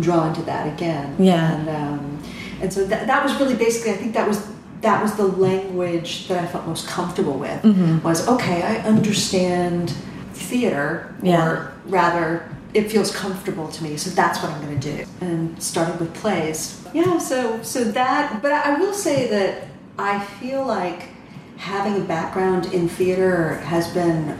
drawn 0.00 0.34
to 0.34 0.42
that 0.42 0.72
again. 0.72 1.16
Yeah. 1.18 1.54
and 1.54 1.68
um, 1.68 2.22
and 2.60 2.72
so 2.72 2.84
that, 2.86 3.06
that 3.06 3.22
was 3.24 3.34
really 3.40 3.54
basically. 3.56 3.92
I 3.92 3.96
think 3.96 4.14
that 4.14 4.26
was 4.28 4.46
that 4.82 5.02
was 5.02 5.16
the 5.16 5.26
language 5.26 6.28
that 6.28 6.42
I 6.42 6.46
felt 6.46 6.66
most 6.66 6.86
comfortable 6.86 7.38
with. 7.38 7.62
Mm-hmm. 7.62 8.02
Was 8.02 8.26
okay. 8.28 8.62
I 8.62 8.76
understand 8.78 9.90
theater, 10.34 11.14
Yeah. 11.22 11.44
or 11.46 11.72
rather 11.86 12.48
it 12.74 12.90
feels 12.90 13.14
comfortable 13.14 13.68
to 13.68 13.82
me 13.82 13.96
so 13.96 14.10
that's 14.10 14.42
what 14.42 14.50
i'm 14.52 14.60
going 14.60 14.78
to 14.78 14.96
do 14.98 15.04
and 15.22 15.62
started 15.62 15.98
with 15.98 16.12
plays 16.14 16.84
yeah 16.92 17.16
so 17.16 17.62
so 17.62 17.84
that 17.84 18.42
but 18.42 18.52
i 18.52 18.78
will 18.78 18.92
say 18.92 19.26
that 19.28 19.68
i 19.98 20.18
feel 20.18 20.62
like 20.66 21.08
having 21.56 21.96
a 22.02 22.04
background 22.04 22.66
in 22.74 22.86
theater 22.86 23.54
has 23.60 23.88
been 23.94 24.38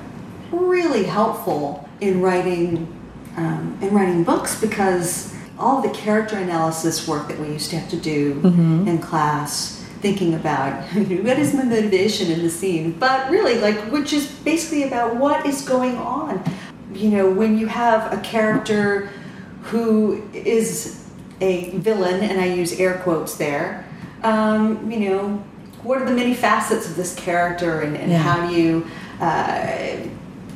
really 0.51 1.05
helpful 1.05 1.89
in 2.01 2.21
writing 2.21 2.87
um, 3.39 3.79
in 3.81 3.95
writing 3.95 4.23
books 4.23 4.61
because 4.61 5.35
all 5.59 5.81
the 5.83 5.89
character 5.91 6.37
analysis 6.37 7.07
work 7.09 7.29
that 7.29 7.39
we 7.39 7.49
used 7.49 7.71
to 7.71 7.79
have 7.79 7.89
to 7.91 7.97
do 7.97 8.41
in 8.87 8.99
class 8.99 9.83
thinking 10.01 10.35
about 10.35 10.83
what 10.95 11.39
is 11.39 11.55
my 11.55 11.65
motivation 11.65 12.31
in 12.31 12.43
the 12.43 12.51
scene? 12.51 12.93
But 12.93 13.31
really 13.31 13.59
like 13.59 13.77
which 13.91 14.13
is 14.13 14.27
basically 14.45 14.85
about 14.85 15.17
what 15.17 15.47
is 15.47 15.63
going 15.63 15.97
on. 15.97 16.43
You 16.95 17.11
know 17.11 17.31
when 17.31 17.59
you 17.59 17.67
have 17.67 18.13
a 18.13 18.21
character 18.23 19.11
who 19.63 20.23
is 20.33 21.03
a 21.41 21.71
villain 21.71 22.23
and 22.23 22.41
i 22.41 22.47
use 22.47 22.79
air 22.81 22.99
quotes 23.05 23.35
there 23.37 23.85
um, 24.23 24.91
you 24.91 25.01
know 25.11 25.37
what 25.83 26.01
are 26.01 26.05
the 26.07 26.13
many 26.15 26.33
facets 26.35 26.89
of 26.89 26.97
this 26.97 27.15
character 27.17 27.81
and, 27.83 27.97
and 27.97 28.11
Yeah. 28.13 28.19
how 28.19 28.47
do 28.49 28.55
you 28.55 28.87
uh, 29.21 29.97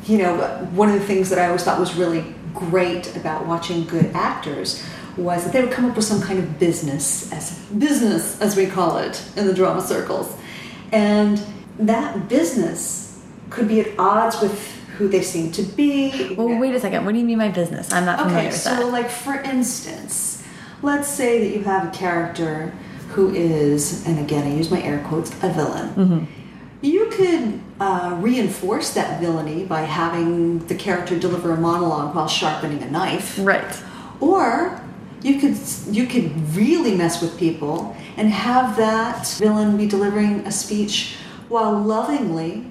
you 0.07 0.17
know 0.19 0.37
one 0.73 0.89
of 0.89 0.95
the 0.99 1.05
things 1.07 1.29
that 1.31 1.39
i 1.39 1.47
always 1.47 1.65
thought 1.65 1.79
was 1.79 1.95
really 1.97 2.25
great 2.55 3.15
about 3.17 3.47
watching 3.47 3.85
good 3.85 4.07
actors 4.15 4.83
was 5.17 5.45
that 5.45 5.53
they 5.53 5.61
would 5.63 5.73
come 5.73 5.85
up 5.85 5.97
with 5.97 6.05
some 6.05 6.21
kind 6.23 6.39
of 6.39 6.59
business 6.59 7.31
as 7.33 7.59
business 7.79 8.41
as 8.41 8.57
we 8.57 8.67
call 8.67 8.99
it 8.99 9.23
in 9.37 9.47
the 9.47 9.55
drama 9.55 9.81
circles 9.83 10.35
and 10.93 11.43
that 11.79 12.29
business 12.29 13.21
could 13.51 13.67
be 13.69 13.81
at 13.81 13.99
odds 13.99 14.41
with 14.41 14.77
who 14.99 15.09
they 15.09 15.23
seem 15.23 15.51
to 15.53 15.63
be 15.63 16.35
Well, 16.37 16.59
wait 16.59 16.75
a 16.75 16.81
second. 16.81 17.05
What 17.07 17.13
do 17.13 17.19
you 17.19 17.25
mean 17.25 17.39
by 17.39 17.49
business? 17.49 17.91
I'm 17.93 18.05
not 18.05 18.19
familiar 18.21 18.49
Okay, 18.49 18.51
so 18.57 18.71
that. 18.71 18.87
like 18.87 19.09
for 19.11 19.35
instance, 19.35 20.45
let's 20.83 21.09
say 21.09 21.41
that 21.49 21.57
you 21.57 21.65
have 21.65 21.89
a 21.89 21.91
character 21.97 22.73
who 23.11 23.35
is, 23.35 24.07
and 24.07 24.19
again 24.19 24.47
I 24.47 24.55
use 24.55 24.71
my 24.71 24.81
air 24.83 25.03
quotes, 25.09 25.31
a 25.43 25.49
villain. 25.49 25.89
Mm-hmm. 25.95 26.25
You 26.83 27.07
could 27.11 27.61
uh, 27.79 28.17
reinforce 28.21 28.95
that 28.95 29.21
villainy 29.21 29.65
by 29.65 29.83
having 29.83 30.61
the 30.67 30.75
character 30.75 31.19
deliver 31.19 31.53
a 31.53 31.57
monologue 31.57 32.15
while 32.15 32.29
sharpening 32.29 32.83
a 32.83 32.91
knife, 32.91 33.39
Right. 33.39 33.83
or 34.21 34.81
you 35.23 35.39
could 35.39 35.59
you 35.95 36.07
could 36.07 36.33
really 36.57 36.95
mess 36.97 37.21
with 37.21 37.37
people 37.39 37.95
and 38.17 38.31
have 38.31 38.77
that 38.79 39.27
villain 39.39 39.77
be 39.77 39.87
delivering 39.87 40.47
a 40.47 40.51
speech 40.53 41.17
while 41.51 41.79
lovingly 41.79 42.65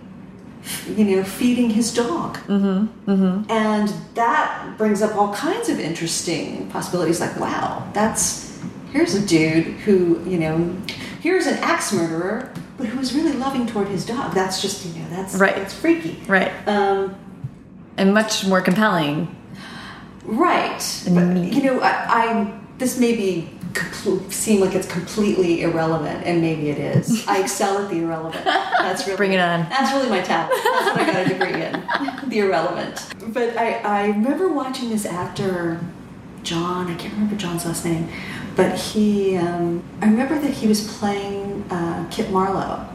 you 0.98 1.06
know 1.06 1.24
feeding 1.24 1.70
his 1.70 1.94
dog 1.94 2.38
Mm-hmm. 2.48 3.12
Mm-hmm. 3.12 3.52
and 3.52 3.94
that 4.16 4.74
brings 4.80 5.04
up 5.04 5.16
all 5.16 5.32
kinds 5.36 5.70
of 5.70 5.80
interesting 5.80 6.68
possibilities 6.72 7.20
like 7.22 7.40
wow 7.40 7.88
that's 7.94 8.60
here's 8.94 9.14
a 9.14 9.24
dude 9.26 9.66
who 9.86 10.20
you 10.28 10.40
know 10.40 10.76
here's 11.22 11.46
an 11.46 11.58
axe 11.60 11.94
murderer 11.94 12.52
but 12.80 12.88
who 12.88 12.98
was 12.98 13.14
really 13.14 13.34
loving 13.34 13.68
toward 13.68 13.88
his 13.90 14.06
dog. 14.06 14.34
That's 14.34 14.60
just 14.62 14.84
you 14.86 15.00
know 15.00 15.10
that's 15.12 15.36
Right. 15.36 15.56
It's 15.60 15.74
freaky. 15.74 16.18
Right. 16.28 16.52
um, 16.68 17.14
And 17.98 18.14
much 18.14 18.46
more 18.48 18.62
compelling. 18.62 19.36
right. 20.24 20.80
But 21.14 21.38
you 21.38 21.62
know 21.64 21.80
I, 21.82 21.92
I 22.10 22.60
this 22.78 22.98
may 22.98 23.16
be 23.16 23.50
seem 24.30 24.62
like 24.62 24.74
it's 24.74 24.88
completely 24.88 25.62
irrelevant 25.62 26.26
and 26.26 26.42
maybe 26.42 26.70
it 26.70 26.80
is. 26.80 27.28
I 27.28 27.40
excel 27.42 27.78
at 27.84 27.90
the 27.92 28.00
irrelevant. 28.00 28.44
That's 28.46 29.06
really 29.06 29.18
Bring 29.18 29.34
it 29.34 29.40
on. 29.40 29.70
that's 29.70 29.92
really 29.94 30.10
my 30.10 30.22
talent. 30.22 30.52
That's 30.64 30.98
what 30.98 31.00
i 31.02 31.14
got 31.14 31.26
a 31.26 31.30
degree 31.30 31.62
in. 31.64 32.30
The 32.30 32.40
irrelevant. 32.40 33.06
But 33.34 33.56
i 33.58 33.74
i 33.82 34.06
remember 34.08 34.48
watching 34.52 34.90
this 34.90 35.06
actor 35.06 35.80
john 36.42 36.88
i 36.90 36.96
can't 36.96 37.14
remember 37.14 37.36
john's 37.36 37.66
last 37.66 37.84
name 37.84 38.08
but 38.56 38.78
he 38.78 39.38
um, 39.38 39.84
i 40.02 40.06
remember 40.06 40.38
that 40.40 40.52
he 40.52 40.68
was 40.68 40.98
playing 40.98 41.64
uh, 41.70 42.08
kit 42.10 42.32
marlowe 42.32 42.86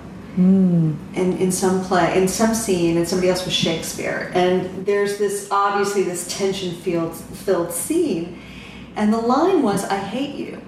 in, 1.14 1.36
in 1.38 1.52
some 1.52 1.84
play, 1.84 2.20
in 2.20 2.26
some 2.26 2.54
scene, 2.54 2.96
and 2.96 3.06
somebody 3.08 3.28
else 3.30 3.44
was 3.44 3.54
Shakespeare. 3.54 4.32
And 4.34 4.84
there's 4.84 5.16
this 5.18 5.48
obviously 5.50 6.02
this 6.02 6.26
tension 6.36 6.74
filled 6.74 7.14
filled 7.14 7.72
scene, 7.72 8.40
and 8.96 9.12
the 9.12 9.18
line 9.18 9.62
was, 9.62 9.84
"I 9.84 9.96
hate 9.98 10.34
you." 10.34 10.60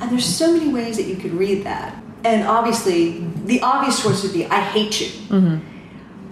And 0.00 0.10
there's 0.10 0.24
so 0.26 0.52
many 0.52 0.72
ways 0.72 0.96
that 0.96 1.04
you 1.04 1.16
could 1.16 1.32
read 1.32 1.62
that. 1.64 2.02
And 2.24 2.46
obviously, 2.48 3.24
the 3.44 3.60
obvious 3.62 4.02
choice 4.02 4.22
would 4.24 4.32
be, 4.32 4.46
"I 4.46 4.60
hate 4.60 5.00
you." 5.00 5.08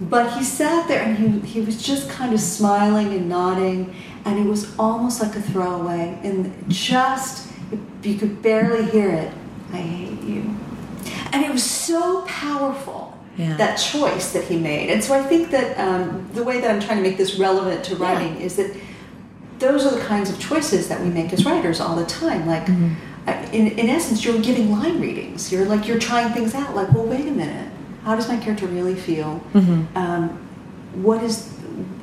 But 0.01 0.33
he 0.37 0.43
sat 0.43 0.87
there 0.89 1.03
and 1.03 1.17
he, 1.17 1.39
he 1.47 1.61
was 1.61 1.81
just 1.81 2.09
kind 2.09 2.33
of 2.33 2.41
smiling 2.41 3.13
and 3.13 3.29
nodding, 3.29 3.95
and 4.25 4.37
it 4.37 4.45
was 4.45 4.77
almost 4.77 5.21
like 5.21 5.35
a 5.37 5.41
throwaway. 5.41 6.19
And 6.23 6.51
just, 6.67 7.47
you 8.05 8.15
could 8.17 8.41
barely 8.41 8.85
hear 8.89 9.09
it. 9.09 9.31
I 9.71 9.77
hate 9.77 10.21
you. 10.23 10.55
And 11.31 11.43
it 11.43 11.51
was 11.51 11.63
so 11.63 12.23
powerful, 12.27 13.17
Yeah. 13.37 13.55
that 13.57 13.75
choice 13.75 14.31
that 14.33 14.43
he 14.45 14.57
made. 14.57 14.89
And 14.89 15.03
so 15.03 15.13
I 15.13 15.23
think 15.23 15.49
that 15.51 15.77
um, 15.79 16.27
the 16.33 16.43
way 16.43 16.59
that 16.61 16.69
I'm 16.69 16.79
trying 16.79 16.97
to 16.97 17.03
make 17.09 17.17
this 17.17 17.39
relevant 17.39 17.83
to 17.85 17.95
writing 17.95 18.39
is 18.39 18.55
that 18.57 18.75
those 19.59 19.85
are 19.85 19.95
the 19.95 20.01
kinds 20.01 20.29
of 20.29 20.39
choices 20.39 20.87
that 20.89 20.99
we 21.01 21.07
make 21.09 21.33
as 21.33 21.45
writers 21.45 21.79
all 21.79 21.95
the 21.95 22.05
time. 22.05 22.45
Like, 22.45 22.67
uh, 23.27 23.31
in, 23.53 23.67
in 23.79 23.89
essence, 23.89 24.23
you're 24.25 24.39
giving 24.41 24.71
line 24.71 24.99
readings. 24.99 25.51
You're 25.51 25.65
like, 25.65 25.87
you're 25.87 25.99
trying 25.99 26.33
things 26.33 26.53
out. 26.53 26.75
Like, 26.75 26.91
well, 26.93 27.05
wait 27.05 27.25
a 27.27 27.31
minute. 27.31 27.71
How 28.03 28.15
does 28.15 28.27
my 28.27 28.37
character 28.37 28.67
really 28.67 28.95
feel? 28.95 29.41
Um, 29.95 30.29
what 30.95 31.23
is 31.23 31.49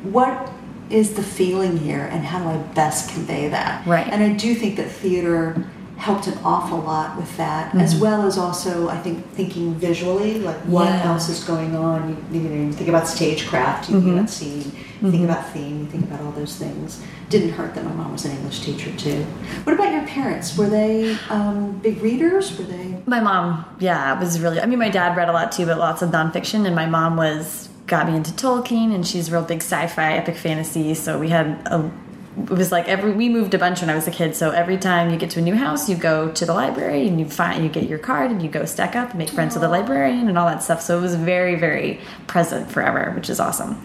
what 0.02 0.50
is 0.88 1.14
the 1.14 1.22
feeling 1.22 1.76
here, 1.76 2.08
and 2.10 2.24
how 2.24 2.38
do 2.42 2.48
I 2.48 2.56
best 2.74 3.10
convey 3.12 3.48
that? 3.50 3.86
Right. 3.86 4.08
And 4.08 4.22
I 4.24 4.32
do 4.32 4.54
think 4.54 4.76
that 4.76 4.90
theater 4.90 5.64
helped 6.00 6.26
an 6.26 6.38
awful 6.42 6.78
lot 6.78 7.14
with 7.18 7.36
that, 7.36 7.74
as 7.74 7.92
mm-hmm. 7.92 8.02
well 8.02 8.26
as 8.26 8.38
also 8.38 8.88
I 8.88 8.96
think 8.96 9.16
thinking 9.32 9.74
visually, 9.74 10.40
like 10.40 10.56
what 10.60 10.86
Yeah. 10.86 11.10
else 11.10 11.28
is 11.28 11.44
going 11.44 11.76
on. 11.76 12.16
You, 12.32 12.40
you 12.40 12.48
know, 12.48 12.66
you 12.66 12.72
think 12.72 12.88
about 12.88 13.06
stagecraft, 13.06 13.90
you 13.90 14.00
think 14.00 14.12
about 14.14 14.24
mm-hmm. 14.24 14.62
scene, 14.62 14.64
you 14.64 14.70
mm-hmm. 14.70 15.10
think 15.10 15.24
about 15.24 15.52
theme, 15.52 15.80
you 15.80 15.86
think 15.86 16.04
about 16.04 16.22
all 16.22 16.32
those 16.32 16.56
things. 16.56 17.02
Didn't 17.28 17.50
hurt 17.50 17.74
that 17.74 17.84
my 17.84 17.92
mom 17.92 18.12
was 18.12 18.24
an 18.24 18.32
English 18.32 18.60
teacher 18.60 18.90
too. 18.96 19.24
What 19.64 19.74
about 19.74 19.92
your 19.92 20.06
parents? 20.06 20.56
Were 20.56 20.70
they 20.70 21.16
um, 21.28 21.78
big 21.80 22.00
readers? 22.00 22.58
Were 22.58 22.64
they? 22.64 23.02
My 23.06 23.20
mom, 23.20 23.66
yeah, 23.78 24.18
was 24.18 24.40
really. 24.40 24.58
I 24.58 24.66
mean, 24.66 24.78
my 24.78 24.88
dad 24.88 25.16
read 25.18 25.28
a 25.28 25.32
lot 25.32 25.52
too, 25.52 25.66
but 25.66 25.76
lots 25.78 26.00
of 26.00 26.10
nonfiction, 26.10 26.66
and 26.66 26.74
my 26.74 26.86
mom 26.86 27.16
was 27.16 27.68
got 27.86 28.08
me 28.08 28.16
into 28.16 28.30
Tolkien, 28.32 28.94
and 28.94 29.06
she's 29.06 29.28
a 29.28 29.32
real 29.32 29.42
big 29.42 29.58
sci-fi, 29.58 30.14
epic 30.14 30.36
fantasy. 30.36 30.94
So 30.94 31.18
we 31.18 31.28
had 31.28 31.46
a. 31.66 31.90
It 32.36 32.50
was 32.50 32.70
like 32.70 32.88
every 32.88 33.12
we 33.12 33.28
moved 33.28 33.54
a 33.54 33.58
bunch 33.58 33.80
when 33.80 33.90
I 33.90 33.94
was 33.94 34.06
a 34.06 34.10
kid. 34.10 34.36
So 34.36 34.50
every 34.50 34.78
time 34.78 35.10
you 35.10 35.16
get 35.16 35.30
to 35.30 35.40
a 35.40 35.42
new 35.42 35.56
house, 35.56 35.88
you 35.88 35.96
go 35.96 36.30
to 36.30 36.46
the 36.46 36.54
library 36.54 37.08
and 37.08 37.18
you 37.18 37.28
find 37.28 37.64
you 37.64 37.68
get 37.68 37.88
your 37.88 37.98
card 37.98 38.30
and 38.30 38.40
you 38.40 38.48
go 38.48 38.64
stack 38.64 38.94
up 38.94 39.10
and 39.10 39.18
make 39.18 39.30
friends 39.30 39.54
with 39.54 39.62
the 39.62 39.68
librarian 39.68 40.28
and 40.28 40.38
all 40.38 40.46
that 40.46 40.62
stuff. 40.62 40.80
So 40.80 40.98
it 40.98 41.00
was 41.00 41.16
very 41.16 41.56
very 41.56 42.00
present 42.28 42.70
forever, 42.70 43.12
which 43.16 43.28
is 43.28 43.40
awesome. 43.40 43.82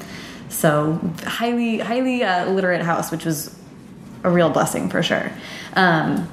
So 0.50 1.00
highly 1.24 1.80
highly 1.80 2.24
uh, 2.24 2.50
literate 2.52 2.84
house, 2.84 3.12
which 3.12 3.26
was 3.26 3.56
a 4.24 4.30
real 4.30 4.50
blessing 4.50 4.90
for 4.90 5.02
sure. 5.02 5.32
Um, 5.74 6.30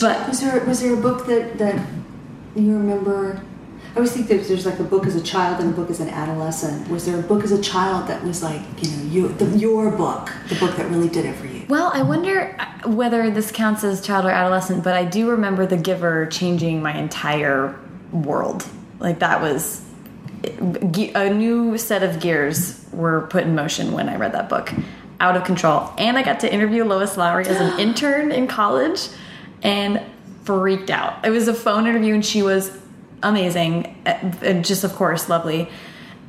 but 0.00 0.20
you, 0.20 0.28
was 0.28 0.40
there 0.40 0.64
was 0.64 0.80
there 0.80 0.94
a 0.94 1.00
book 1.00 1.26
that 1.26 1.58
that 1.58 1.86
you 2.54 2.76
remember? 2.76 3.42
I 3.92 3.96
always 3.96 4.12
think 4.12 4.28
that 4.28 4.46
there's 4.46 4.66
like 4.66 4.78
a 4.78 4.84
book 4.84 5.06
as 5.06 5.16
a 5.16 5.22
child 5.22 5.60
and 5.60 5.72
a 5.72 5.76
book 5.76 5.90
as 5.90 6.00
an 6.00 6.08
adolescent. 6.08 6.88
Was 6.88 7.06
there 7.06 7.18
a 7.18 7.22
book 7.22 7.42
as 7.42 7.52
a 7.52 7.60
child 7.60 8.08
that 8.08 8.22
was 8.22 8.42
like 8.42 8.60
you 8.82 8.90
know 8.90 9.02
you 9.04 9.28
the, 9.28 9.46
your 9.58 9.90
book, 9.90 10.32
the 10.48 10.54
book 10.56 10.76
that 10.76 10.88
really 10.90 11.08
did 11.08 11.24
it 11.24 11.34
for 11.36 11.46
you? 11.46 11.64
Well, 11.68 11.90
I 11.92 12.02
wonder 12.02 12.56
uh, 12.58 12.90
whether 12.90 13.30
this 13.30 13.50
counts 13.50 13.84
as 13.84 14.04
child 14.04 14.26
or 14.26 14.30
adolescent, 14.30 14.84
but 14.84 14.94
I 14.94 15.04
do 15.04 15.30
remember 15.30 15.66
The 15.66 15.76
Giver 15.76 16.26
changing 16.26 16.82
my 16.82 16.96
entire 16.96 17.78
world. 18.12 18.66
Like 19.00 19.18
that 19.20 19.40
was 19.40 19.84
a 20.44 21.30
new 21.30 21.76
set 21.78 22.02
of 22.02 22.20
gears 22.20 22.84
were 22.92 23.22
put 23.22 23.44
in 23.44 23.54
motion 23.54 23.92
when 23.92 24.08
I 24.08 24.16
read 24.16 24.32
that 24.32 24.48
book. 24.48 24.72
Out 25.20 25.36
of 25.36 25.42
control, 25.42 25.92
and 25.98 26.16
I 26.16 26.22
got 26.22 26.38
to 26.40 26.52
interview 26.52 26.84
Lois 26.84 27.16
Lowry 27.16 27.44
as 27.48 27.60
an 27.60 27.80
intern 27.80 28.30
in 28.30 28.46
college, 28.46 29.08
and 29.64 30.00
freaked 30.44 30.90
out. 30.90 31.26
It 31.26 31.30
was 31.30 31.48
a 31.48 31.54
phone 31.54 31.88
interview, 31.88 32.14
and 32.14 32.24
she 32.24 32.40
was 32.40 32.70
amazing, 33.22 33.94
and 34.06 34.64
just 34.64 34.84
of 34.84 34.94
course 34.94 35.28
lovely. 35.28 35.68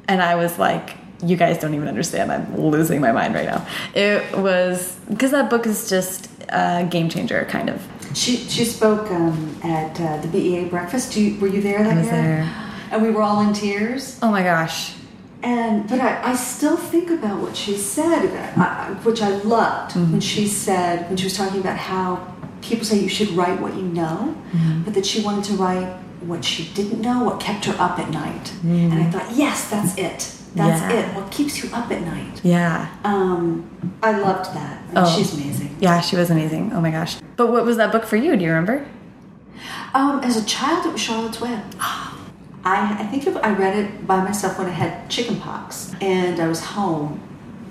And 0.08 0.22
I 0.22 0.36
was 0.36 0.58
like, 0.58 0.98
you 1.24 1.36
guys 1.38 1.60
don't 1.60 1.74
even 1.76 1.88
understand. 1.88 2.32
I'm 2.32 2.58
losing 2.60 3.00
my 3.02 3.12
mind 3.12 3.36
right 3.36 3.46
now. 3.46 3.68
It 3.94 4.36
was 4.38 4.98
because 5.10 5.32
that 5.32 5.50
book 5.50 5.66
is 5.68 5.90
just 5.90 6.30
a 6.50 6.88
game 6.90 7.10
changer, 7.10 7.46
kind 7.46 7.70
of. 7.70 7.86
She 8.16 8.38
she 8.38 8.66
spoke 8.66 9.12
um, 9.12 9.56
at 9.64 10.00
uh, 10.02 10.18
the 10.22 10.28
BEA 10.30 10.66
breakfast. 10.66 11.14
Do 11.14 11.22
you, 11.22 11.40
were 11.40 11.48
you 11.48 11.62
there 11.62 11.84
that 11.84 11.94
I 11.94 11.98
was 11.98 12.06
year? 12.06 12.16
there. 12.16 12.66
And 12.92 13.04
we 13.04 13.12
were 13.12 13.22
all 13.22 13.42
in 13.48 13.54
tears. 13.54 14.18
Oh 14.24 14.32
my 14.32 14.42
gosh. 14.42 14.96
And 15.44 15.88
but 15.88 16.02
I, 16.02 16.32
I 16.32 16.36
still 16.36 16.76
think 16.76 17.12
about 17.12 17.40
what 17.42 17.56
she 17.56 17.78
said, 17.78 18.26
uh, 18.58 18.96
which 19.04 19.22
I 19.22 19.30
loved 19.30 19.94
Mm-hmm. 19.96 20.12
when 20.14 20.22
she 20.22 20.48
said 20.48 21.08
when 21.08 21.18
she 21.18 21.26
was 21.26 21.38
talking 21.38 21.60
about 21.62 21.78
how 21.78 22.34
people 22.62 22.84
say 22.84 22.98
you 23.00 23.08
should 23.10 23.30
write 23.32 23.62
what 23.62 23.76
you 23.76 23.84
know, 23.84 24.36
Mm-hmm. 24.54 24.84
but 24.84 24.96
that 24.96 25.06
she 25.06 25.22
wanted 25.22 25.44
to 25.46 25.54
write 25.54 25.88
what 26.22 26.44
she 26.44 26.66
didn't 26.74 27.02
know, 27.02 27.24
what 27.24 27.40
kept 27.40 27.66
her 27.66 27.76
up 27.80 28.00
at 28.00 28.10
night. 28.10 28.52
Mm. 28.64 28.92
And 28.92 28.94
I 28.94 29.10
thought, 29.12 29.32
yes, 29.36 29.70
that's 29.70 29.98
it. 29.98 30.36
That's 30.56 30.82
Yeah. 30.82 30.92
it. 31.00 31.16
What 31.16 31.32
keeps 31.32 31.64
you 31.64 31.70
up 31.74 31.92
at 31.92 32.02
night? 32.02 32.42
Yeah. 32.44 32.88
Um, 33.04 33.70
I 34.02 34.12
loved 34.18 34.54
that. 34.56 34.82
Oh. 34.96 35.16
She's 35.16 35.34
amazing. 35.34 35.76
Yeah, 35.80 36.02
she 36.02 36.16
was 36.16 36.30
amazing. 36.30 36.72
Oh 36.74 36.82
my 36.82 36.92
gosh. 36.92 37.18
But 37.36 37.52
what 37.52 37.66
was 37.66 37.78
that 37.78 37.92
book 37.92 38.06
for 38.06 38.16
you? 38.18 38.36
Do 38.36 38.44
you 38.44 38.50
remember? 38.50 38.86
Um, 39.94 40.20
as 40.24 40.38
a 40.38 40.46
child, 40.46 40.86
it 40.86 40.92
was 40.92 41.02
Charlotte's 41.02 41.40
Web. 41.42 41.62
I, 42.66 42.98
I 43.00 43.06
think 43.06 43.26
I 43.38 43.54
read 43.54 43.78
it 43.78 44.06
by 44.06 44.22
myself 44.22 44.58
when 44.58 44.68
I 44.68 44.72
had 44.72 45.10
chicken 45.10 45.40
pox 45.40 45.94
and 46.02 46.40
I 46.42 46.48
was 46.48 46.62
home. 46.64 47.22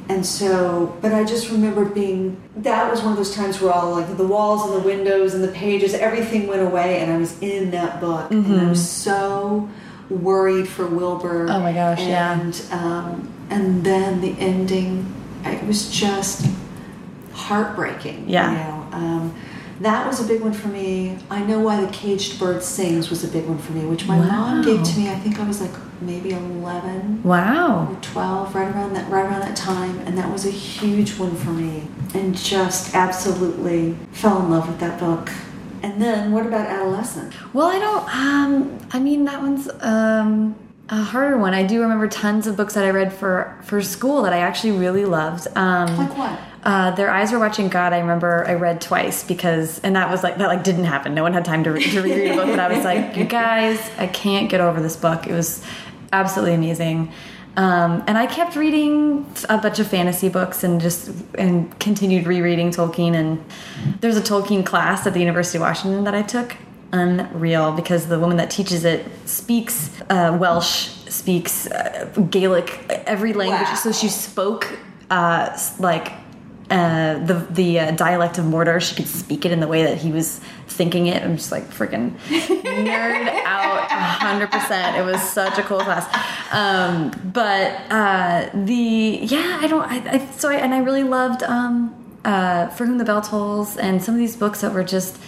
And 0.08 0.24
so, 0.24 0.96
but 1.02 1.12
I 1.12 1.22
just 1.24 1.50
remember 1.50 1.84
being, 1.84 2.40
that 2.56 2.90
was 2.90 3.02
one 3.02 3.10
of 3.10 3.18
those 3.18 3.34
times 3.34 3.60
where 3.60 3.72
all 3.72 3.90
like 3.90 4.16
the 4.16 4.26
walls 4.26 4.64
and 4.64 4.82
the 4.82 4.86
windows 4.86 5.34
and 5.34 5.44
the 5.44 5.48
pages, 5.52 5.92
everything 5.92 6.46
went 6.46 6.62
away 6.62 7.00
and 7.00 7.12
I 7.12 7.18
was 7.18 7.38
in 7.42 7.70
that 7.72 8.00
book. 8.00 8.30
And 8.30 8.60
I 8.60 8.68
was 8.70 8.88
so 8.88 9.68
worried 10.08 10.66
for 10.66 10.86
Wilbur. 10.86 11.46
Mm-hmm. 11.46 11.56
Oh 11.56 11.60
my 11.60 11.72
gosh, 11.74 12.00
yeah. 12.00 12.40
and, 12.40 12.62
Um, 12.70 13.32
and 13.50 13.84
then 13.84 14.20
the 14.22 14.34
ending, 14.38 15.14
it 15.44 15.62
was 15.66 15.90
just 15.90 16.46
heartbreaking. 17.32 18.28
Yeah. 18.28 18.50
You 18.50 18.56
know? 18.56 18.96
um, 18.96 19.34
that 19.80 20.06
was 20.06 20.20
a 20.20 20.24
big 20.26 20.40
one 20.40 20.52
for 20.52 20.68
me. 20.68 21.18
I 21.30 21.42
know 21.44 21.60
why 21.60 21.80
the 21.84 21.90
caged 21.92 22.38
bird 22.40 22.62
sings 22.62 23.10
was 23.10 23.24
a 23.24 23.28
big 23.28 23.46
one 23.46 23.58
for 23.58 23.72
me, 23.72 23.84
which 23.86 24.06
my 24.06 24.18
mom 24.18 24.62
gave 24.62 24.82
to 24.82 24.98
me. 24.98 25.10
I 25.10 25.16
think 25.16 25.38
I 25.38 25.46
was 25.46 25.60
like 25.60 25.70
maybe 26.00 26.30
eleven 26.32 27.22
Wow. 27.22 27.88
or 27.90 27.96
twelve, 28.02 28.54
right 28.54 28.72
around 28.74 28.94
that 28.94 29.10
right 29.10 29.24
around 29.24 29.40
that 29.40 29.56
time, 29.56 29.98
and 30.00 30.16
that 30.18 30.30
was 30.32 30.46
a 30.46 30.50
huge 30.50 31.18
one 31.18 31.34
for 31.36 31.50
me. 31.50 31.86
And 32.14 32.36
just 32.36 32.94
absolutely 32.94 33.96
fell 34.12 34.40
in 34.40 34.50
love 34.50 34.66
with 34.68 34.78
that 34.80 34.98
book. 34.98 35.30
And 35.82 36.00
then 36.02 36.32
what 36.32 36.44
about 36.46 36.66
adolescent? 36.66 37.32
Well, 37.54 37.68
I 37.68 37.78
don't. 37.78 38.14
Um, 38.16 38.78
I 38.92 38.98
mean, 38.98 39.24
that 39.26 39.40
one's 39.40 39.68
um, 39.80 40.56
a 40.88 41.02
harder 41.02 41.36
one. 41.38 41.54
I 41.54 41.62
do 41.62 41.80
remember 41.82 42.08
tons 42.08 42.46
of 42.48 42.56
books 42.56 42.74
that 42.74 42.84
I 42.84 42.90
read 42.90 43.12
for 43.12 43.56
for 43.62 43.80
school 43.82 44.22
that 44.22 44.32
I 44.32 44.38
actually 44.38 44.72
really 44.72 45.04
loved. 45.04 45.46
Um, 45.56 45.96
Like 45.96 46.16
what? 46.18 46.38
Uh, 46.62 46.90
Their 46.92 47.10
eyes 47.10 47.32
were 47.32 47.38
watching 47.38 47.68
God. 47.68 47.92
I 47.92 47.98
remember 47.98 48.44
I 48.46 48.54
read 48.54 48.80
twice 48.80 49.24
because, 49.24 49.78
and 49.80 49.94
that 49.96 50.10
was 50.10 50.22
like 50.22 50.38
that 50.38 50.48
like 50.48 50.64
didn't 50.64 50.84
happen. 50.84 51.14
No 51.14 51.22
one 51.22 51.32
had 51.32 51.44
time 51.44 51.62
to 51.64 51.72
re 51.72 51.82
to 51.82 52.02
reread 52.02 52.32
a 52.32 52.34
book, 52.34 52.46
but 52.46 52.58
I 52.58 52.68
was 52.74 52.84
like, 52.84 53.16
you 53.16 53.24
guys, 53.24 53.90
I 53.98 54.06
can't 54.06 54.50
get 54.50 54.60
over 54.60 54.80
this 54.80 54.96
book. 54.96 55.26
It 55.26 55.32
was 55.32 55.64
absolutely 56.12 56.54
amazing. 56.54 57.12
Um, 57.56 58.04
and 58.06 58.16
I 58.16 58.26
kept 58.26 58.54
reading 58.54 59.26
a 59.48 59.58
bunch 59.58 59.80
of 59.80 59.88
fantasy 59.88 60.28
books 60.28 60.62
and 60.62 60.80
just 60.80 61.10
and 61.36 61.76
continued 61.80 62.26
rereading 62.26 62.70
Tolkien. 62.70 63.14
And 63.14 63.44
there's 64.00 64.16
a 64.16 64.20
Tolkien 64.20 64.64
class 64.64 65.06
at 65.06 65.12
the 65.12 65.20
University 65.20 65.58
of 65.58 65.62
Washington 65.62 66.04
that 66.04 66.14
I 66.14 66.22
took. 66.22 66.56
Unreal 66.90 67.72
because 67.72 68.06
the 68.06 68.18
woman 68.18 68.38
that 68.38 68.50
teaches 68.50 68.84
it 68.84 69.04
speaks 69.26 69.90
uh, 70.08 70.36
Welsh, 70.40 70.88
speaks 71.08 71.66
uh, 71.66 72.06
Gaelic, 72.30 72.80
every 73.06 73.34
language. 73.34 73.68
Wow. 73.68 73.74
So 73.74 73.92
she 73.92 74.08
spoke 74.08 74.78
uh, 75.10 75.58
like 75.78 76.12
uh, 76.70 77.18
the 77.24 77.34
the 77.50 77.80
uh, 77.80 77.90
dialect 77.92 78.38
of 78.38 78.44
Mordor. 78.44 78.80
She 78.80 78.94
could 78.94 79.08
speak 79.08 79.46
it 79.46 79.52
in 79.52 79.60
the 79.60 79.68
way 79.68 79.84
that 79.84 79.98
he 79.98 80.12
was 80.12 80.40
thinking 80.66 81.06
it. 81.06 81.22
I'm 81.22 81.36
just 81.36 81.50
like 81.50 81.64
freaking 81.70 82.16
nerd 82.28 83.28
out 83.44 83.88
hundred 83.90 84.50
percent. 84.50 84.96
It 84.96 85.04
was 85.04 85.20
such 85.22 85.58
a 85.58 85.62
cool 85.62 85.80
class. 85.80 86.06
Um, 86.52 87.10
but 87.32 87.72
uh, 87.90 88.50
the 88.52 89.20
yeah, 89.22 89.58
I 89.60 89.66
don't. 89.66 89.82
I, 89.82 90.14
I 90.14 90.26
so 90.32 90.50
I, 90.50 90.56
and 90.56 90.74
I 90.74 90.78
really 90.78 91.04
loved 91.04 91.42
um, 91.42 91.94
uh, 92.24 92.68
For 92.68 92.86
Whom 92.86 92.98
the 92.98 93.04
Bell 93.04 93.22
Tolls 93.22 93.76
and 93.76 94.02
some 94.02 94.14
of 94.14 94.18
these 94.18 94.36
books 94.36 94.60
that 94.60 94.72
were 94.72 94.84
just 94.84 95.18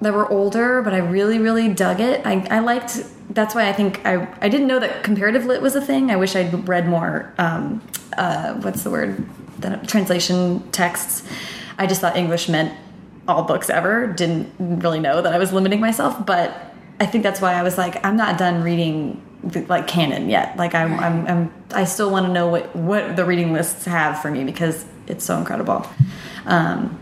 that 0.00 0.12
were 0.12 0.28
older, 0.30 0.82
but 0.82 0.92
I 0.92 0.98
really, 0.98 1.38
really 1.38 1.68
dug 1.72 2.00
it. 2.00 2.24
I, 2.24 2.46
I 2.50 2.58
liked. 2.60 3.04
That's 3.30 3.54
why 3.54 3.68
I 3.68 3.72
think 3.72 4.04
I 4.04 4.28
I 4.40 4.48
didn't 4.48 4.66
know 4.66 4.78
that 4.78 5.02
comparative 5.02 5.46
lit 5.46 5.62
was 5.62 5.74
a 5.74 5.80
thing. 5.80 6.10
I 6.10 6.16
wish 6.16 6.36
I'd 6.36 6.68
read 6.68 6.86
more. 6.86 7.32
Um, 7.38 7.82
uh, 8.16 8.54
what's 8.54 8.82
the 8.82 8.90
word? 8.90 9.26
The 9.58 9.76
translation 9.86 10.70
texts. 10.70 11.22
I 11.78 11.86
just 11.86 12.00
thought 12.00 12.16
English 12.16 12.48
meant 12.48 12.76
all 13.26 13.42
books 13.44 13.70
ever. 13.70 14.06
Didn't 14.06 14.52
really 14.58 15.00
know 15.00 15.22
that 15.22 15.32
I 15.32 15.38
was 15.38 15.52
limiting 15.52 15.80
myself, 15.80 16.24
but 16.24 16.74
I 17.00 17.06
think 17.06 17.24
that's 17.24 17.40
why 17.40 17.54
I 17.54 17.62
was 17.62 17.78
like, 17.78 18.04
I'm 18.04 18.16
not 18.16 18.38
done 18.38 18.62
reading 18.62 19.20
like 19.68 19.86
canon 19.86 20.30
yet. 20.30 20.56
Like 20.56 20.74
I'm, 20.74 20.98
I'm, 20.98 21.26
I'm 21.26 21.54
I 21.72 21.84
still 21.84 22.10
want 22.10 22.26
to 22.26 22.32
know 22.32 22.48
what 22.48 22.74
what 22.74 23.16
the 23.16 23.24
reading 23.24 23.52
lists 23.52 23.84
have 23.84 24.22
for 24.22 24.30
me 24.30 24.44
because 24.44 24.84
it's 25.06 25.24
so 25.24 25.36
incredible. 25.38 25.86
Um, 26.46 26.98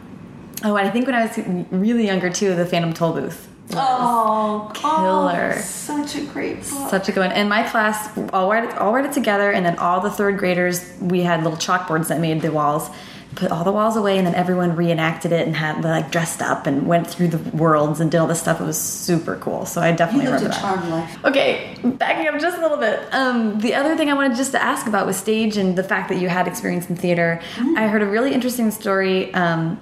Oh, 0.64 0.76
I 0.76 0.90
think 0.90 1.06
when 1.06 1.14
I 1.16 1.26
was 1.26 1.38
really 1.70 2.06
younger 2.06 2.30
too, 2.30 2.54
the 2.54 2.64
Phantom 2.64 2.92
Toll 2.92 3.14
Booth. 3.14 3.48
Was 3.74 3.84
Oh, 3.86 4.70
killer. 4.74 5.54
oh, 5.56 5.60
such 5.60 6.16
a 6.16 6.24
great 6.26 6.56
book. 6.60 6.90
Such 6.90 7.08
a 7.08 7.12
good 7.12 7.20
one. 7.20 7.32
And 7.32 7.48
my 7.48 7.62
class 7.68 8.16
all 8.32 8.50
read 8.50 8.64
it, 8.64 8.76
all 8.78 8.92
read 8.92 9.04
it 9.04 9.12
together, 9.12 9.50
and 9.50 9.64
then 9.64 9.78
all 9.78 10.00
the 10.00 10.10
third 10.10 10.38
graders, 10.38 10.84
we 11.00 11.22
had 11.22 11.42
little 11.42 11.58
chalkboards 11.58 12.08
that 12.08 12.20
made 12.20 12.42
the 12.42 12.52
walls. 12.52 12.90
Put 13.34 13.50
all 13.50 13.64
the 13.64 13.72
walls 13.72 13.96
away, 13.96 14.18
and 14.18 14.26
then 14.26 14.34
everyone 14.34 14.76
reenacted 14.76 15.32
it 15.32 15.46
and 15.46 15.56
had 15.56 15.82
like 15.82 16.10
dressed 16.10 16.42
up 16.42 16.66
and 16.66 16.86
went 16.86 17.08
through 17.08 17.28
the 17.28 17.38
worlds 17.56 17.98
and 17.98 18.10
did 18.10 18.18
all 18.18 18.26
this 18.26 18.40
stuff. 18.40 18.60
It 18.60 18.64
was 18.64 18.78
super 18.78 19.36
cool. 19.36 19.64
So 19.64 19.80
I 19.80 19.90
you 19.92 19.96
definitely 19.96 20.30
lived 20.30 20.42
remember 20.44 20.58
a 20.58 20.60
that. 20.60 20.76
charmed 20.76 20.90
life. 20.90 21.24
Okay, 21.24 21.74
backing 21.82 22.28
up 22.28 22.38
just 22.38 22.58
a 22.58 22.60
little 22.60 22.76
bit. 22.76 23.00
Um, 23.14 23.58
the 23.60 23.72
other 23.74 23.96
thing 23.96 24.10
I 24.10 24.12
wanted 24.12 24.36
just 24.36 24.52
to 24.52 24.62
ask 24.62 24.86
about 24.86 25.06
was 25.06 25.16
stage 25.16 25.56
and 25.56 25.76
the 25.76 25.82
fact 25.82 26.10
that 26.10 26.18
you 26.18 26.28
had 26.28 26.46
experience 26.46 26.90
in 26.90 26.96
theater. 26.96 27.40
I 27.74 27.86
heard 27.86 28.02
a 28.02 28.06
really 28.06 28.34
interesting 28.34 28.70
story. 28.70 29.32
Um, 29.32 29.80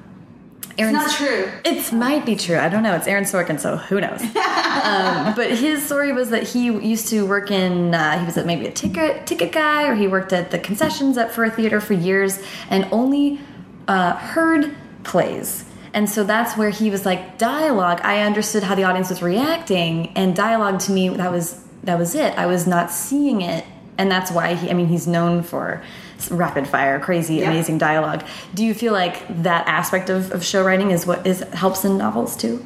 Aaron, 0.79 0.95
not 0.95 1.11
true. 1.11 1.51
It 1.65 1.93
might 1.93 2.25
be 2.25 2.37
true. 2.37 2.59
I 2.59 2.69
don't 2.69 2.83
know. 2.83 2.95
It's 2.95 3.07
Aaron 3.07 3.25
Sorkin, 3.25 3.59
so 3.59 3.77
who 3.77 4.01
knows? 4.01 4.21
um, 4.23 5.35
but 5.35 5.51
his 5.51 5.85
story 5.85 6.13
was 6.13 6.31
that 6.31 6.45
he 6.45 6.67
used 6.67 7.09
to 7.09 7.27
work 7.27 7.51
in. 7.51 7.95
Uh, 7.95 8.19
he 8.19 8.27
was 8.27 8.37
a, 8.37 8.45
maybe 8.45 8.67
a 8.67 8.73
ticket 8.73 9.27
ticket 9.27 9.53
guy, 9.53 9.89
or 9.89 9.95
he 9.95 10.07
worked 10.07 10.33
at 10.33 10.51
the 10.51 10.59
concessions 10.59 11.19
at 11.19 11.33
for 11.33 11.45
a 11.45 11.51
theater 11.51 11.81
for 11.81 11.95
years, 11.95 12.43
and 12.69 12.87
only 12.93 13.41
uh, 13.89 14.15
heard 14.15 14.75
plays. 15.05 15.65
And 15.93 16.09
so 16.09 16.23
that's 16.23 16.57
where 16.57 16.71
he 16.71 16.91
was 16.91 17.05
like 17.05 17.37
dialogue. 17.37 18.01
I 18.03 18.23
understood 18.23 18.63
how 18.63 18.75
the 18.75 18.85
audience 18.85 19.11
was 19.11 19.23
reacting, 19.23 20.09
and 20.17 20.35
dialogue 20.37 20.81
to 20.81 20.93
me 20.93 21.09
that 21.09 21.33
was 21.33 21.65
that 21.83 21.99
was 21.99 22.15
it. 22.15 22.37
I 22.39 22.47
was 22.47 22.67
not 22.67 22.91
seeing 22.91 23.43
it, 23.43 23.65
and 23.99 24.11
that's 24.11 24.31
why 24.31 24.55
he. 24.55 24.71
I 24.71 24.75
mean, 24.75 24.87
he's 24.87 25.07
known 25.07 25.43
for 25.43 25.83
rapid 26.29 26.67
fire, 26.67 26.99
crazy, 26.99 27.37
Yeah. 27.37 27.51
amazing 27.51 27.79
dialogue. 27.79 28.25
Do 28.55 28.65
you 28.65 28.75
feel 28.75 28.93
like 28.93 29.23
that 29.43 29.67
aspect 29.69 30.11
of, 30.11 30.33
of 30.33 30.45
show 30.45 30.65
writing 30.65 30.91
is 30.91 31.07
what 31.07 31.25
is 31.27 31.41
helps 31.53 31.85
in 31.85 31.97
novels 31.97 32.37
too? 32.37 32.65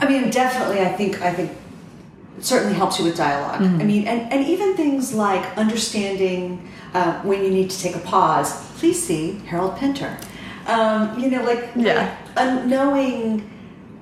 I 0.00 0.08
mean, 0.08 0.30
definitely. 0.30 0.80
I 0.80 0.92
think. 0.92 1.22
I 1.22 1.32
think 1.32 1.52
it 2.38 2.44
certainly 2.44 2.74
helps 2.74 2.98
you 2.98 3.04
with 3.06 3.16
dialog 3.16 3.62
Mm-hmm. 3.62 3.80
I 3.80 3.84
mean, 3.84 4.06
and, 4.06 4.30
and 4.32 4.46
even 4.46 4.76
things 4.76 5.14
like 5.14 5.56
understanding 5.56 6.68
uh, 6.92 7.20
when 7.22 7.42
you 7.44 7.50
need 7.50 7.70
to 7.70 7.78
take 7.80 7.94
a 7.96 8.00
pause. 8.00 8.52
Please 8.78 9.02
see 9.06 9.40
Harold 9.46 9.76
Pinter. 9.78 10.16
Um, 10.66 11.18
you 11.18 11.30
know, 11.30 11.42
like 11.44 11.70
Yeah. 11.76 12.14
like, 12.36 12.64
knowing 12.66 13.50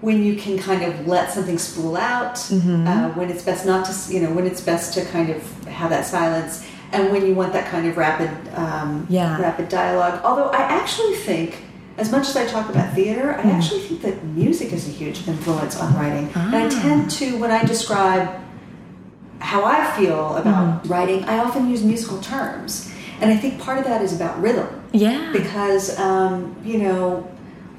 when 0.01 0.23
you 0.25 0.35
can 0.37 0.59
kind 0.59 0.83
of 0.83 1.07
let 1.07 1.33
something 1.33 1.59
spool 1.59 1.97
out, 1.97 2.35
Mm-hmm. 2.37 2.87
uh, 2.89 3.09
when 3.11 3.31
it's 3.31 3.43
best 3.45 3.65
not 3.67 3.85
to, 3.87 4.13
you 4.13 4.21
know, 4.21 4.31
when 4.33 4.47
it's 4.47 4.61
best 4.61 4.95
to 4.95 5.05
kind 5.07 5.31
of 5.31 5.43
have 5.67 5.91
that 5.91 6.05
silence, 6.05 6.67
and 6.95 7.11
when 7.13 7.27
you 7.27 7.35
want 7.35 7.53
that 7.53 7.67
kind 7.71 7.87
of 7.87 7.97
rapid, 7.97 8.31
um, 8.57 9.07
Yeah. 9.11 9.41
rapid 9.41 9.69
dialogue. 9.69 10.21
Although 10.25 10.49
I 10.51 10.63
actually 10.81 11.17
think, 11.17 11.51
as 11.99 12.11
much 12.11 12.29
as 12.31 12.37
I 12.37 12.47
talk 12.47 12.69
about 12.69 12.93
theater, 12.95 13.27
I 13.39 13.43
Mm. 13.43 13.55
actually 13.57 13.81
think 13.81 14.03
that 14.03 14.17
music 14.25 14.73
is 14.73 14.89
a 14.89 14.91
huge 14.91 15.27
influence 15.29 15.75
on 15.83 15.95
writing. 15.99 16.29
And 16.35 16.55
I 16.55 16.67
Ah. 16.67 16.81
tend 16.83 17.11
to, 17.19 17.27
when 17.43 17.51
I 17.51 17.63
describe 17.65 18.29
how 19.41 19.65
I 19.65 19.85
feel 19.97 20.37
about 20.37 20.65
Mm-hmm. 20.85 20.93
writing, 20.93 21.25
I 21.25 21.39
often 21.39 21.69
use 21.69 21.83
musical 21.85 22.19
terms. 22.19 22.91
And 23.21 23.31
I 23.31 23.37
think 23.37 23.59
part 23.61 23.79
of 23.79 23.85
that 23.85 24.01
is 24.03 24.13
about 24.13 24.41
rhythm. 24.41 24.67
Yeah. 24.93 25.19
Because, 25.33 25.99
um, 25.99 26.57
you 26.65 26.79
know, 26.79 27.25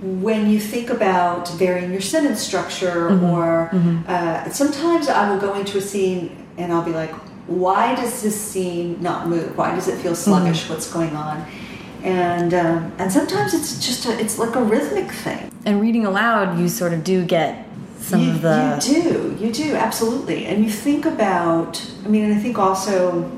when 0.01 0.49
you 0.49 0.59
think 0.59 0.89
about 0.89 1.49
varying 1.63 1.91
your 1.91 2.01
sentence 2.01 2.41
structure, 2.41 3.09
Mm-hmm. 3.11 3.26
or 3.34 3.72
uh, 4.07 4.49
sometimes 4.49 5.07
I 5.09 5.30
will 5.30 5.39
go 5.47 5.53
into 5.55 5.78
a 5.78 5.82
scene 5.82 6.30
and 6.57 6.72
I'll 6.72 6.84
be 6.84 6.91
like, 7.03 7.13
why 7.47 7.95
does 7.95 8.21
this 8.21 8.39
scene 8.39 9.01
not 9.01 9.27
move? 9.27 9.55
Why 9.57 9.73
does 9.75 9.87
it 9.87 9.97
feel 9.99 10.15
sluggish? 10.15 10.63
Mm-hmm. 10.63 10.73
What's 10.73 10.91
going 10.91 11.15
on? 11.15 11.45
And 12.03 12.53
um, 12.53 12.91
and 12.97 13.11
sometimes 13.11 13.53
it's 13.53 13.85
just 13.85 14.05
a, 14.05 14.19
it's 14.19 14.37
like 14.37 14.55
a 14.55 14.61
rhythmic 14.63 15.11
thing. 15.11 15.51
And 15.65 15.81
reading 15.81 16.05
aloud, 16.05 16.59
you 16.59 16.69
sort 16.69 16.93
of 16.93 17.03
do 17.03 17.25
get 17.25 17.67
some 17.99 18.21
you, 18.21 18.31
of 18.31 18.41
the. 18.41 18.83
you 18.87 19.01
do 19.03 19.37
you 19.45 19.51
do 19.51 19.75
absolutely, 19.75 20.45
and 20.45 20.63
you 20.63 20.69
think 20.69 21.05
about. 21.05 21.83
I 22.03 22.07
mean, 22.07 22.23
and 22.25 22.33
I 22.33 22.39
think 22.39 22.57
also. 22.57 23.29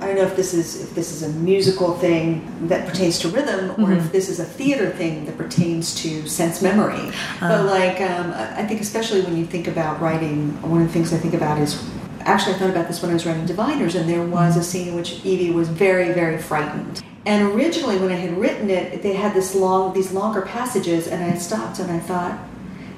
I 0.00 0.08
don't 0.08 0.16
know 0.16 0.22
if 0.26 0.34
this 0.34 0.52
is 0.52 0.82
if 0.82 0.94
this 0.96 1.12
is 1.12 1.22
a 1.22 1.28
musical 1.38 1.94
thing 1.94 2.66
that 2.66 2.86
pertains 2.88 3.20
to 3.20 3.28
rhythm, 3.28 3.70
or 3.70 3.74
Mm-hmm. 3.74 3.92
if 3.92 4.10
this 4.12 4.28
is 4.28 4.40
a 4.40 4.44
theater 4.44 4.90
thing 4.90 5.24
that 5.26 5.38
pertains 5.38 5.94
to 6.02 6.26
sense 6.28 6.60
memory. 6.60 7.12
Uh. 7.40 7.48
but 7.48 7.66
like, 7.66 8.00
um, 8.00 8.32
I 8.32 8.64
think 8.66 8.80
especially 8.80 9.22
when 9.22 9.36
you 9.36 9.46
think 9.46 9.68
about 9.68 10.00
writing, 10.00 10.60
one 10.62 10.82
of 10.82 10.88
the 10.88 10.92
things 10.92 11.12
I 11.12 11.16
think 11.18 11.32
about 11.34 11.58
is 11.60 11.80
actually 12.24 12.54
I 12.54 12.58
thought 12.58 12.70
about 12.70 12.88
this 12.88 13.00
when 13.02 13.10
I 13.10 13.14
was 13.14 13.26
writing 13.26 13.46
Diviners, 13.46 13.94
and 13.94 14.08
there 14.08 14.24
was 14.24 14.56
a 14.56 14.60
mm-hmm. 14.60 14.62
scene 14.62 14.88
in 14.88 14.94
which 14.94 15.24
Evie 15.24 15.50
was 15.50 15.68
very, 15.68 16.12
very 16.12 16.38
frightened. 16.38 17.02
And 17.26 17.52
originally, 17.52 17.96
when 17.98 18.10
I 18.10 18.16
had 18.16 18.36
written 18.36 18.68
it, 18.68 19.02
they 19.02 19.14
had 19.14 19.34
this 19.34 19.54
long, 19.54 19.94
these 19.94 20.12
longer 20.12 20.42
passages, 20.42 21.08
and 21.08 21.24
I 21.24 21.38
stopped 21.38 21.78
and 21.78 21.90
I 21.90 21.98
thought, 21.98 22.38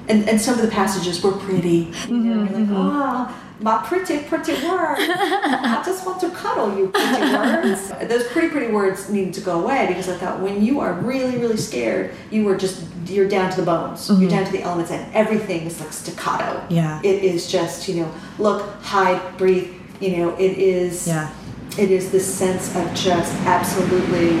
and, 0.09 0.27
and 0.27 0.39
some 0.39 0.55
of 0.55 0.61
the 0.61 0.71
passages 0.71 1.23
were 1.23 1.33
pretty. 1.33 1.85
Mm-hmm, 1.85 2.13
you 2.13 2.19
know, 2.19 2.43
you're 2.43 2.53
like, 2.53 2.63
mm-hmm. 2.63 2.75
ah, 2.75 3.46
my 3.59 3.83
pretty, 3.85 4.19
pretty 4.19 4.53
words. 4.53 5.01
I 5.01 5.81
just 5.85 6.05
want 6.05 6.19
to 6.21 6.29
cuddle 6.29 6.77
you, 6.77 6.89
pretty 6.89 7.33
words. 7.33 7.89
Those 8.07 8.27
pretty, 8.27 8.49
pretty 8.49 8.71
words 8.71 9.09
needed 9.09 9.33
to 9.35 9.41
go 9.41 9.61
away 9.63 9.87
because 9.87 10.09
I 10.09 10.17
thought 10.17 10.39
when 10.41 10.63
you 10.63 10.79
are 10.79 10.93
really, 10.93 11.37
really 11.37 11.57
scared, 11.57 12.13
you 12.29 12.47
are 12.49 12.57
just, 12.57 12.85
you're 13.05 13.27
down 13.27 13.49
to 13.51 13.57
the 13.59 13.65
bones. 13.65 14.09
You're 14.09 14.29
down 14.29 14.45
to 14.45 14.51
the 14.51 14.61
elements, 14.61 14.91
and 14.91 15.13
everything 15.15 15.65
is 15.65 15.79
like 15.79 15.91
staccato. 15.91 16.65
Yeah. 16.69 16.99
It 17.03 17.23
is 17.23 17.47
just, 17.51 17.87
you 17.87 18.01
know, 18.01 18.13
look, 18.37 18.69
hide, 18.81 19.37
breathe. 19.37 19.73
You 19.99 20.17
know, 20.17 20.35
it 20.37 20.57
is. 20.57 21.07
Yeah. 21.07 21.33
It 21.79 21.91
is 21.91 22.11
this 22.11 22.31
sense 22.31 22.75
of 22.75 22.91
just 22.95 23.33
absolutely 23.45 24.37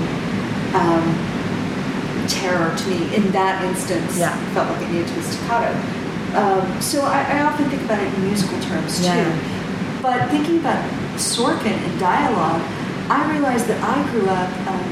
um, 0.73 2.27
terror 2.27 2.75
to 2.75 2.87
me 2.89 3.15
in 3.15 3.31
that 3.31 3.63
instance. 3.63 4.17
Yeah. 4.17 4.35
Felt 4.53 4.69
like 4.71 4.81
it 4.81 4.91
needed 4.91 5.07
to 5.07 5.13
be 5.13 5.21
staccato. 5.21 5.96
Um, 6.37 6.81
so 6.81 7.01
I, 7.01 7.19
I 7.35 7.41
often 7.41 7.65
think 7.69 7.81
about 7.83 7.99
it 8.05 8.13
in 8.13 8.19
musical 8.29 8.59
terms 8.61 9.03
Yeah. 9.03 9.15
too. 9.15 9.29
But 10.01 10.29
thinking 10.29 10.59
about 10.59 10.83
Sorkin 11.17 11.73
and 11.87 11.99
dialogue, 11.99 12.61
I 13.09 13.19
realized 13.31 13.65
that 13.67 13.79
I 13.81 13.97
grew 14.11 14.27
up. 14.29 14.51
Um, 14.69 14.85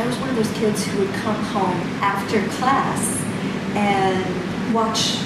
I 0.00 0.06
was 0.06 0.16
one 0.18 0.30
of 0.30 0.36
those 0.36 0.52
kids 0.60 0.86
who 0.86 1.00
would 1.00 1.14
come 1.24 1.36
home 1.56 1.78
after 2.00 2.40
class 2.58 3.00
and 3.74 4.24
watch 4.72 5.18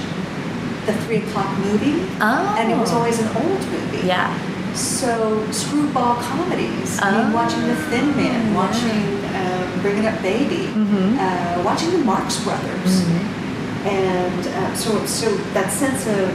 the 0.86 0.94
three 1.04 1.18
o'clock 1.18 1.50
movie, 1.58 2.02
Oh. 2.20 2.56
and 2.58 2.72
it 2.72 2.76
was 2.76 2.90
always 2.90 3.20
an 3.20 3.28
old 3.36 3.60
movie. 3.70 4.06
Yeah. 4.06 4.28
So 4.74 5.46
screwball 5.52 6.16
comedies. 6.16 6.98
I 7.00 7.10
mean, 7.12 7.30
Oh. 7.30 7.34
watching 7.34 7.62
The 7.68 7.76
Thin 7.90 8.16
Man, 8.16 8.54
watching 8.54 9.04
um, 9.38 9.80
Bringing 9.82 10.06
Up 10.06 10.18
Baby, 10.22 10.64
mm 10.74 10.86
-hmm. 10.90 11.08
uh, 11.26 11.62
watching 11.68 11.90
the 11.96 12.02
Marx 12.04 12.36
Brothers, 12.44 12.92
Mm-hmm. 13.04 13.41
And 13.84 14.46
uh, 14.46 14.74
so 14.74 15.04
so 15.06 15.34
that 15.54 15.70
sense 15.72 16.06
of 16.06 16.30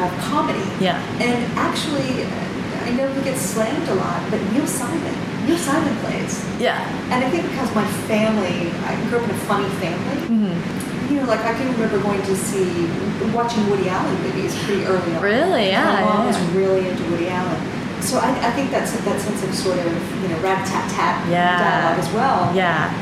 of 0.00 0.10
comedy. 0.30 0.62
Yeah. 0.78 1.02
And 1.18 1.42
actually, 1.58 2.22
uh, 2.24 2.86
I 2.86 2.90
know 2.92 3.12
he 3.12 3.22
gets 3.22 3.40
slammed 3.40 3.88
a 3.88 3.94
lot, 3.94 4.22
but 4.30 4.40
Neil 4.52 4.66
Simon, 4.66 5.14
Neil 5.46 5.58
Simon 5.58 5.94
plays. 5.98 6.44
Yeah. 6.60 6.78
And 7.10 7.24
I 7.24 7.30
think 7.30 7.48
because 7.50 7.74
my 7.74 7.86
family, 8.06 8.70
I 8.86 8.94
grew 9.08 9.18
up 9.18 9.24
in 9.24 9.30
a 9.30 9.38
funny 9.50 9.68
family. 9.82 10.22
Mm-hmm. 10.30 11.12
You 11.12 11.20
know, 11.20 11.26
like 11.26 11.40
I 11.40 11.54
can 11.54 11.72
remember 11.72 11.98
going 12.00 12.22
to 12.22 12.36
see, 12.36 12.86
watching 13.32 13.68
Woody 13.70 13.88
Allen 13.88 14.22
movies 14.22 14.56
pretty 14.64 14.84
early 14.84 15.16
on. 15.16 15.22
Really? 15.22 15.68
Yeah, 15.68 15.84
My 15.84 16.00
mom 16.04 16.20
yeah, 16.20 16.26
was 16.26 16.38
really 16.54 16.88
into 16.88 17.02
Woody 17.10 17.28
Allen. 17.28 18.02
So 18.02 18.18
I, 18.18 18.30
I 18.46 18.52
think 18.52 18.70
that's 18.70 18.92
that 18.92 19.20
sense 19.20 19.42
of 19.42 19.54
sort 19.54 19.78
of, 19.78 20.22
you 20.22 20.28
know, 20.28 20.38
rat-tat-tat 20.40 21.28
Yeah. 21.28 21.58
dialogue 21.58 21.98
as 21.98 22.12
well. 22.12 22.54
Yeah. 22.54 22.92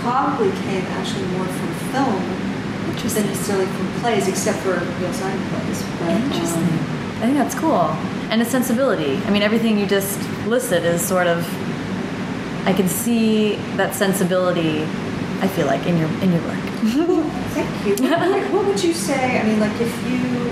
Probably 0.00 0.50
came 0.64 0.82
actually 0.98 1.26
more 1.36 1.44
from 1.44 1.68
film 1.92 2.49
than 3.14 3.26
necessarily 3.26 3.66
from 3.66 4.00
plays, 4.00 4.28
except 4.28 4.58
for 4.58 4.78
Simon 5.12 5.48
plays. 5.48 5.82
But, 5.98 6.10
um, 6.10 6.22
Interesting. 6.32 6.62
I 6.62 7.26
think 7.26 7.36
that's 7.36 7.54
cool. 7.54 7.90
And 8.30 8.40
a 8.40 8.44
sensibility. 8.44 9.16
I 9.26 9.30
mean, 9.30 9.42
everything 9.42 9.78
you 9.78 9.86
just 9.86 10.20
listed 10.46 10.84
is 10.84 11.06
sort 11.06 11.26
of. 11.26 11.46
I 12.66 12.72
can 12.72 12.88
see 12.88 13.56
that 13.76 13.94
sensibility. 13.94 14.82
I 15.42 15.48
feel 15.48 15.66
like 15.66 15.86
in 15.86 15.98
your 15.98 16.08
in 16.22 16.32
your 16.32 16.42
work. 16.42 16.58
Thank 17.54 17.86
you. 17.86 18.08
What 18.52 18.66
would 18.66 18.82
you 18.82 18.92
say? 18.92 19.40
I 19.40 19.44
mean, 19.44 19.58
like, 19.58 19.78
if 19.80 19.92
you 20.08 20.50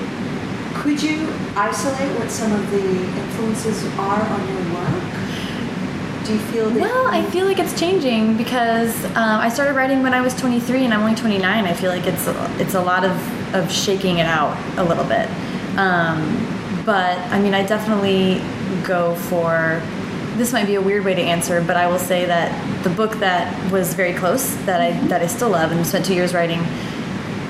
could 0.80 1.02
you 1.02 1.28
isolate 1.56 2.18
what 2.18 2.30
some 2.30 2.52
of 2.52 2.70
the 2.70 2.78
influences 2.80 3.84
are 3.98 4.22
on 4.22 4.48
your 4.48 4.74
work? 4.74 5.07
Do 6.28 6.34
you 6.34 6.40
feel 6.40 6.68
that? 6.68 6.80
Well, 6.82 7.06
I 7.06 7.24
feel 7.30 7.46
like 7.46 7.58
it's 7.58 7.80
changing 7.80 8.36
because 8.36 9.02
um, 9.16 9.40
I 9.40 9.48
started 9.48 9.74
writing 9.74 10.02
when 10.02 10.12
I 10.12 10.20
was 10.20 10.34
23 10.34 10.84
and 10.84 10.92
I'm 10.92 11.00
only 11.00 11.14
29. 11.14 11.64
I 11.64 11.72
feel 11.72 11.90
like 11.90 12.06
it's 12.06 12.26
it's 12.60 12.74
a 12.74 12.82
lot 12.82 13.02
of, 13.02 13.54
of 13.54 13.72
shaking 13.72 14.18
it 14.18 14.26
out 14.26 14.54
a 14.76 14.84
little 14.84 15.04
bit. 15.04 15.26
Um, 15.78 16.82
but 16.84 17.16
I 17.32 17.40
mean, 17.40 17.54
I 17.54 17.64
definitely 17.64 18.42
go 18.86 19.14
for. 19.14 19.80
This 20.36 20.52
might 20.52 20.66
be 20.66 20.74
a 20.74 20.82
weird 20.82 21.06
way 21.06 21.14
to 21.14 21.22
answer, 21.22 21.62
but 21.62 21.78
I 21.78 21.86
will 21.86 21.98
say 21.98 22.26
that 22.26 22.84
the 22.84 22.90
book 22.90 23.14
that 23.20 23.72
was 23.72 23.94
very 23.94 24.12
close 24.12 24.54
that 24.66 24.82
I 24.82 24.92
that 25.08 25.22
I 25.22 25.28
still 25.28 25.48
love 25.48 25.72
and 25.72 25.86
spent 25.86 26.04
two 26.04 26.14
years 26.14 26.34
writing. 26.34 26.60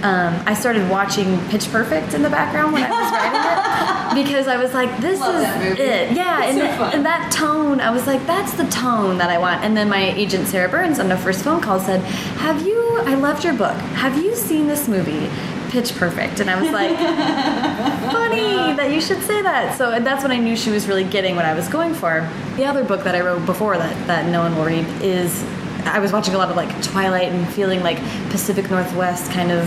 Um, 0.04 0.40
I 0.46 0.54
started 0.54 0.88
watching 0.88 1.40
Pitch 1.48 1.68
Perfect 1.72 2.14
in 2.14 2.22
the 2.22 2.30
background 2.30 2.72
when 2.72 2.84
I 2.84 2.90
was 2.90 3.10
writing 3.10 3.40
it 3.40 3.94
because 4.22 4.48
I 4.48 4.56
was 4.56 4.74
like, 4.74 4.90
"This 5.00 5.20
Love 5.20 5.62
is 5.64 5.78
it." 5.78 6.12
Yeah, 6.12 6.44
It's 6.44 6.56
and, 6.56 6.58
so 6.76 6.84
th- 6.84 6.94
and 6.94 7.06
that 7.06 7.30
tone, 7.32 7.80
I 7.80 7.90
was 7.90 8.06
like, 8.06 8.24
"That's 8.26 8.52
the 8.52 8.64
tone 8.66 9.18
that 9.18 9.30
I 9.30 9.38
want." 9.38 9.64
And 9.64 9.76
then 9.76 9.88
my 9.88 10.10
agent 10.12 10.48
Sarah 10.48 10.68
Burns 10.68 10.98
on 10.98 11.08
the 11.08 11.16
first 11.16 11.44
phone 11.44 11.60
call 11.60 11.78
said, 11.80 12.00
"Have 12.38 12.66
you? 12.66 12.78
I 13.04 13.14
loved 13.14 13.44
your 13.44 13.54
book. 13.54 13.76
Have 13.94 14.16
you 14.22 14.34
seen 14.34 14.66
this 14.66 14.88
movie, 14.88 15.28
Pitch 15.70 15.94
Perfect?" 15.94 16.40
And 16.40 16.50
I 16.50 16.60
was 16.60 16.70
like, 16.72 16.96
"Funny 18.12 18.74
that 18.74 18.90
you 18.92 19.00
should 19.00 19.22
say 19.22 19.42
that." 19.42 19.76
So 19.76 19.92
and 19.92 20.04
that's 20.06 20.22
when 20.22 20.32
I 20.32 20.38
knew 20.38 20.56
she 20.56 20.70
was 20.70 20.88
really 20.88 21.04
getting 21.04 21.36
what 21.36 21.44
I 21.44 21.54
was 21.54 21.68
going 21.68 21.94
for. 21.94 22.28
The 22.56 22.64
other 22.64 22.84
book 22.84 23.04
that 23.04 23.14
I 23.14 23.20
wrote 23.20 23.44
before 23.46 23.76
that 23.78 24.06
that 24.06 24.26
no 24.26 24.40
one 24.40 24.56
will 24.56 24.64
read 24.64 24.86
is 25.02 25.44
I 25.84 26.00
was 26.00 26.12
watching 26.12 26.34
a 26.34 26.38
lot 26.38 26.50
of 26.50 26.56
like 26.56 26.70
Twilight 26.82 27.28
and 27.32 27.48
feeling 27.54 27.82
like 27.82 27.98
Pacific 28.30 28.70
Northwest 28.70 29.30
kind 29.32 29.50
of. 29.52 29.64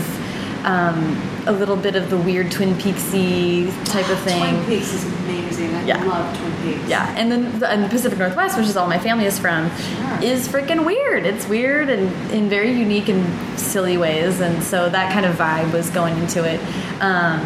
Um, 0.64 1.20
a 1.46 1.52
little 1.52 1.76
bit 1.76 1.96
of 1.96 2.08
the 2.08 2.16
weird 2.16 2.52
Twin 2.52 2.74
Peaksy 2.74 3.66
type 3.84 4.08
of 4.08 4.18
thing. 4.20 4.40
Twin 4.40 4.64
Peaks 4.66 4.92
is 4.94 5.04
amazing. 5.24 5.74
I 5.74 5.84
Yeah. 5.84 6.04
love 6.04 6.38
Twin 6.38 6.52
Peaks. 6.62 6.88
Yeah, 6.88 7.12
and 7.16 7.32
then 7.32 7.58
the, 7.58 7.68
and 7.68 7.82
the 7.82 7.88
Pacific 7.88 8.16
Northwest, 8.18 8.56
which 8.56 8.66
is 8.68 8.76
all 8.76 8.86
my 8.86 8.98
family 8.98 9.24
is 9.26 9.40
from, 9.40 9.70
Sure. 9.76 10.18
is 10.22 10.46
freaking 10.46 10.84
weird. 10.84 11.26
It's 11.26 11.48
weird 11.48 11.88
and 11.90 12.12
in 12.30 12.48
very 12.48 12.70
unique 12.70 13.08
and 13.08 13.26
silly 13.58 13.96
ways, 13.98 14.40
and 14.40 14.62
so 14.62 14.88
that 14.88 15.12
kind 15.12 15.26
of 15.26 15.34
vibe 15.36 15.72
was 15.72 15.90
going 15.90 16.16
into 16.18 16.44
it. 16.44 16.60
Um, 17.00 17.40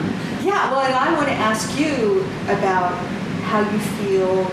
Yeah, 0.44 0.70
well, 0.70 0.80
and 0.80 0.94
I 0.94 1.12
want 1.14 1.28
to 1.28 1.34
ask 1.34 1.78
you 1.78 2.24
about 2.48 2.92
how 3.44 3.60
you 3.60 3.78
feel 3.78 4.46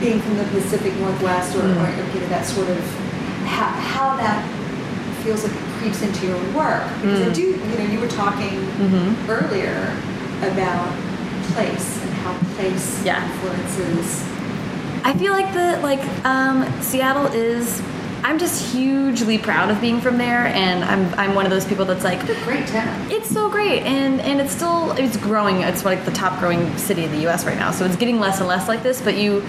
being 0.00 0.20
from 0.20 0.36
the 0.38 0.44
Pacific 0.44 0.94
Northwest 0.98 1.54
or, 1.56 1.60
Mm. 1.60 1.82
or 1.82 2.14
you 2.14 2.20
know, 2.20 2.28
that 2.28 2.44
sort 2.44 2.68
of 2.68 2.78
how, 3.46 3.66
how 3.66 4.16
that 4.16 4.44
feels 5.22 5.42
like 5.44 5.52
into 5.94 6.26
your 6.26 6.38
work. 6.52 6.82
Because 7.00 7.22
I 7.22 7.30
Mm. 7.30 7.34
do, 7.34 7.42
you 7.42 7.78
know, 7.78 7.84
you 7.92 8.00
were 8.00 8.08
talking 8.08 8.58
Mhm. 8.78 9.14
earlier 9.28 9.92
about 10.42 10.88
place 11.54 11.98
and 12.02 12.12
how 12.22 12.32
place 12.56 13.00
Yeah. 13.04 13.22
influences. 13.24 14.24
I 15.04 15.12
feel 15.14 15.32
like 15.32 15.52
the 15.54 15.78
like 15.82 16.02
um, 16.24 16.66
Seattle 16.80 17.26
is. 17.32 17.80
I'm 18.26 18.40
just 18.40 18.74
hugely 18.74 19.38
proud 19.38 19.70
of 19.70 19.80
being 19.80 20.00
from 20.00 20.18
there, 20.18 20.48
and 20.48 20.82
I'm 20.82 21.14
I'm 21.14 21.36
one 21.36 21.46
of 21.46 21.52
those 21.52 21.64
people 21.64 21.84
that's 21.84 22.02
like, 22.02 22.18
What 22.22 22.30
a 22.36 22.42
great 22.42 22.66
town. 22.66 23.08
It's 23.08 23.30
so 23.30 23.48
great, 23.48 23.84
and 23.84 24.20
and 24.20 24.40
it's 24.40 24.50
still 24.50 24.90
it's 24.98 25.16
growing. 25.16 25.60
It's 25.60 25.84
like 25.84 26.04
the 26.04 26.10
top 26.10 26.40
growing 26.40 26.76
city 26.76 27.04
in 27.04 27.12
the 27.12 27.18
U.S. 27.18 27.46
right 27.46 27.56
now. 27.56 27.70
So 27.70 27.84
it's 27.84 27.94
getting 27.94 28.18
less 28.18 28.40
and 28.40 28.48
less 28.48 28.66
like 28.66 28.82
this. 28.82 29.00
But 29.00 29.16
you, 29.16 29.44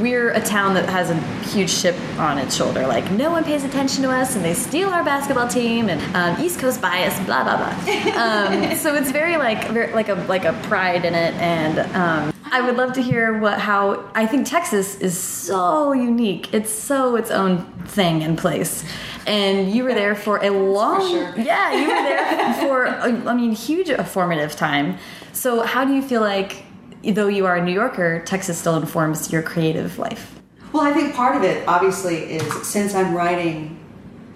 we're 0.00 0.30
a 0.30 0.40
town 0.40 0.74
that 0.74 0.88
has 0.88 1.10
a 1.10 1.16
huge 1.48 1.70
ship 1.70 1.96
on 2.20 2.38
its 2.38 2.54
shoulder. 2.54 2.86
Like 2.86 3.10
no 3.10 3.32
one 3.32 3.42
pays 3.42 3.64
attention 3.64 4.04
to 4.04 4.10
us, 4.12 4.36
and 4.36 4.44
they 4.44 4.54
steal 4.54 4.90
our 4.90 5.02
basketball 5.02 5.48
team, 5.48 5.88
and 5.88 6.00
um, 6.14 6.40
East 6.40 6.60
Coast 6.60 6.80
bias, 6.80 7.18
blah 7.26 7.42
blah 7.42 7.56
blah. 7.56 7.70
Um, 8.20 8.76
so 8.76 8.94
it's 8.94 9.10
very 9.10 9.38
like 9.38 9.66
very, 9.70 9.92
like 9.92 10.08
a 10.08 10.14
like 10.14 10.44
a 10.44 10.52
pride 10.68 11.04
in 11.04 11.16
it, 11.16 11.34
and 11.34 11.80
um, 11.96 12.29
I 12.52 12.60
would 12.62 12.76
love 12.76 12.92
to 12.94 13.02
hear 13.02 13.38
what 13.38 13.58
how 13.60 14.10
I 14.14 14.26
think 14.26 14.46
Texas 14.46 14.96
is 14.96 15.16
so 15.16 15.92
unique. 15.92 16.52
It's 16.52 16.72
so 16.72 17.16
its 17.16 17.30
own 17.30 17.64
thing 17.86 18.22
and 18.22 18.36
place. 18.36 18.84
And 19.26 19.70
you 19.70 19.84
were 19.84 19.94
there 19.94 20.14
for 20.14 20.42
a 20.42 20.50
long, 20.50 21.08
sure. 21.08 21.34
yeah, 21.36 21.72
you 21.72 21.86
were 21.88 22.02
there 22.02 22.54
for, 22.54 22.88
I 22.88 23.34
mean, 23.34 23.52
huge 23.52 23.90
a 23.90 24.02
formative 24.02 24.56
time. 24.56 24.98
So, 25.32 25.62
how 25.62 25.84
do 25.84 25.94
you 25.94 26.02
feel 26.02 26.22
like, 26.22 26.64
though 27.04 27.28
you 27.28 27.46
are 27.46 27.56
a 27.56 27.64
New 27.64 27.72
Yorker, 27.72 28.22
Texas 28.24 28.58
still 28.58 28.76
informs 28.76 29.30
your 29.30 29.42
creative 29.42 29.98
life? 29.98 30.40
Well, 30.72 30.82
I 30.82 30.92
think 30.92 31.14
part 31.14 31.36
of 31.36 31.42
it, 31.42 31.66
obviously, 31.68 32.16
is 32.16 32.66
since 32.66 32.94
I'm 32.94 33.14
writing 33.14 33.78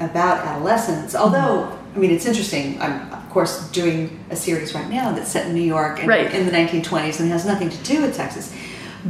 about 0.00 0.44
adolescence, 0.44 1.14
although, 1.14 1.66
mm-hmm. 1.66 1.96
I 1.96 1.98
mean, 1.98 2.10
it's 2.10 2.26
interesting. 2.26 2.80
I'm, 2.80 3.12
course, 3.34 3.68
doing 3.70 4.24
a 4.30 4.36
series 4.36 4.74
right 4.74 4.88
now 4.88 5.12
that's 5.12 5.30
set 5.30 5.46
in 5.46 5.54
New 5.54 5.60
York 5.60 5.98
and 5.98 6.08
Right. 6.08 6.32
in 6.32 6.46
the 6.46 6.52
1920s 6.52 7.20
and 7.20 7.28
has 7.30 7.44
nothing 7.44 7.68
to 7.68 7.76
do 7.78 8.00
with 8.00 8.16
Texas. 8.16 8.54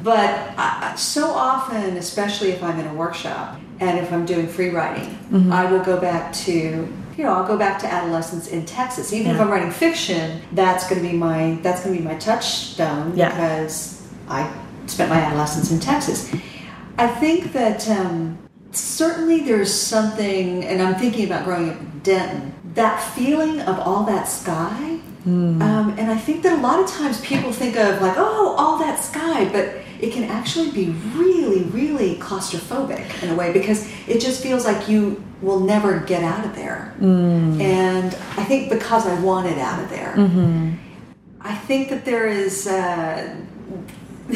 But 0.02 0.30
I, 0.58 0.94
so 0.96 1.26
often, 1.30 1.96
especially 1.96 2.50
if 2.50 2.62
I'm 2.62 2.80
in 2.80 2.86
a 2.86 2.94
workshop 2.94 3.60
and 3.80 3.98
if 3.98 4.12
I'm 4.12 4.24
doing 4.26 4.48
free 4.48 4.70
writing, 4.70 5.10
Mm-hmm. 5.30 5.52
I 5.52 5.70
will 5.70 5.82
go 5.84 6.00
back 6.00 6.32
to, 6.44 6.52
you 6.52 7.24
know, 7.24 7.32
I'll 7.32 7.46
go 7.46 7.56
back 7.56 7.78
to 7.80 7.86
adolescence 7.92 8.48
in 8.48 8.64
Texas. 8.66 9.12
Even 9.12 9.32
if 9.34 9.40
I'm 9.40 9.50
writing 9.50 9.70
fiction, 9.70 10.40
that's 10.52 10.88
going 10.88 11.02
to 11.02 11.08
be 11.08 11.16
my 11.16 11.58
that's 11.62 11.82
going 11.84 11.96
to 11.96 12.02
be 12.02 12.08
my 12.08 12.14
touchstone 12.16 13.16
Yeah. 13.16 13.30
because 13.30 14.02
I 14.28 14.50
spent 14.86 15.10
my 15.10 15.16
adolescence 15.20 15.70
in 15.70 15.80
Texas. 15.80 16.32
I 16.98 17.06
think 17.08 17.52
that 17.52 17.88
um, 17.88 18.38
certainly 18.72 19.40
there's 19.44 19.72
something, 19.72 20.64
and 20.64 20.80
I'm 20.82 20.94
thinking 20.96 21.24
about 21.26 21.44
growing 21.44 21.70
up 21.70 21.80
in 21.80 22.00
Denton, 22.00 22.53
that 22.74 22.98
feeling 23.14 23.60
of 23.60 23.78
all 23.78 24.04
that 24.04 24.24
sky. 24.28 24.98
Um, 25.26 25.94
and 25.96 26.10
I 26.10 26.18
think 26.18 26.42
that 26.42 26.52
a 26.58 26.60
lot 26.60 26.80
of 26.80 26.86
times 26.86 27.18
people 27.22 27.50
think 27.50 27.76
of 27.76 28.02
like, 28.02 28.14
oh, 28.18 28.54
all 28.58 28.76
that 28.78 29.02
sky, 29.02 29.46
but 29.50 29.76
it 29.98 30.12
can 30.12 30.24
actually 30.24 30.70
be 30.70 30.90
really, 31.14 31.62
really 31.62 32.16
claustrophobic 32.16 33.22
in 33.22 33.30
a 33.30 33.34
way 33.34 33.50
because 33.50 33.90
it 34.06 34.20
just 34.20 34.42
feels 34.42 34.66
like 34.66 34.86
you 34.86 35.22
will 35.40 35.60
never 35.60 36.00
get 36.00 36.22
out 36.22 36.44
of 36.44 36.54
there. 36.54 36.94
And 37.00 38.14
I 38.36 38.44
think 38.44 38.68
because 38.70 39.06
I 39.06 39.18
wanted 39.22 39.56
out 39.58 39.82
of 39.82 39.88
there, 39.88 40.14
I 41.40 41.54
think 41.54 41.88
that 41.88 42.04
there 42.04 42.26
is. 42.26 42.66
Uh, 42.66 43.34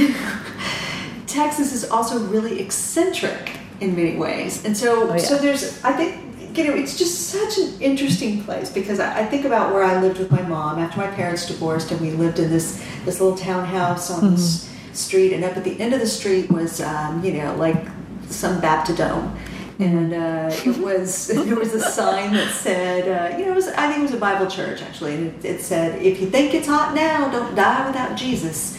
Texas 1.26 1.72
is 1.72 1.90
also 1.90 2.18
really 2.28 2.60
eccentric 2.60 3.52
in 3.80 3.94
many 3.94 4.16
ways, 4.16 4.64
and 4.64 4.76
so 4.76 5.10
Oh, 5.10 5.14
yeah. 5.14 5.18
so 5.18 5.36
there's 5.38 5.82
I 5.84 5.92
think 5.92 6.27
you 6.58 6.64
know 6.64 6.74
it's 6.74 6.98
just 6.98 7.28
such 7.28 7.56
an 7.56 7.80
interesting 7.80 8.42
place 8.42 8.68
because 8.68 8.98
I, 8.98 9.20
I 9.20 9.24
think 9.24 9.44
about 9.44 9.72
where 9.72 9.84
I 9.84 10.00
lived 10.02 10.18
with 10.18 10.32
my 10.32 10.42
mom 10.42 10.80
after 10.80 10.98
my 10.98 11.06
parents 11.06 11.46
divorced, 11.46 11.92
and 11.92 12.00
we 12.00 12.10
lived 12.10 12.40
in 12.40 12.50
this 12.50 12.84
this 13.04 13.20
little 13.20 13.36
townhouse 13.36 14.10
on 14.10 14.32
this 14.32 14.68
street, 14.92 15.32
and 15.32 15.44
up 15.44 15.56
at 15.56 15.62
the 15.62 15.78
end 15.80 15.94
of 15.94 16.00
the 16.00 16.06
street 16.06 16.50
was 16.50 16.80
um, 16.80 17.24
you 17.24 17.34
know 17.34 17.54
like 17.54 17.86
some 18.28 18.60
baptist 18.60 18.98
Baptidome. 18.98 19.36
And 19.80 20.12
uh, 20.12 20.50
it 20.66 20.76
was 20.78 21.28
there 21.46 21.54
was 21.54 21.72
a 21.74 21.80
sign 21.80 22.32
that 22.32 22.52
said, 22.52 23.06
uh, 23.06 23.38
you 23.38 23.44
know, 23.44 23.52
it 23.52 23.54
was, 23.54 23.68
I 23.68 23.86
think 23.86 24.00
it 24.00 24.02
was 24.02 24.14
a 24.14 24.18
Bible 24.18 24.50
church 24.50 24.82
actually, 24.82 25.14
and 25.14 25.26
it, 25.28 25.44
it 25.44 25.60
said, 25.60 26.02
"If 26.02 26.20
you 26.20 26.28
think 26.28 26.52
it's 26.54 26.66
hot 26.66 26.96
now, 26.96 27.30
don't 27.30 27.54
die 27.54 27.86
without 27.86 28.16
Jesus." 28.16 28.76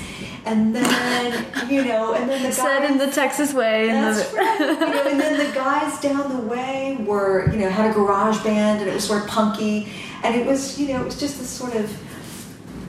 And 0.49 0.75
then 0.75 1.45
you 1.69 1.85
know, 1.85 2.13
and 2.13 2.27
then 2.27 2.41
the 2.41 2.51
Said 2.51 2.89
in 2.89 2.97
the 2.97 3.11
Texas 3.11 3.53
way. 3.53 3.89
and 3.89 4.03
that's 4.03 4.31
the, 4.31 4.37
right. 4.37 4.59
You 4.59 4.65
know, 4.65 5.03
and 5.07 5.19
then 5.19 5.47
the 5.47 5.53
guys 5.53 5.99
down 5.99 6.35
the 6.35 6.43
way 6.43 6.97
were, 7.01 7.51
you 7.51 7.59
know, 7.59 7.69
had 7.69 7.91
a 7.91 7.93
garage 7.93 8.43
band 8.43 8.81
and 8.81 8.89
it 8.89 8.93
was 8.93 9.03
sort 9.03 9.23
of 9.23 9.27
punky. 9.27 9.91
And 10.23 10.35
it 10.35 10.45
was, 10.45 10.79
you 10.79 10.87
know, 10.87 11.01
it 11.01 11.05
was 11.05 11.19
just 11.19 11.37
this 11.37 11.49
sort 11.49 11.75
of 11.75 11.95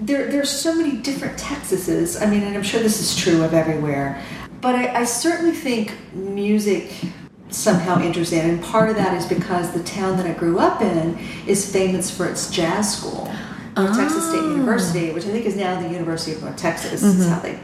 there 0.00 0.30
there's 0.30 0.50
so 0.50 0.74
many 0.74 0.96
different 0.96 1.38
Texases. 1.38 2.20
I 2.20 2.28
mean, 2.30 2.42
and 2.42 2.56
I'm 2.56 2.62
sure 2.62 2.80
this 2.80 3.00
is 3.00 3.14
true 3.14 3.42
of 3.42 3.52
everywhere. 3.52 4.22
But 4.60 4.74
I, 4.74 5.00
I 5.00 5.04
certainly 5.04 5.54
think 5.54 5.92
music 6.12 6.92
somehow 7.50 8.00
enters 8.00 8.32
in, 8.32 8.48
and 8.48 8.62
part 8.62 8.90
of 8.90 8.96
that 8.96 9.14
is 9.16 9.26
because 9.26 9.72
the 9.72 9.82
town 9.82 10.16
that 10.16 10.26
I 10.26 10.32
grew 10.32 10.58
up 10.58 10.80
in 10.80 11.18
is 11.46 11.70
famous 11.70 12.10
for 12.10 12.26
its 12.26 12.50
jazz 12.50 12.96
school. 12.96 13.30
North 13.84 13.96
Texas 13.96 14.28
State 14.28 14.42
University, 14.42 15.12
which 15.12 15.24
I 15.24 15.28
think 15.28 15.46
is 15.46 15.56
now 15.56 15.80
the 15.80 15.88
University 15.88 16.32
of 16.32 16.42
North 16.42 16.56
Texas, 16.56 17.02
is 17.02 17.28
how 17.28 17.40
they 17.40 17.58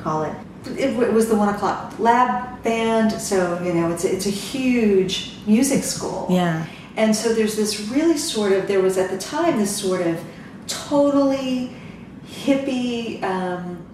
call 0.00 0.24
it. 0.24 0.34
It, 0.66 0.90
it 1.00 1.12
was 1.12 1.28
the 1.28 1.36
one 1.36 1.48
o'clock 1.48 1.98
lab 1.98 2.62
band, 2.62 3.12
so 3.12 3.62
you 3.62 3.72
know 3.72 3.90
it's 3.90 4.04
a, 4.04 4.14
it's 4.14 4.26
a 4.26 4.30
huge 4.30 5.36
music 5.46 5.82
school. 5.84 6.26
Yeah. 6.30 6.66
And 6.96 7.14
so 7.16 7.32
there's 7.32 7.56
this 7.56 7.88
really 7.88 8.18
sort 8.18 8.52
of 8.52 8.68
there 8.68 8.82
was 8.82 8.98
at 8.98 9.10
the 9.10 9.18
time 9.18 9.58
this 9.58 9.74
sort 9.74 10.06
of 10.06 10.22
totally 10.66 11.74
hippie. 12.26 13.22
Um, 13.22 13.86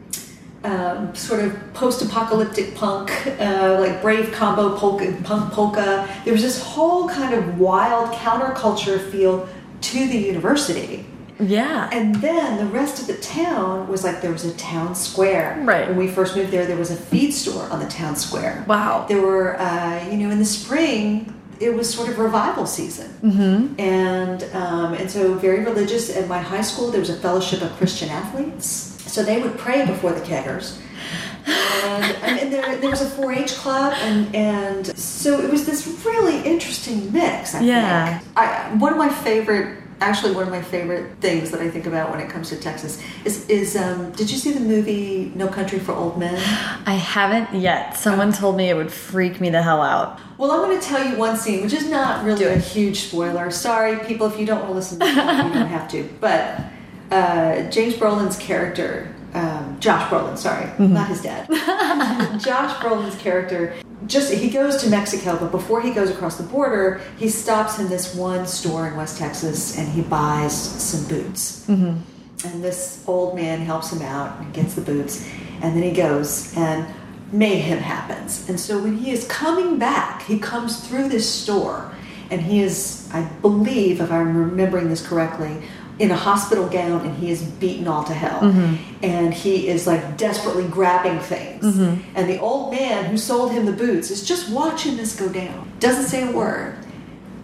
um, 0.65 1.15
sort 1.15 1.45
of 1.45 1.75
post-apocalyptic 1.75 2.75
punk, 2.75 3.13
uh, 3.39 3.77
like 3.79 4.03
brave 4.03 4.33
combo 4.33 4.77
polka, 4.77 5.17
punk 5.23 5.53
polka. 5.53 6.09
There 6.25 6.33
was 6.33 6.43
this 6.43 6.61
whole 6.61 7.09
kind 7.09 7.35
of 7.35 7.61
wild 7.61 8.13
counterculture 8.13 8.99
feel 9.13 9.49
to 9.83 10.09
the 10.09 10.19
university. 10.19 11.07
Yeah. 11.41 11.89
And 11.93 12.15
then 12.17 12.59
the 12.59 12.67
rest 12.67 13.01
of 13.01 13.07
the 13.07 13.17
town 13.23 13.89
was 13.89 14.05
like 14.05 14.23
there 14.23 14.33
was 14.33 14.45
a 14.45 14.55
town 14.55 14.95
square. 14.95 15.61
Right. 15.65 15.89
When 15.89 15.97
we 15.97 16.09
first 16.09 16.37
moved 16.37 16.51
there, 16.51 16.67
there 16.67 16.77
was 16.77 16.91
a 16.91 16.97
feed 16.97 17.33
store 17.33 17.65
on 17.71 17.79
the 17.81 17.89
town 17.89 18.17
square. 18.17 18.65
Wow. 18.67 19.07
There 19.09 19.21
were, 19.21 19.59
uh, 19.61 20.05
you 20.11 20.17
know, 20.17 20.31
in 20.31 20.39
the 20.39 20.45
spring, 20.45 21.33
it 21.61 21.75
was 21.75 21.93
sort 21.93 22.09
of 22.09 22.19
revival 22.19 22.67
season. 22.67 23.11
Mm-hmm. 23.23 23.81
And, 23.81 24.45
um, 24.55 24.95
and 24.95 25.11
so 25.11 25.35
very 25.35 25.65
religious. 25.65 26.15
At 26.15 26.29
my 26.29 26.39
high 26.39 26.61
school, 26.63 26.91
there 26.91 27.01
was 27.01 27.11
a 27.11 27.17
fellowship 27.17 27.63
of 27.63 27.71
Christian 27.77 28.09
athletes. 28.11 28.67
So 29.11 29.23
they 29.23 29.41
would 29.41 29.57
pray 29.57 29.87
before 29.87 30.13
the 30.13 30.21
keggers. 30.21 30.79
And, 31.47 32.17
I 32.25 32.35
mean, 32.35 32.51
there, 32.51 32.77
there 32.79 32.91
was 32.91 33.01
a 33.01 33.07
4-H 33.07 33.55
club, 33.55 33.93
and, 34.01 34.35
and 34.35 34.99
so 34.99 35.39
it 35.41 35.49
was 35.49 35.65
this 35.65 35.87
really 36.05 36.41
interesting 36.43 37.13
mix. 37.13 37.55
I 37.55 37.61
Yeah. 37.61 38.19
think. 38.19 38.33
I, 38.37 38.75
one 38.79 38.93
of 38.93 38.99
my 38.99 39.09
favorite, 39.09 39.79
actually, 40.01 40.35
one 40.35 40.45
of 40.45 40.51
my 40.51 40.63
favorite 40.63 41.19
things 41.21 41.51
that 41.51 41.61
I 41.61 41.71
think 41.71 41.87
about 41.87 42.11
when 42.11 42.21
it 42.21 42.29
comes 42.29 42.49
to 42.51 42.57
Texas 42.57 43.03
is, 43.25 43.49
is 43.49 43.77
um, 43.77 44.13
did 44.13 44.31
you 44.31 44.39
see 44.39 44.53
the 44.53 44.61
movie 44.61 45.33
No 45.35 45.49
Country 45.49 45.79
for 45.79 45.93
Old 45.93 46.19
Men? 46.19 46.37
I 46.87 46.95
haven't 46.95 47.59
yet. 47.61 47.97
Someone 47.97 48.33
told 48.33 48.57
me 48.57 48.69
it 48.69 48.75
would 48.75 48.93
freak 48.93 49.41
me 49.41 49.51
the 49.51 49.63
hell 49.63 49.83
out. 49.83 50.21
Well, 50.39 50.51
I'm 50.51 50.61
going 50.61 50.79
to 50.79 50.87
tell 50.87 51.05
you 51.05 51.17
one 51.17 51.37
scene, 51.37 51.63
which 51.63 51.73
is 51.73 51.89
not 51.89 52.25
really 52.25 52.45
a 52.45 52.59
huge 52.59 53.01
spoiler. 53.01 53.51
Sorry, 53.51 53.99
people, 54.05 54.27
if 54.27 54.39
you 54.39 54.47
don't 54.47 54.59
want 54.59 54.71
to 54.71 54.75
listen 54.75 54.99
to 55.01 55.07
this, 55.07 55.17
you 55.17 55.23
don't 55.25 55.67
have 55.67 55.91
to. 55.91 56.09
But 56.21 56.61
uh, 57.11 57.71
James 57.71 57.95
Brolin's 57.95 58.37
character, 58.37 59.15
um, 59.33 59.79
Josh 59.81 60.11
Brolin, 60.11 60.37
sorry, 60.37 60.67
not 60.79 61.09
his 61.09 61.23
dad. 61.23 61.47
Josh 62.41 62.75
Brolin's 62.77 63.17
character, 63.17 63.75
just 64.07 64.33
he 64.33 64.51
goes 64.51 64.77
to 64.83 64.91
Mexico, 64.91 65.39
but 65.39 65.51
before 65.51 65.81
he 65.81 65.93
goes 65.93 66.11
across 66.11 66.37
the 66.37 66.45
border, 66.45 67.01
he 67.19 67.29
stops 67.29 67.79
in 67.79 67.89
this 67.89 68.15
one 68.15 68.47
store 68.47 68.89
in 68.89 68.97
West 68.97 69.19
Texas 69.19 69.79
and 69.79 69.89
he 69.89 70.03
buys 70.03 70.55
some 70.55 71.09
boots. 71.09 71.67
Mm-hmm. 71.67 72.47
And 72.47 72.65
this 72.65 73.03
old 73.07 73.35
man 73.35 73.61
helps 73.61 73.93
him 73.93 74.03
out 74.03 74.39
and 74.41 74.53
gets 74.53 74.75
the 74.75 74.83
boots. 74.83 75.27
And 75.63 75.75
then 75.75 75.83
he 75.83 75.93
goes 75.93 76.57
and 76.57 76.87
mayhem 77.33 77.79
happens. 77.79 78.49
And 78.49 78.59
so 78.59 78.79
when 78.79 78.97
he 78.99 79.11
is 79.11 79.27
coming 79.27 79.79
back, 79.79 80.23
he 80.23 80.39
comes 80.39 80.87
through 80.87 81.09
this 81.09 81.29
store 81.29 81.93
and 82.31 82.41
he 82.41 82.61
is, 82.61 83.09
I 83.13 83.23
believe, 83.41 84.01
if 84.01 84.11
I'm 84.11 84.37
remembering 84.37 84.89
this 84.89 85.07
correctly, 85.07 85.63
in 85.99 86.11
a 86.11 86.17
hospital 86.17 86.69
gown 86.69 87.01
and 87.07 87.17
he 87.17 87.31
is 87.31 87.43
beaten 87.43 87.89
all 87.89 88.05
to 88.05 88.13
hell. 88.13 88.41
Mm-hmm. 88.41 89.05
And 89.05 89.33
he 89.33 89.69
is 89.69 89.87
like 89.87 90.17
desperately 90.17 90.67
grabbing 90.69 91.21
things. 91.21 91.65
Mm-hmm. 91.65 92.03
And 92.15 92.29
the 92.29 92.39
old 92.39 92.73
man 92.73 93.07
who 93.07 93.17
sold 93.17 93.53
him 93.53 93.65
the 93.65 93.73
boots 93.73 94.11
is 94.11 94.27
just 94.27 94.51
watching 94.51 94.97
this 94.97 95.19
go 95.19 95.29
down, 95.29 95.71
doesn't 95.81 96.05
say 96.05 96.29
a 96.29 96.33
word. 96.33 96.77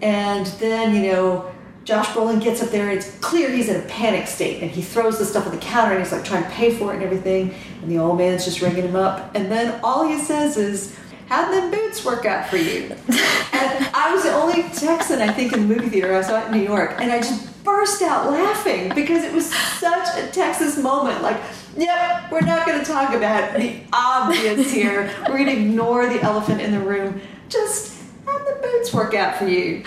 And 0.02 0.46
then, 0.46 0.94
you 0.94 1.12
know, 1.12 1.50
Josh 1.84 2.08
Brolin 2.08 2.42
gets 2.42 2.62
up 2.62 2.70
there 2.70 2.88
and 2.88 2.98
it's 2.98 3.16
clear 3.18 3.50
he's 3.50 3.68
in 3.68 3.80
a 3.80 3.84
panic 3.86 4.28
state 4.28 4.62
and 4.62 4.70
he 4.70 4.82
throws 4.82 5.18
the 5.18 5.24
stuff 5.24 5.46
on 5.46 5.52
the 5.52 5.60
counter 5.60 5.92
and 5.92 6.02
he's 6.02 6.12
like 6.12 6.24
trying 6.24 6.44
to 6.44 6.50
pay 6.50 6.74
for 6.74 6.92
it 6.92 6.96
and 6.96 7.04
everything. 7.04 7.54
And 7.80 7.90
the 7.90 7.98
old 7.98 8.18
man's 8.18 8.44
just 8.44 8.60
ringing 8.60 8.84
him 8.84 8.96
up. 8.96 9.34
And 9.34 9.50
then 9.50 9.80
all 9.82 10.06
he 10.06 10.18
says 10.18 10.56
is, 10.56 10.96
How'd 11.28 11.50
them 11.50 11.70
boots 11.70 12.04
work 12.04 12.26
out 12.26 12.50
for 12.50 12.58
you? 12.58 12.82
and 13.08 13.90
I 13.94 14.12
was 14.14 14.24
the 14.24 14.34
only 14.34 14.64
Texan, 14.64 15.22
I 15.22 15.32
think, 15.32 15.54
in 15.54 15.66
the 15.66 15.74
movie 15.74 15.88
theater. 15.88 16.14
I 16.14 16.20
saw 16.20 16.42
it 16.42 16.46
in 16.46 16.52
New 16.52 16.62
York. 16.62 16.96
And 17.00 17.10
I 17.10 17.20
just 17.20 17.51
burst 17.64 18.02
out 18.02 18.30
laughing 18.30 18.92
because 18.94 19.24
it 19.24 19.32
was 19.32 19.52
such 19.52 20.08
a 20.18 20.26
Texas 20.28 20.78
moment. 20.78 21.22
Like, 21.22 21.40
yep, 21.76 22.30
we're 22.30 22.40
not 22.40 22.66
going 22.66 22.78
to 22.78 22.84
talk 22.84 23.14
about 23.14 23.54
the 23.54 23.80
obvious 23.92 24.70
here. 24.72 25.12
We're 25.28 25.38
going 25.38 25.46
to 25.46 25.52
ignore 25.52 26.08
the 26.08 26.20
elephant 26.22 26.60
in 26.60 26.72
the 26.72 26.80
room. 26.80 27.20
Just 27.48 28.00
how'd 28.26 28.40
the 28.40 28.60
boots 28.62 28.92
work 28.92 29.14
out 29.14 29.36
for 29.36 29.46
you? 29.46 29.82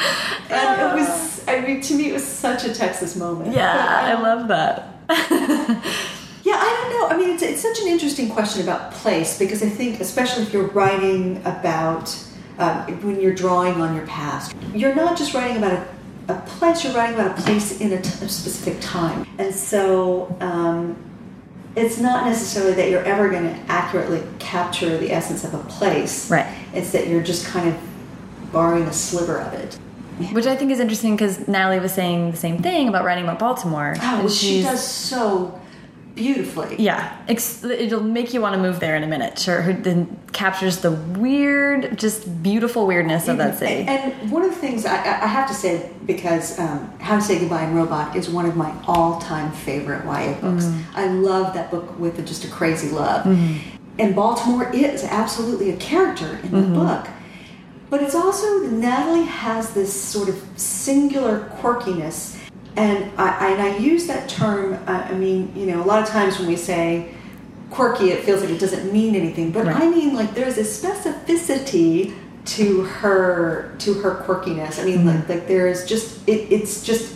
And 0.49 0.81
it 0.81 0.99
was, 0.99 1.47
I 1.47 1.61
mean, 1.61 1.81
to 1.81 1.95
me, 1.95 2.09
it 2.09 2.13
was 2.13 2.25
such 2.25 2.63
a 2.65 2.73
Texas 2.73 3.15
moment. 3.15 3.53
Yeah, 3.53 3.75
But, 3.75 4.05
I 4.05 4.13
um, 4.13 4.23
love 4.23 4.47
that. 4.49 4.89
yeah, 6.43 6.53
I 6.55 6.89
don't 6.89 6.89
know. 6.91 7.15
I 7.15 7.17
mean, 7.17 7.33
it's, 7.33 7.43
it's 7.43 7.61
such 7.61 7.79
an 7.79 7.87
interesting 7.87 8.29
question 8.29 8.63
about 8.63 8.91
place 8.91 9.37
because 9.37 9.63
I 9.63 9.69
think, 9.69 9.99
especially 9.99 10.43
if 10.43 10.53
you're 10.53 10.67
writing 10.67 11.37
about, 11.45 12.15
um, 12.57 12.77
when 13.01 13.19
you're 13.19 13.33
drawing 13.33 13.81
on 13.81 13.95
your 13.95 14.05
past, 14.07 14.55
you're 14.73 14.95
not 14.95 15.17
just 15.17 15.33
writing 15.33 15.57
about 15.57 15.73
a, 15.73 15.87
a 16.27 16.35
place, 16.41 16.83
you're 16.83 16.93
writing 16.93 17.15
about 17.15 17.37
a 17.37 17.41
place 17.41 17.79
in 17.79 17.93
a, 17.93 18.01
t- 18.01 18.25
a 18.25 18.29
specific 18.29 18.81
time. 18.81 19.27
And 19.37 19.53
so 19.53 20.35
um, 20.39 20.95
it's 21.75 21.99
not 21.99 22.25
necessarily 22.25 22.73
that 22.73 22.89
you're 22.89 23.03
ever 23.03 23.29
going 23.29 23.43
to 23.43 23.59
accurately 23.71 24.23
capture 24.39 24.97
the 24.97 25.11
essence 25.11 25.43
of 25.43 25.53
a 25.53 25.59
place. 25.65 26.29
Right. 26.29 26.47
It's 26.73 26.91
that 26.91 27.07
you're 27.07 27.23
just 27.23 27.45
kind 27.45 27.69
of 27.69 27.77
borrowing 28.51 28.83
a 28.83 28.93
sliver 28.93 29.39
of 29.39 29.53
it. 29.53 29.75
Which 30.31 30.45
I 30.45 30.55
think 30.55 30.71
is 30.71 30.79
interesting 30.79 31.15
because 31.15 31.45
Natalie 31.47 31.79
was 31.79 31.93
saying 31.93 32.31
the 32.31 32.37
same 32.37 32.61
thing 32.61 32.87
about 32.87 33.03
writing 33.03 33.25
about 33.25 33.37
Baltimore. 33.37 33.95
Oh, 34.01 34.19
well, 34.19 34.29
she 34.29 34.61
does 34.61 34.85
so 34.85 35.59
beautifully. 36.15 36.77
Yeah, 36.79 37.15
it'll 37.27 38.01
make 38.01 38.33
you 38.33 38.41
want 38.41 38.55
to 38.55 38.61
move 38.61 38.79
there 38.79 38.95
in 38.95 39.03
a 39.03 39.07
minute. 39.07 39.37
Sure, 39.37 39.73
then 39.73 40.19
captures 40.31 40.79
the 40.79 40.91
weird, 40.91 41.99
just 41.99 42.41
beautiful 42.41 42.87
weirdness 42.87 43.27
of 43.27 43.37
that 43.37 43.59
city. 43.59 43.87
And 43.87 44.31
one 44.31 44.43
of 44.43 44.49
the 44.49 44.55
things 44.55 44.85
I, 44.85 44.95
I 44.95 45.27
have 45.27 45.47
to 45.49 45.53
say, 45.53 45.91
because 46.05 46.57
um, 46.57 46.91
How 46.99 47.15
to 47.15 47.21
Say 47.21 47.39
Goodbye 47.39 47.65
in 47.65 47.75
Robot 47.75 48.15
is 48.15 48.29
one 48.29 48.45
of 48.45 48.55
my 48.55 48.73
all-time 48.87 49.51
favorite 49.51 50.05
YA 50.05 50.33
books. 50.39 50.65
Mm-hmm. 50.65 50.97
I 50.97 51.07
love 51.07 51.53
that 51.53 51.69
book 51.69 51.99
with 51.99 52.25
just 52.25 52.45
a 52.45 52.49
crazy 52.49 52.89
love. 52.89 53.25
and 53.99 54.15
Baltimore 54.15 54.71
is 54.73 55.03
absolutely 55.03 55.71
a 55.71 55.77
character 55.77 56.39
in 56.43 56.51
the 56.51 56.61
book. 56.61 57.07
But 57.89 58.01
it's 58.01 58.15
also 58.15 58.59
Natalie 58.61 59.25
has 59.25 59.73
this 59.73 59.93
sort 59.93 60.27
of 60.27 60.43
singular 60.57 61.49
quirkiness, 61.61 62.37
and 62.77 63.11
I, 63.19 63.51
and 63.53 63.61
I 63.61 63.77
use 63.77 64.07
that 64.07 64.27
term. 64.29 64.73
Uh, 64.87 65.07
I 65.09 65.13
mean, 65.13 65.51
you 65.55 65.65
know, 65.67 65.81
a 65.81 65.85
lot 65.85 66.01
of 66.01 66.09
times 66.09 66.37
when 66.39 66.47
we 66.47 66.55
say 66.57 67.13
quirky, 67.71 68.09
it 68.11 68.23
feels 68.23 68.41
like 68.41 68.49
it 68.49 68.59
doesn't 68.59 68.91
mean 68.91 69.15
anything. 69.15 69.51
But 69.51 69.65
Right. 69.65 69.75
I 69.81 69.89
mean, 69.89 70.13
like 70.15 70.33
there's 70.33 70.57
a 70.57 70.63
specificity 70.63 72.13
to 72.45 72.81
her 72.83 73.73
to 73.79 73.93
her 73.95 74.23
quirkiness. 74.27 74.79
I 74.79 74.85
mean, 74.85 74.99
Mm-hmm. 74.99 75.07
like 75.07 75.29
like 75.29 75.47
there 75.47 75.67
is 75.67 75.85
just 75.85 76.27
it, 76.27 76.51
it's 76.51 76.83
just 76.83 77.13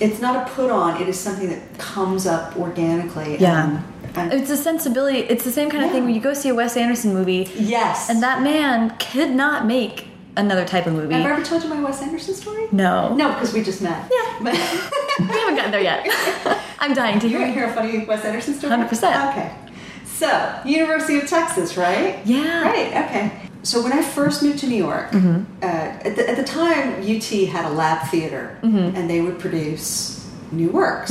it's 0.00 0.20
not 0.20 0.46
a 0.48 0.50
put 0.52 0.70
on. 0.70 1.00
It 1.00 1.08
is 1.08 1.18
something 1.18 1.48
that 1.48 1.78
comes 1.78 2.26
up 2.26 2.56
organically. 2.56 3.36
Yeah. 3.38 3.68
and- 3.68 3.84
and- 4.16 4.32
It's 4.32 4.50
a 4.50 4.56
sensibility. 4.56 5.18
It's 5.20 5.44
the 5.44 5.50
same 5.52 5.70
kind 5.70 5.84
of 5.84 5.90
thing 5.92 6.04
when 6.04 6.14
you 6.14 6.20
go 6.20 6.34
see 6.34 6.48
a 6.48 6.54
Wes 6.54 6.76
Anderson 6.76 7.12
movie, 7.14 7.48
yes. 7.56 8.08
and 8.10 8.22
that 8.22 8.42
man 8.42 8.96
could 8.98 9.30
not 9.30 9.66
make 9.66 10.07
another 10.38 10.64
type 10.64 10.86
of 10.86 10.92
movie. 10.94 11.12
Have 11.14 11.26
I 11.26 11.30
ever 11.32 11.44
told 11.44 11.62
you 11.62 11.68
my 11.68 11.82
Wes 11.82 12.00
Anderson 12.02 12.34
story? 12.34 12.66
No. 12.72 13.14
No, 13.14 13.28
because 13.34 13.52
we 13.52 13.62
just 13.62 13.82
met. 13.82 14.10
Yeah. 14.10 14.24
We 15.20 15.26
haven't 15.26 15.56
gotten 15.56 15.72
there 15.72 15.82
yet. 15.82 16.06
I'm 16.78 16.94
dying 16.94 17.18
to 17.20 17.28
hear. 17.28 17.38
you 17.40 17.44
want 17.44 17.54
to 17.54 17.60
hear. 17.60 17.68
a 17.68 17.72
funny 17.74 18.04
Wes 18.06 18.24
Anderson 18.24 18.54
story? 18.54 18.72
100%. 18.72 19.30
Okay. 19.32 19.52
So, 20.04 20.60
University 20.64 21.18
of 21.18 21.28
Texas, 21.28 21.76
right? 21.76 22.24
Yeah. 22.24 22.62
Right, 22.62 22.88
okay. 23.04 23.32
So 23.64 23.82
when 23.82 23.92
I 23.92 24.00
first 24.02 24.42
moved 24.44 24.60
to 24.60 24.68
New 24.68 24.76
York, 24.76 25.10
Mm-hmm. 25.10 25.42
uh, 25.62 25.66
at, 25.66 26.14
the, 26.16 26.30
at 26.30 26.36
the 26.36 26.44
time, 26.44 27.00
UT 27.02 27.24
had 27.50 27.64
a 27.66 27.74
lab 27.74 28.08
theater, 28.10 28.58
Mm-hmm. 28.62 28.96
and 28.96 29.10
they 29.10 29.20
would 29.20 29.38
produce 29.40 30.24
new 30.52 30.70
works. 30.70 31.10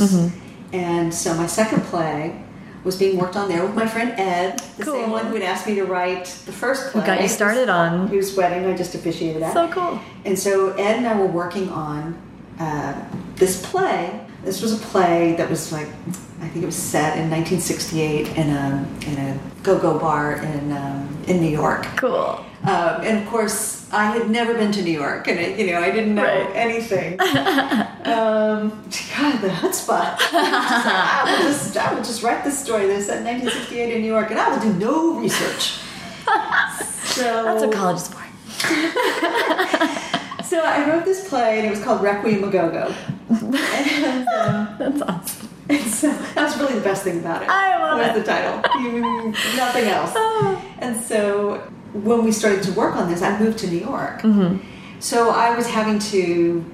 And 0.72 1.12
so 1.14 1.34
my 1.34 1.46
second 1.46 1.82
play 1.84 2.42
was 2.88 2.96
being 2.96 3.18
worked 3.18 3.36
on 3.36 3.48
there 3.50 3.62
with 3.64 3.74
my 3.74 3.86
friend 3.86 4.12
Ed, 4.16 4.58
the 4.78 4.84
Cool. 4.84 4.94
same 4.94 5.10
one 5.10 5.26
who 5.26 5.34
had 5.34 5.42
asked 5.42 5.66
me 5.66 5.74
to 5.74 5.84
write 5.84 6.24
the 6.46 6.52
first 6.52 6.90
play. 6.90 7.04
got 7.06 7.20
you 7.20 7.28
started 7.28 7.68
on- 7.68 8.08
Whose 8.08 8.34
wedding 8.34 8.64
I 8.66 8.74
just 8.74 8.94
officiated 8.94 9.42
at. 9.42 9.52
So 9.52 9.68
cool. 9.68 10.00
And 10.24 10.38
so 10.38 10.70
Ed 10.72 10.96
and 10.96 11.06
I 11.06 11.14
were 11.20 11.26
working 11.26 11.68
on 11.68 12.16
uh, 12.58 12.94
this 13.36 13.64
play. 13.70 14.18
This 14.42 14.62
was 14.62 14.72
a 14.72 14.86
play 14.86 15.34
that 15.36 15.50
was 15.50 15.70
like, 15.70 15.88
I 16.40 16.48
think 16.48 16.62
it 16.62 16.66
was 16.66 16.76
set 16.76 17.18
in 17.18 17.28
1968 17.30 18.28
in 18.38 18.48
a 18.50 18.88
in 19.06 19.18
a 19.18 19.38
go-go 19.62 19.98
bar 19.98 20.36
in 20.36 20.72
um, 20.72 21.08
in 21.26 21.40
New 21.42 21.50
York. 21.50 21.84
Cool. 21.96 22.42
Um, 22.64 23.00
and 23.02 23.18
of 23.22 23.26
course, 23.28 23.77
I 23.90 24.06
had 24.06 24.28
never 24.30 24.52
been 24.54 24.70
to 24.72 24.82
New 24.82 24.92
York, 24.92 25.28
and 25.28 25.38
it, 25.38 25.58
you 25.58 25.72
know, 25.72 25.80
I 25.80 25.90
didn't 25.90 26.14
know 26.14 26.22
Right. 26.24 26.50
anything. 26.54 27.18
um, 27.20 28.68
God, 29.16 29.40
the 29.40 29.48
chutzpah! 29.48 30.16
I 30.32 31.24
will 31.40 31.48
just, 31.48 31.76
I 31.76 31.94
will 31.94 32.02
just 32.02 32.22
write 32.22 32.44
this 32.44 32.58
story 32.58 32.86
that's 32.86 33.06
set 33.06 33.18
in 33.18 33.24
1968 33.24 33.94
in 33.94 34.02
New 34.02 34.08
York, 34.08 34.30
and 34.30 34.38
I 34.38 34.50
will 34.50 34.60
do 34.60 34.72
no 34.74 35.18
research. 35.20 35.78
So 37.18 37.42
That's 37.42 37.64
what 37.64 37.72
college 37.74 37.96
is 37.96 38.08
for. 38.08 38.22
so 40.44 40.60
I 40.60 40.88
wrote 40.88 41.04
this 41.04 41.28
play, 41.28 41.58
and 41.58 41.66
it 41.66 41.70
was 41.70 41.82
called 41.82 42.00
Requiem 42.02 42.44
a 42.44 42.50
Go 42.50 42.70
Go. 42.70 42.94
and, 43.30 44.28
um, 44.28 44.76
That's 44.78 45.02
awesome. 45.02 45.48
and 45.68 45.82
so 45.90 46.12
that 46.12 46.36
was 46.44 46.56
really 46.58 46.74
the 46.74 46.80
best 46.84 47.02
thing 47.02 47.18
about 47.18 47.42
it. 47.42 47.48
I 47.48 47.76
love 47.80 47.98
was 47.98 48.08
it. 48.16 48.20
the 48.20 48.24
title. 48.24 48.62
You- 48.82 49.32
Nothing 49.56 49.86
else. 49.86 50.12
Oh. 50.14 50.64
And 50.78 51.00
so 51.00 51.60
when 51.92 52.24
we 52.24 52.32
started 52.32 52.62
to 52.64 52.72
work 52.72 52.96
on 52.96 53.08
this, 53.10 53.22
I 53.22 53.38
moved 53.38 53.58
to 53.58 53.66
New 53.66 53.78
York. 53.78 54.22
Mm-hmm. 54.22 54.64
So 55.00 55.30
I 55.30 55.54
was 55.56 55.66
having 55.66 55.98
to 55.98 56.64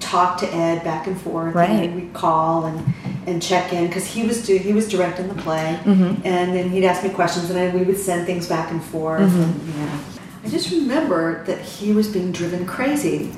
talk 0.00 0.38
to 0.38 0.54
Ed 0.54 0.84
back 0.84 1.06
and 1.06 1.20
forth. 1.20 1.54
Right. 1.54 1.70
And 1.70 1.94
we'd 1.94 2.12
call 2.14 2.66
and, 2.66 2.94
and 3.26 3.42
check 3.42 3.72
in 3.72 3.86
because 3.86 4.06
he 4.06 4.24
was 4.26 4.46
do, 4.46 4.56
he 4.56 4.72
was 4.72 4.88
directing 4.88 5.28
the 5.28 5.34
play, 5.42 5.78
Mm-hmm. 5.84 6.26
and 6.26 6.54
then 6.54 6.70
he'd 6.70 6.84
ask 6.84 7.02
me 7.02 7.10
questions, 7.10 7.50
and 7.50 7.58
then 7.58 7.78
we 7.78 7.84
would 7.84 7.98
send 7.98 8.26
things 8.26 8.48
back 8.48 8.70
and 8.70 8.82
forth. 8.82 9.22
Mm-hmm. 9.22 9.42
And, 9.42 9.68
you 9.68 9.86
know. 9.86 10.00
I 10.44 10.48
just 10.48 10.70
remember 10.70 11.42
that 11.44 11.60
he 11.60 11.92
was 11.92 12.08
being 12.08 12.32
driven 12.32 12.66
crazy 12.66 13.32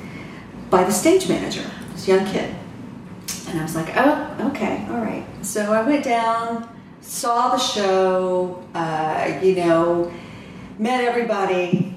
by 0.70 0.82
the 0.82 0.90
stage 0.90 1.28
manager, 1.28 1.64
this 1.92 2.08
young 2.08 2.26
kid. 2.26 2.52
And 3.48 3.60
I 3.60 3.62
was 3.62 3.76
like, 3.76 3.96
oh, 3.96 4.50
okay, 4.50 4.84
all 4.90 5.00
right. 5.00 5.24
So 5.42 5.72
I 5.72 5.82
went 5.82 6.04
down, 6.04 6.68
saw 7.00 7.50
the 7.50 7.58
show, 7.58 8.64
uh, 8.74 9.38
you 9.40 9.54
know, 9.54 10.12
met 10.78 11.04
everybody. 11.04 11.96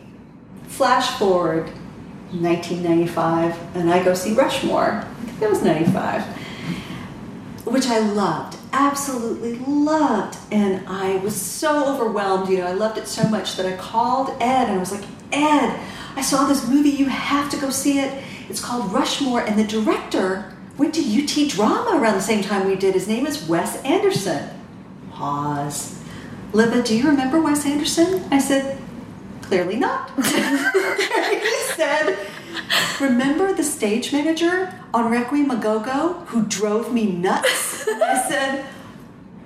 Flash 0.67 1.17
forward, 1.17 1.65
1995, 2.32 3.75
and 3.75 3.91
I 3.91 4.03
go 4.03 4.13
see 4.13 4.34
Rushmore. 4.34 5.05
That 5.39 5.49
was 5.49 5.63
95, 5.63 6.23
which 7.65 7.88
I 7.88 7.99
loved, 7.99 8.57
absolutely 8.71 9.55
loved. 9.57 10.38
And 10.51 10.88
I 10.88 11.17
was 11.17 11.36
so 11.36 11.93
overwhelmed, 11.93 12.49
you 12.49 12.59
know, 12.59 12.67
I 12.67 12.73
loved 12.73 12.97
it 12.97 13.07
so 13.07 13.27
much 13.27 13.55
that 13.55 13.65
I 13.65 13.75
called 13.77 14.30
Ed 14.41 14.65
and 14.65 14.73
I 14.73 14.77
was 14.77 14.91
like, 14.91 15.05
Ed, 15.32 15.80
I 16.15 16.21
saw 16.21 16.45
this 16.45 16.67
movie, 16.67 16.89
you 16.89 17.05
have 17.05 17.49
to 17.51 17.57
go 17.57 17.69
see 17.69 17.99
it. 17.99 18.23
It's 18.49 18.63
called 18.63 18.91
Rushmore, 18.91 19.41
and 19.41 19.59
the 19.59 19.63
director 19.63 20.53
went 20.77 20.93
to 20.95 21.01
UT 21.01 21.49
Drama 21.49 21.99
around 22.01 22.15
the 22.15 22.21
same 22.21 22.41
time 22.41 22.67
we 22.67 22.75
did. 22.75 22.95
His 22.95 23.07
name 23.07 23.27
is 23.27 23.47
Wes 23.47 23.82
Anderson. 23.84 24.49
Pause. 25.11 25.99
Libba, 26.52 26.84
do 26.86 26.97
you 26.97 27.08
remember 27.08 27.39
Wes 27.41 27.66
Anderson? 27.66 28.24
I 28.32 28.39
said, 28.39 28.78
clearly 29.43 29.76
not. 29.76 30.10
he 30.18 31.56
said, 31.76 32.18
remember 33.00 33.54
the 33.54 33.64
stage 33.64 34.12
manager 34.12 34.74
on 34.93 35.12
Requiem 35.12 35.52
a 35.52 35.56
who 36.28 36.45
drove 36.45 36.91
me 36.93 37.12
nuts? 37.12 37.88
And 37.88 38.02
I 38.04 38.28
said, 38.28 38.66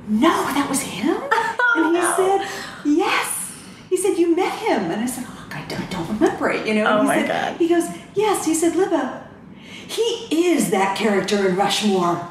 no, 0.08 0.30
that 0.30 0.70
was 0.70 0.82
him? 0.82 1.22
And 1.76 1.95
he 1.97 2.04
said, 2.04 2.47
yes. 2.86 3.51
He 3.89 3.97
said, 3.97 4.16
you 4.20 4.36
met 4.36 4.54
him. 4.60 4.91
And 4.91 5.01
I 5.01 5.08
said, 5.08 5.26
oh, 5.28 5.47
I 5.51 5.64
don't, 5.66 5.82
I 5.82 5.86
don't 5.88 6.08
remember 6.08 6.51
it, 6.51 6.68
you 6.68 6.76
know? 6.76 6.86
Oh 6.86 7.01
he 7.01 7.08
my 7.08 7.16
said- 7.26 7.28
God. 7.28 7.58
He 7.58 7.68
goes, 7.68 7.86
yes. 8.14 8.45
He 8.45 8.54
said, 8.54 8.74
Libba, 8.74 9.24
he 9.88 10.28
is 10.51 10.70
that 10.70 10.95
character 10.95 11.47
in 11.49 11.56
Rushmore. 11.56 12.30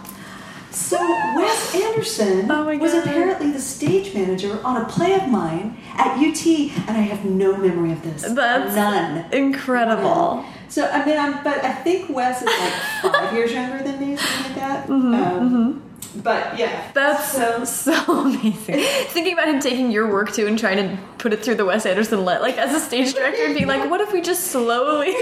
So 0.73 0.97
Wes 1.37 1.75
Anderson 1.75 2.51
Oh 2.51 2.64
was 2.79 2.95
apparently 2.95 3.51
the 3.51 3.61
stage 3.61 4.14
manager 4.14 4.59
on 4.64 4.81
a 4.81 4.85
play 4.87 5.14
of 5.14 5.29
mine 5.29 5.77
at 5.95 6.16
UT, 6.16 6.47
and 6.47 6.97
I 6.97 7.03
have 7.03 7.25
no 7.25 7.57
memory 7.57 7.93
of 7.93 8.03
this. 8.03 8.23
That's 8.23 8.75
none. 8.75 9.31
incredible. 9.33 10.45
So 10.68 10.89
I 10.89 11.05
mean, 11.05 11.18
I'm, 11.18 11.45
but 11.45 11.62
I 11.62 11.73
think 11.73 12.09
Wes 12.09 12.41
is 12.41 12.47
like 12.47 13.12
five 13.12 13.35
years 13.35 13.53
younger 13.53 13.83
than 13.83 14.01
me, 14.01 14.16
something 14.16 14.43
like 14.45 14.55
that. 14.55 14.89
Mm-hmm, 14.89 15.14
um, 15.14 15.83
But 16.17 16.59
yeah, 16.59 16.91
That's 16.93 17.33
so 17.33 17.65
so 17.83 17.95
amazing. 18.21 18.85
Thinking 19.09 19.33
about 19.33 19.49
him 19.49 19.61
taking 19.61 19.91
your 19.91 20.11
work 20.13 20.33
too 20.33 20.47
and 20.47 20.59
trying 20.59 20.77
to 20.77 20.99
put 21.19 21.33
it 21.33 21.45
through 21.45 21.55
the 21.57 21.65
Wes 21.65 21.87
Anderson 21.87 22.25
let 22.25 22.43
like 22.43 22.59
as 22.59 22.75
a 22.75 22.81
stage 22.81 23.15
director 23.15 23.45
and 23.45 23.55
being 23.55 23.67
like, 23.67 23.89
what 23.91 24.01
if 24.01 24.13
we 24.13 24.21
just 24.21 24.49
slowly 24.49 25.13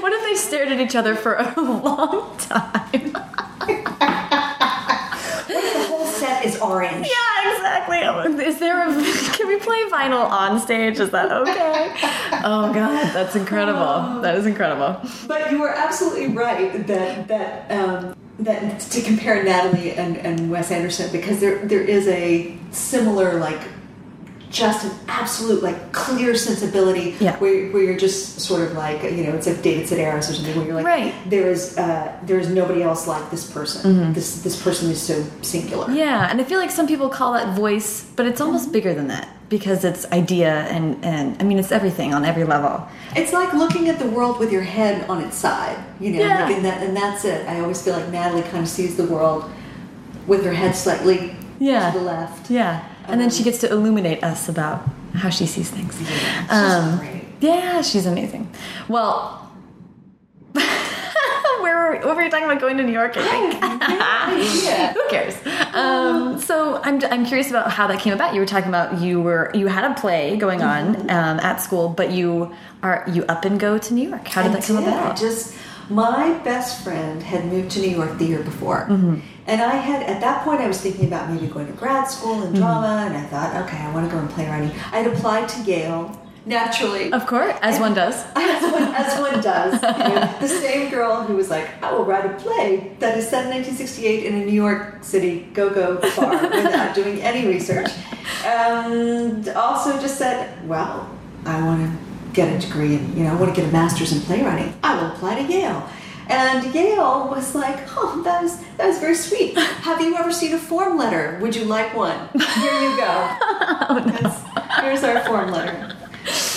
What 0.00 0.12
if 0.12 0.22
they 0.22 0.34
stared 0.34 0.68
at 0.68 0.80
each 0.80 0.94
other 0.94 1.14
for 1.14 1.34
a 1.34 1.60
long 1.60 2.36
time? 2.38 3.14
What 5.50 5.64
if 5.64 5.72
the 5.74 5.88
whole 5.88 6.06
set 6.06 6.44
is 6.44 6.60
orange. 6.60 7.06
Yeah, 7.06 7.39
Is 8.40 8.58
there 8.58 8.88
a 8.88 8.92
can 9.36 9.48
we 9.48 9.58
play 9.58 9.82
vinyl 9.90 10.28
on 10.28 10.58
stage? 10.60 10.98
Is 10.98 11.10
that 11.10 11.30
okay? 11.30 11.94
Oh 12.44 12.72
god, 12.72 13.12
that's 13.12 13.36
incredible. 13.36 14.20
That 14.22 14.36
is 14.36 14.46
incredible. 14.46 15.00
But 15.26 15.50
you 15.50 15.60
were 15.60 15.70
absolutely 15.70 16.28
right 16.28 16.86
that 16.86 17.28
that 17.28 17.70
um, 17.70 18.14
that 18.38 18.80
to 18.80 19.02
compare 19.02 19.42
Natalie 19.42 19.92
and, 19.92 20.16
and 20.16 20.50
Wes 20.50 20.70
Anderson 20.70 21.10
because 21.12 21.40
there 21.40 21.64
there 21.66 21.82
is 21.82 22.08
a 22.08 22.56
similar 22.70 23.38
like 23.38 23.60
just 24.50 24.84
an 24.84 24.90
absolute 25.06 25.62
like 25.62 25.92
clear 25.92 26.34
sensibility 26.34 27.14
Yeah. 27.20 27.36
where, 27.38 27.70
where 27.70 27.82
you're 27.84 27.96
just 27.96 28.40
sort 28.40 28.62
of 28.62 28.72
like 28.72 29.00
you 29.04 29.22
know 29.24 29.32
it's 29.34 29.46
like 29.46 29.62
David 29.62 29.86
Sedaris 29.86 30.28
or 30.28 30.34
something 30.34 30.56
where 30.56 30.66
you're 30.66 30.74
like 30.74 30.84
Right. 30.86 31.14
there 31.30 31.48
is 31.50 31.78
uh, 31.78 32.12
there 32.24 32.38
is 32.38 32.48
nobody 32.48 32.82
else 32.82 33.06
like 33.06 33.30
this 33.30 33.48
person 33.50 34.12
this 34.12 34.42
this 34.42 34.60
person 34.60 34.90
is 34.90 35.00
so 35.00 35.24
singular 35.42 35.88
Yeah, 35.92 36.28
and 36.30 36.40
I 36.40 36.44
feel 36.44 36.58
like 36.58 36.70
some 36.72 36.86
people 36.88 37.08
call 37.08 37.32
that 37.34 37.54
voice, 37.56 38.04
but 38.16 38.26
it's 38.26 38.40
almost 38.40 38.72
bigger 38.72 38.92
than 38.92 39.06
that 39.08 39.28
because 39.48 39.84
it's 39.84 40.04
idea 40.12 40.52
and 40.74 40.84
and 41.04 41.40
I 41.40 41.44
mean 41.44 41.58
it's 41.60 41.70
everything 41.72 42.12
on 42.12 42.24
every 42.24 42.44
level. 42.44 42.74
It's 43.14 43.32
like 43.32 43.52
looking 43.52 43.88
at 43.88 43.98
the 44.00 44.08
world 44.08 44.38
with 44.40 44.50
your 44.50 44.62
head 44.62 45.08
on 45.08 45.22
its 45.22 45.36
side, 45.36 45.78
you 46.00 46.10
know, 46.12 46.20
Yeah. 46.20 46.44
like, 46.44 46.56
and, 46.56 46.64
that, 46.64 46.82
and 46.82 46.96
that's 46.96 47.24
it. 47.24 47.46
I 47.48 47.60
always 47.60 47.80
feel 47.82 47.94
like 47.94 48.08
Natalie 48.10 48.42
kind 48.42 48.62
of 48.66 48.68
sees 48.68 48.96
the 48.96 49.04
world 49.06 49.44
with 50.26 50.44
her 50.44 50.52
head 50.52 50.74
slightly 50.74 51.36
Yeah. 51.60 51.90
to 51.92 51.98
the 51.98 52.04
left. 52.04 52.50
Yeah, 52.50 52.82
and 53.08 53.20
then 53.20 53.30
she 53.30 53.42
gets 53.42 53.58
to 53.58 53.70
illuminate 53.70 54.22
us 54.24 54.48
about 54.48 54.82
how 55.14 55.28
she 55.30 55.46
sees 55.46 55.70
things. 55.70 55.96
she's 55.98 56.50
Um, 56.50 56.98
great. 56.98 57.24
Yeah, 57.40 57.82
she's 57.82 58.06
amazing. 58.06 58.48
Well, 58.88 59.36
where 60.54 61.76
were 61.76 61.90
we, 61.92 61.98
what 62.06 62.16
were 62.16 62.22
we 62.22 62.28
talking 62.30 62.44
about 62.46 62.60
going 62.60 62.76
to 62.78 62.82
New 62.84 62.92
York? 62.92 63.12
I 63.16 63.22
think. 63.28 63.54
Yeah. 64.64 64.92
Who 64.94 65.08
cares? 65.10 65.34
Um, 65.74 66.38
so 66.40 66.80
I'm, 66.82 67.02
I'm 67.04 67.26
curious 67.26 67.50
about 67.50 67.70
how 67.70 67.86
that 67.88 68.00
came 68.00 68.12
about. 68.12 68.32
You 68.34 68.40
were 68.40 68.46
talking 68.46 68.68
about 68.68 69.00
you 69.00 69.20
were 69.20 69.50
you 69.54 69.66
had 69.66 69.90
a 69.90 69.94
play 69.94 70.36
going 70.36 70.62
on 70.62 70.94
Mm-hmm. 70.94 71.10
um, 71.10 71.40
at 71.40 71.56
school, 71.60 71.88
but 71.88 72.10
you 72.12 72.54
are 72.82 73.04
you 73.12 73.24
up 73.24 73.44
and 73.44 73.58
go 73.60 73.76
to 73.78 73.94
New 73.94 74.08
York. 74.08 74.26
How 74.28 74.42
did 74.42 74.52
I 74.52 74.54
that 74.56 74.64
come 74.64 74.76
did. 74.76 74.88
about? 74.88 75.12
I 75.12 75.20
just 75.20 75.54
My 75.90 76.38
best 76.44 76.84
friend 76.84 77.20
had 77.20 77.46
moved 77.46 77.72
to 77.72 77.80
New 77.80 77.90
York 77.90 78.16
the 78.16 78.24
year 78.24 78.42
before. 78.42 78.86
Mm-hmm. 78.86 79.18
And 79.46 79.60
I 79.60 79.74
had, 79.74 80.04
at 80.04 80.20
that 80.20 80.44
point, 80.44 80.60
I 80.60 80.68
was 80.68 80.80
thinking 80.80 81.06
about 81.06 81.28
maybe 81.28 81.48
going 81.48 81.66
to 81.66 81.72
grad 81.72 82.08
school 82.08 82.44
in 82.44 82.54
drama, 82.54 83.04
and 83.06 83.16
I 83.16 83.24
thought, 83.24 83.66
okay, 83.66 83.78
I 83.78 83.92
want 83.92 84.08
to 84.08 84.14
go 84.14 84.22
in 84.22 84.28
playwriting. 84.28 84.70
I 84.92 85.00
had 85.00 85.08
applied 85.08 85.48
to 85.48 85.62
Yale, 85.62 86.16
naturally. 86.46 87.12
Of 87.12 87.26
course, 87.26 87.56
as 87.60 87.80
one 87.80 87.94
does. 87.94 88.24
as 88.36 88.72
one, 88.72 88.82
as 88.94 89.20
one 89.20 89.40
does. 89.42 89.72
You 89.82 90.14
know, 90.14 90.36
the 90.40 90.48
same 90.48 90.90
girl 90.90 91.24
who 91.24 91.34
was 91.34 91.50
like, 91.50 91.82
I 91.82 91.92
will 91.92 92.04
write 92.04 92.26
a 92.26 92.34
play 92.34 92.94
that 93.00 93.18
is 93.18 93.28
set 93.28 93.46
in 93.46 93.50
1968 93.50 94.24
in 94.24 94.34
a 94.34 94.44
New 94.44 94.52
York 94.52 95.02
City 95.02 95.48
go-go 95.52 95.96
bar 96.16 96.42
without 96.42 96.94
doing 96.94 97.20
any 97.20 97.48
research. 97.48 97.90
And 98.44 99.48
also 99.50 100.00
just 100.00 100.18
said, 100.18 100.68
well, 100.68 101.10
I 101.44 101.60
want 101.62 101.82
to 101.82 102.09
get 102.32 102.52
a 102.54 102.58
degree 102.66 102.94
and 102.96 103.14
you 103.16 103.24
know, 103.24 103.32
I 103.32 103.40
want 103.40 103.54
to 103.54 103.60
get 103.60 103.68
a 103.68 103.72
master's 103.72 104.12
in 104.12 104.20
playwriting. 104.20 104.72
I 104.82 104.94
will 105.00 105.10
apply 105.12 105.42
to 105.42 105.52
Yale. 105.52 105.88
And 106.28 106.72
Yale 106.72 107.28
was 107.28 107.54
like, 107.56 107.76
oh, 107.96 108.22
that 108.24 108.40
was, 108.42 108.60
that 108.76 108.86
was 108.86 108.98
very 109.00 109.16
sweet. 109.16 109.56
Have 109.58 110.00
you 110.00 110.16
ever 110.16 110.32
seen 110.32 110.52
a 110.54 110.58
form 110.58 110.96
letter? 110.96 111.38
Would 111.40 111.56
you 111.56 111.64
like 111.64 111.94
one? 111.96 112.16
Here 112.34 112.80
you 112.80 112.96
go. 112.96 113.36
That's- 114.06 114.44
Here's 114.80 115.02
our 115.02 115.24
form 115.24 115.50
letter. 115.50 115.96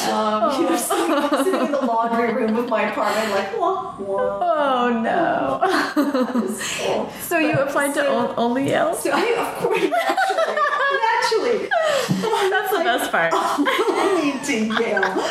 Um, 0.04 0.62
you 0.62 0.70
know, 0.70 0.76
sitting, 0.76 1.44
sitting 1.46 1.66
in 1.68 1.72
the 1.72 1.82
laundry 1.82 2.34
room 2.34 2.56
of 2.58 2.68
my 2.70 2.92
apartment, 2.92 3.32
like, 3.32 3.58
wah, 3.60 3.96
wah. 3.98 4.40
Oh 4.42 5.02
no. 5.02 6.48
So, 6.54 7.10
So 7.22 7.38
you 7.40 7.54
but- 7.54 7.70
applied 7.70 7.94
to 7.96 8.02
so- 8.02 8.34
only 8.38 8.68
Yale? 8.68 8.94
So 8.96 9.10
I, 9.12 9.22
of 9.22 9.64
course, 9.64 9.82
naturally, 9.82 11.70
naturally. 11.70 12.50
That's 12.50 12.72
the 12.72 12.84
best 12.84 13.12
part. 13.12 13.34
Only 13.34 14.40
to 14.46 14.84
Yale. 14.84 15.30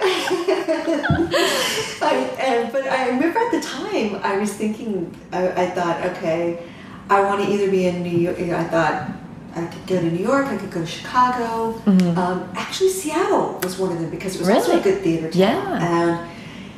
I, 2.02 2.30
and, 2.38 2.72
but 2.72 2.86
I 2.86 3.08
remember 3.08 3.38
at 3.38 3.50
the 3.52 3.60
time 3.60 4.16
I 4.22 4.36
was 4.38 4.52
thinking, 4.52 5.14
I, 5.32 5.64
I 5.64 5.70
thought, 5.70 6.04
okay, 6.06 6.62
I 7.10 7.22
want 7.22 7.42
to 7.42 7.50
either 7.50 7.70
be 7.70 7.86
in 7.86 8.02
New 8.02 8.18
York. 8.18 8.38
I 8.38 8.64
thought 8.64 9.10
I 9.54 9.66
could 9.66 9.86
go 9.86 10.00
to 10.00 10.10
New 10.10 10.24
York, 10.24 10.46
I 10.46 10.56
could 10.56 10.70
go 10.70 10.80
to 10.80 10.86
Chicago. 10.86 11.80
Um, 11.86 12.50
actually, 12.54 12.90
Seattle 12.90 13.60
was 13.62 13.78
one 13.78 13.92
of 13.92 14.00
them 14.00 14.10
because 14.10 14.36
it 14.36 14.40
was 14.40 14.48
also 14.48 14.78
a. 14.78 14.82
Good 14.82 15.02
theater 15.02 15.30
town. 15.30 15.40
Yeah. 15.40 15.78
And 15.80 16.30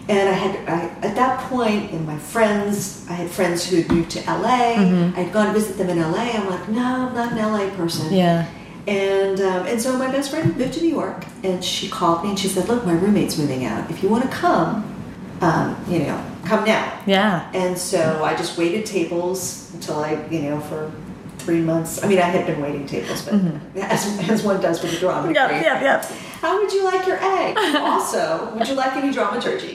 and 0.09 0.29
I 0.29 0.33
had 0.33 0.69
I, 0.69 0.89
at 1.07 1.15
that 1.17 1.41
point 1.49 1.91
in 1.91 2.05
my 2.07 2.19
friends, 2.19 3.07
I 3.09 3.15
had 3.15 3.31
friends 3.31 3.69
who 3.69 3.77
had 3.77 3.91
moved 3.91 4.11
to 4.13 4.21
LA. 4.21 4.75
Mm-hmm. 4.77 5.19
I'd 5.19 5.33
gone 5.33 5.47
to 5.47 5.53
visit 5.53 5.79
them 5.79 5.89
in 5.89 5.99
LA. 5.99 6.31
I'm 6.33 6.49
like, 6.49 6.69
no, 6.69 7.09
I'm 7.09 7.15
not 7.15 7.33
an 7.33 7.39
LA 7.39 7.75
person. 7.77 8.13
Yeah. 8.13 8.47
And 8.87 9.41
um, 9.41 9.67
and 9.67 9.81
so 9.81 9.97
my 9.99 10.11
best 10.11 10.31
friend 10.31 10.57
moved 10.57 10.75
to 10.75 10.81
New 10.81 10.91
York, 10.91 11.25
and 11.43 11.65
she 11.65 11.89
called 11.89 12.23
me 12.23 12.31
and 12.31 12.39
she 12.39 12.47
said, 12.47 12.69
"Look, 12.69 12.87
my 12.87 12.93
roommate's 12.93 13.37
moving 13.37 13.65
out. 13.65 13.91
If 13.91 14.03
you 14.03 14.09
want 14.09 14.23
to 14.25 14.31
come, 14.31 14.95
um, 15.41 15.77
you 15.89 16.01
know, 16.01 16.25
come 16.45 16.65
now." 16.65 16.97
Yeah. 17.05 17.51
And 17.53 17.77
so 17.77 18.23
I 18.23 18.37
just 18.37 18.57
waited 18.57 18.87
tables 18.87 19.73
until 19.75 19.99
I, 19.99 20.25
you 20.31 20.43
know, 20.43 20.61
for 20.61 20.93
three 21.39 21.61
months. 21.61 22.03
I 22.03 22.09
mean, 22.09 22.19
I 22.19 22.23
had 22.23 22.47
been 22.47 22.61
waiting 22.61 22.87
tables, 22.87 23.23
but 23.23 23.35
as, 23.77 24.07
as 24.29 24.43
one 24.43 24.61
does 24.61 24.83
with 24.83 24.93
a 24.95 24.99
drama 24.99 25.29
degree. 25.29 25.57
Yep, 25.57 25.63
yep, 25.63 25.83
yep. 25.83 26.05
How 26.41 26.61
would 26.61 26.73
you 26.73 26.85
like 26.85 27.07
your 27.07 27.19
egg? 27.21 27.57
also, 27.77 28.53
would 28.57 28.69
you 28.69 28.75
like 28.75 28.95
any 28.97 29.13
dramaturgy? 29.13 29.75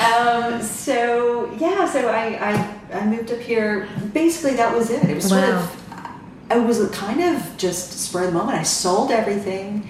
um, 0.00 0.62
so 0.62 1.50
yeah, 1.58 1.84
so 1.86 2.08
I, 2.08 2.38
I 2.40 3.00
I 3.00 3.06
moved 3.06 3.32
up 3.32 3.40
here. 3.40 3.88
Basically, 4.12 4.56
that 4.56 4.74
was 4.74 4.90
it. 4.90 5.04
It 5.04 5.14
was 5.14 5.28
sort 5.28 5.44
of. 5.44 5.79
I 6.50 6.58
was 6.58 6.86
kind 6.90 7.20
of 7.22 7.56
just 7.56 7.92
spur 8.00 8.24
of 8.24 8.32
the 8.32 8.38
moment. 8.38 8.58
I 8.58 8.62
sold 8.64 9.10
everything. 9.10 9.88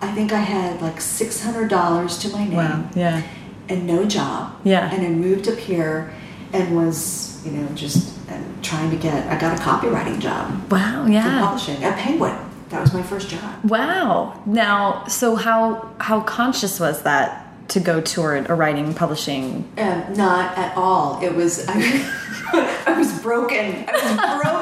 I 0.00 0.10
think 0.12 0.32
I 0.32 0.38
had 0.40 0.80
like 0.80 1.00
six 1.00 1.42
hundred 1.42 1.68
dollars 1.68 2.18
to 2.18 2.28
my 2.30 2.44
name 2.44 2.56
Wow. 2.56 2.88
Yeah. 2.94 3.22
and 3.68 3.86
no 3.86 4.04
job. 4.06 4.54
Yeah. 4.64 4.90
And 4.92 5.04
I 5.06 5.10
moved 5.10 5.46
up 5.48 5.58
here 5.58 6.12
and 6.52 6.74
was, 6.74 7.40
you 7.44 7.52
know, 7.52 7.68
just 7.74 8.16
um, 8.30 8.58
trying 8.62 8.90
to 8.90 8.96
get. 8.96 9.26
I 9.30 9.38
got 9.38 9.58
a 9.58 9.62
copywriting 9.62 10.18
job 10.20 10.70
Wow. 10.72 11.06
Yeah. 11.06 11.40
publishing 11.44 11.84
at 11.84 11.98
Penguin. 11.98 12.36
That 12.70 12.80
was 12.80 12.94
my 12.94 13.02
first 13.02 13.28
job. 13.28 13.62
Wow. 13.64 14.40
Now, 14.46 15.04
so 15.06 15.34
how 15.36 15.90
how 16.00 16.20
conscious 16.22 16.80
was 16.80 17.02
that 17.02 17.46
to 17.68 17.78
go 17.80 18.00
toward 18.00 18.48
a 18.48 18.54
writing 18.54 18.94
publishing? 18.94 19.70
Um, 19.76 20.14
not 20.14 20.56
at 20.56 20.74
all. 20.76 21.20
It 21.22 21.34
was 21.34 21.66
I, 21.68 21.74
I 22.86 22.94
was 22.98 23.20
broken. 23.20 23.84
I 23.88 23.92
was 23.92 24.42
broken. 24.42 24.59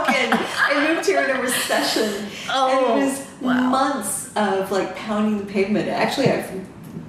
I 0.71 0.95
moved 0.95 1.07
here 1.07 1.23
in 1.23 1.37
a 1.37 1.41
recession, 1.41 2.27
Oh, 2.51 2.69
and 2.71 2.79
it 2.79 2.89
oh, 2.89 3.07
was 3.07 3.27
wow. 3.41 3.71
months 3.71 4.31
of 4.37 4.71
like 4.71 4.95
pounding 4.97 5.39
the 5.39 5.47
pavement. 5.53 5.89
Actually, 5.89 6.31
I 6.31 6.43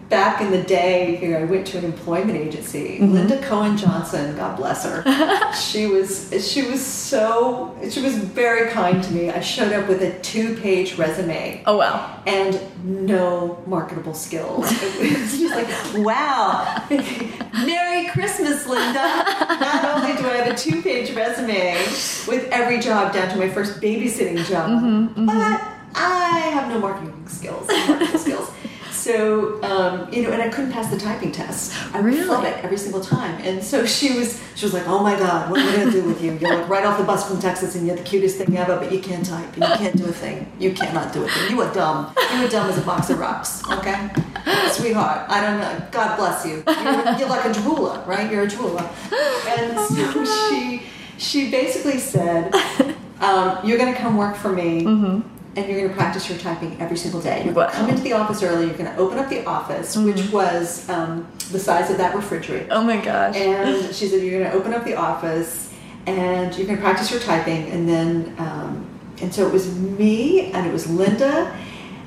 back 0.10 0.42
in 0.42 0.50
the 0.52 0.62
day 0.64 1.16
here, 1.18 1.38
I 1.38 1.44
went 1.44 1.68
to 1.68 1.78
an 1.78 1.86
employment 1.86 2.38
agency. 2.38 2.98
Mm-hmm. 3.00 3.14
Linda 3.14 3.42
Cohen 3.44 3.78
Johnson, 3.78 4.36
God 4.36 4.58
bless 4.58 4.84
her. 4.84 5.04
she 5.54 5.86
was 5.88 6.30
she 6.52 6.64
was 6.64 6.84
so 6.86 7.78
she 7.90 8.02
was 8.02 8.18
very 8.18 8.70
kind 8.72 9.04
to 9.04 9.12
me. 9.14 9.30
I 9.30 9.40
showed 9.40 9.72
up 9.72 9.88
with 9.88 10.02
a 10.02 10.18
two 10.20 10.56
page 10.58 10.98
resume 10.98 11.64
Oh 11.66 11.78
wow. 11.78 12.22
and 12.26 12.60
no 12.84 13.62
marketable 13.68 14.14
skills. 14.14 14.66
It 14.72 15.20
was 15.22 15.38
just 15.40 15.56
like, 15.56 16.06
wow, 16.06 16.84
Merry 17.66 18.08
Christmas, 18.10 18.66
Linda. 18.68 18.94
Not 19.60 19.86
only 19.86 20.16
do 20.18 20.28
I 20.28 20.38
have 20.38 20.54
a 20.54 20.58
two 20.58 20.82
page 20.82 21.12
resume 21.16 21.76
with 22.28 22.48
every 22.52 22.80
job 22.80 23.14
down 23.14 23.30
to 23.30 23.38
my 23.38 23.50
first 23.50 23.80
babysitting 23.82 24.44
job, 24.46 25.16
but 25.26 25.62
I 25.96 26.40
have 26.54 26.70
no 26.70 26.80
marketing 26.80 27.28
skills, 27.28 27.68
no 27.68 27.88
marketable 27.88 28.20
skills. 28.20 28.52
So, 29.10 29.60
um, 29.64 30.14
you 30.14 30.22
know, 30.22 30.32
and 30.32 30.40
I 30.40 30.50
couldn't 30.50 30.72
pass 30.72 30.92
the 30.92 30.98
typing 31.00 31.32
test. 31.32 31.74
I 31.96 32.00
Really? 32.00 32.22
flub 32.22 32.44
it 32.44 32.64
every 32.64 32.78
single 32.78 33.02
time. 33.02 33.42
And 33.42 33.64
so 33.64 33.84
she 33.84 34.16
was, 34.18 34.40
she 34.54 34.66
was 34.68 34.74
like, 34.74 34.88
"Oh 34.88 35.00
my 35.02 35.18
God, 35.18 35.50
what 35.50 35.60
am 35.60 35.68
I 35.68 35.76
going 35.78 35.92
to 35.92 36.02
do 36.02 36.08
with 36.08 36.22
you? 36.22 36.34
You're 36.40 36.56
like 36.60 36.70
right 36.70 36.86
off 36.86 37.00
the 37.00 37.04
bus 37.04 37.28
from 37.28 37.40
Texas, 37.40 37.74
and 37.76 37.88
you're 37.88 37.96
the 37.96 38.04
cutest 38.04 38.38
thing 38.38 38.56
ever, 38.56 38.76
but 38.78 38.92
you 38.92 39.00
can't 39.00 39.26
type, 39.26 39.52
and 39.56 39.64
you 39.64 39.76
can't 39.82 39.98
do 39.98 40.06
a 40.06 40.12
thing. 40.12 40.52
You 40.60 40.74
cannot 40.74 41.12
do 41.12 41.24
a 41.24 41.28
thing. 41.28 41.50
You 41.52 41.60
are 41.64 41.74
dumb. 41.74 42.14
You 42.36 42.46
are 42.46 42.50
dumb 42.50 42.70
as 42.70 42.78
a 42.78 42.82
box 42.82 43.10
of 43.10 43.18
rocks. 43.20 43.64
Okay, 43.72 44.10
sweetheart. 44.74 45.28
I 45.28 45.42
don't 45.42 45.60
know. 45.60 45.88
God 45.92 46.16
bless 46.18 46.46
you. 46.46 46.64
You're, 46.68 47.18
you're 47.18 47.30
like 47.30 47.46
a 47.46 47.50
drooler, 47.50 48.06
right? 48.06 48.32
You're 48.32 48.44
a 48.44 48.48
drooler." 48.48 48.86
And 49.58 49.80
so 49.90 50.26
she, 50.50 50.84
she 51.18 51.50
basically 51.50 51.98
said, 51.98 52.54
um, 53.22 53.58
"You're 53.66 53.80
going 53.80 53.92
to 53.92 54.00
come 54.00 54.18
work 54.18 54.36
for 54.36 54.52
me." 54.52 54.86
And 55.60 55.68
you're 55.70 55.80
going 55.82 55.90
to 55.90 55.96
practice 55.96 56.30
your 56.30 56.38
typing 56.38 56.80
every 56.80 56.96
single 56.96 57.20
day. 57.22 57.44
You're 57.44 57.54
going 57.54 57.70
to 57.70 57.76
come 57.76 57.90
into 57.90 58.02
the 58.02 58.14
office 58.14 58.42
early. 58.42 58.68
You're 58.68 58.78
going 58.78 58.90
to 58.90 58.98
open 58.98 59.18
up 59.20 59.30
the 59.30 59.44
office, 59.46 59.98
which 59.98 60.32
was 60.32 60.88
um, 60.90 61.28
the 61.52 61.60
size 61.60 61.92
of 61.92 61.98
that 61.98 62.16
refrigerator. 62.16 62.68
Oh 62.72 62.82
my 62.82 62.96
gosh. 63.02 63.36
And 63.36 63.94
she 63.94 64.08
said, 64.08 64.24
You're 64.24 64.40
going 64.40 64.50
to 64.52 64.58
open 64.58 64.74
up 64.74 64.86
the 64.86 64.96
office 64.96 65.74
and 66.08 66.56
you're 66.56 66.66
going 66.66 66.78
to 66.78 66.82
practice 66.84 67.12
your 67.12 67.20
typing. 67.20 67.70
And 67.72 67.90
then, 67.90 68.36
um, 68.38 68.88
and 69.22 69.34
so 69.36 69.46
it 69.46 69.52
was 69.52 69.76
me 69.78 70.52
and 70.54 70.66
it 70.66 70.72
was 70.72 70.90
Linda 70.90 71.54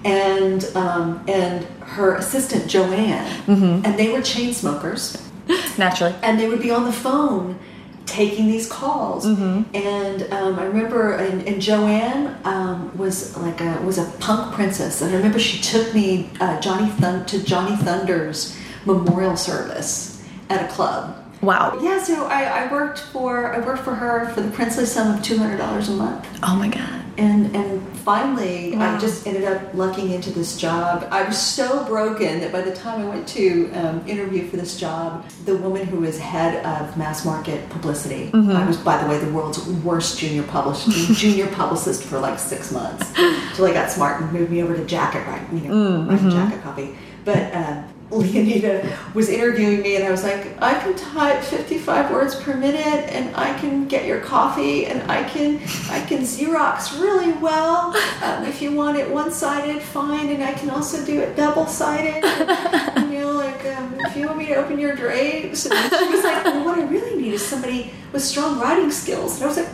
and, 0.04 0.64
um, 0.74 1.22
and 1.28 1.64
her 1.80 2.14
assistant, 2.14 2.68
Joanne. 2.68 3.42
And 3.84 3.98
they 3.98 4.10
were 4.10 4.22
chain 4.22 4.54
smokers 4.54 5.22
Naturally. 5.76 6.14
and 6.22 6.40
they 6.40 6.48
would 6.48 6.62
be 6.62 6.70
on 6.70 6.84
the 6.84 6.92
phone 6.92 7.58
taking 8.06 8.46
these 8.48 8.68
calls. 8.70 9.24
And 9.24 10.22
um, 10.32 10.58
I 10.58 10.64
remember 10.64 11.12
and, 11.14 11.46
and 11.46 11.60
Joanne 11.62 12.36
um, 12.44 12.96
was 12.96 13.36
like 13.38 13.60
a 13.60 13.80
was 13.82 13.98
a 13.98 14.04
punk 14.18 14.54
princess. 14.54 15.00
And 15.02 15.12
I 15.12 15.16
remember 15.16 15.38
she 15.38 15.60
took 15.62 15.94
me 15.94 16.30
uh, 16.40 16.60
Johnny 16.60 16.88
Thun- 16.90 17.24
to 17.26 17.42
Johnny 17.42 17.76
Thunders' 17.76 18.56
memorial 18.84 19.36
service 19.36 20.22
at 20.50 20.64
a 20.64 20.72
club. 20.72 21.18
Wow. 21.40 21.76
yeah 21.82 22.00
so 22.00 22.26
I, 22.26 22.42
I 22.66 22.72
worked 22.72 23.00
for 23.00 23.52
I 23.52 23.58
worked 23.58 23.82
for 23.82 23.94
her 23.96 24.28
for 24.32 24.42
the 24.42 24.50
princely 24.52 24.86
sum 24.86 25.16
of 25.16 25.22
$200 25.24 25.88
a 25.88 25.90
month. 25.92 26.26
Oh 26.42 26.54
my 26.54 26.68
god. 26.68 27.04
and 27.18 27.54
and 27.56 27.91
finally 28.04 28.76
Wow. 28.76 28.96
I 28.96 28.98
just 28.98 29.26
ended 29.26 29.44
up 29.44 29.74
lucking 29.74 30.10
into 30.10 30.30
this 30.30 30.56
job. 30.56 31.06
I 31.10 31.22
was 31.24 31.40
so 31.40 31.84
broken 31.84 32.40
that 32.40 32.52
by 32.52 32.60
the 32.62 32.74
time 32.74 33.00
I 33.02 33.08
went 33.08 33.26
to 33.28 33.70
um, 33.72 34.06
interview 34.06 34.48
for 34.48 34.56
this 34.56 34.78
job, 34.78 35.24
the 35.44 35.56
woman 35.56 35.86
who 35.86 36.00
was 36.00 36.18
head 36.18 36.64
of 36.66 36.96
mass 36.96 37.24
market 37.24 37.68
publicity, 37.70 38.30
Mm-hmm. 38.32 38.50
I 38.50 38.66
was 38.66 38.76
by 38.76 39.02
the 39.02 39.08
way 39.08 39.18
the 39.18 39.30
world's 39.32 39.64
worst 39.84 40.18
junior 40.18 40.42
junior 41.14 41.46
publicist 41.48 42.04
for 42.04 42.18
like 42.18 42.38
six 42.38 42.72
months 42.72 43.12
until 43.16 43.66
I 43.66 43.72
got 43.72 43.90
smart 43.90 44.20
and 44.20 44.32
moved 44.32 44.50
me 44.50 44.62
over 44.62 44.76
to 44.76 44.84
jacket 44.84 45.26
right 45.26 45.42
you 45.52 45.60
know 45.68 45.74
Mm-hmm. 45.74 46.10
writing 46.10 46.30
jacket 46.30 46.62
copy. 46.62 46.96
But 47.24 47.54
um, 47.54 47.84
Leonida 48.12 49.14
was 49.14 49.28
interviewing 49.28 49.80
me, 49.82 49.96
and 49.96 50.04
I 50.04 50.10
was 50.10 50.22
like, 50.22 50.60
I 50.60 50.74
can 50.74 50.94
type 50.94 51.42
55 51.42 52.10
words 52.10 52.34
per 52.34 52.54
minute, 52.54 53.08
and 53.10 53.34
I 53.34 53.58
can 53.58 53.88
get 53.88 54.06
your 54.06 54.20
coffee, 54.20 54.86
and 54.86 55.10
I 55.10 55.24
can 55.24 55.56
I 55.90 56.04
can 56.06 56.20
Xerox 56.22 57.00
really 57.00 57.32
well. 57.32 57.96
Um, 58.22 58.44
if 58.44 58.60
you 58.60 58.72
want 58.72 58.98
it 58.98 59.10
one-sided, 59.10 59.80
fine, 59.80 60.28
and 60.28 60.44
I 60.44 60.52
can 60.52 60.70
also 60.70 61.04
do 61.04 61.20
it 61.20 61.36
double-sided. 61.36 62.22
And, 62.22 63.12
you 63.12 63.20
know, 63.20 63.32
like 63.32 63.64
um, 63.76 63.94
if 64.00 64.16
you 64.16 64.26
want 64.26 64.38
me 64.38 64.46
to 64.46 64.56
open 64.56 64.78
your 64.78 64.94
drapes. 64.94 65.66
And 65.66 65.74
she 65.74 66.08
was 66.08 66.24
like, 66.24 66.44
well, 66.44 66.64
what 66.64 66.78
I 66.78 66.82
really 66.84 67.20
need 67.20 67.32
is 67.32 67.44
somebody 67.44 67.92
with 68.12 68.22
strong 68.22 68.60
writing 68.60 68.90
skills. 68.90 69.36
And 69.36 69.44
I 69.44 69.46
was 69.48 69.56
like, 69.56 69.68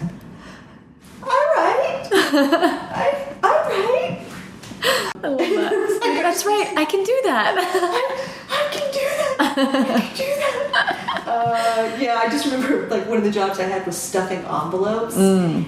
all 1.22 1.28
right, 1.28 2.08
I. 2.12 3.27
I 5.22 5.28
love 5.28 5.38
that. 5.38 6.00
That's 6.22 6.44
right. 6.44 6.72
I 6.76 6.84
can 6.84 7.02
do 7.04 7.20
that. 7.24 7.54
I 8.50 8.68
can 8.72 8.92
do 8.92 9.00
that. 9.00 9.58
I 9.58 10.00
can 10.00 10.16
do 10.16 10.72
that. 10.72 11.04
Uh, 11.28 11.94
yeah, 12.00 12.18
I 12.24 12.28
just 12.30 12.46
remember 12.46 12.88
like 12.88 13.06
one 13.06 13.18
of 13.18 13.22
the 13.24 13.30
jobs 13.30 13.60
I 13.60 13.64
had 13.64 13.84
was 13.84 13.98
stuffing 13.98 14.38
envelopes 14.38 15.14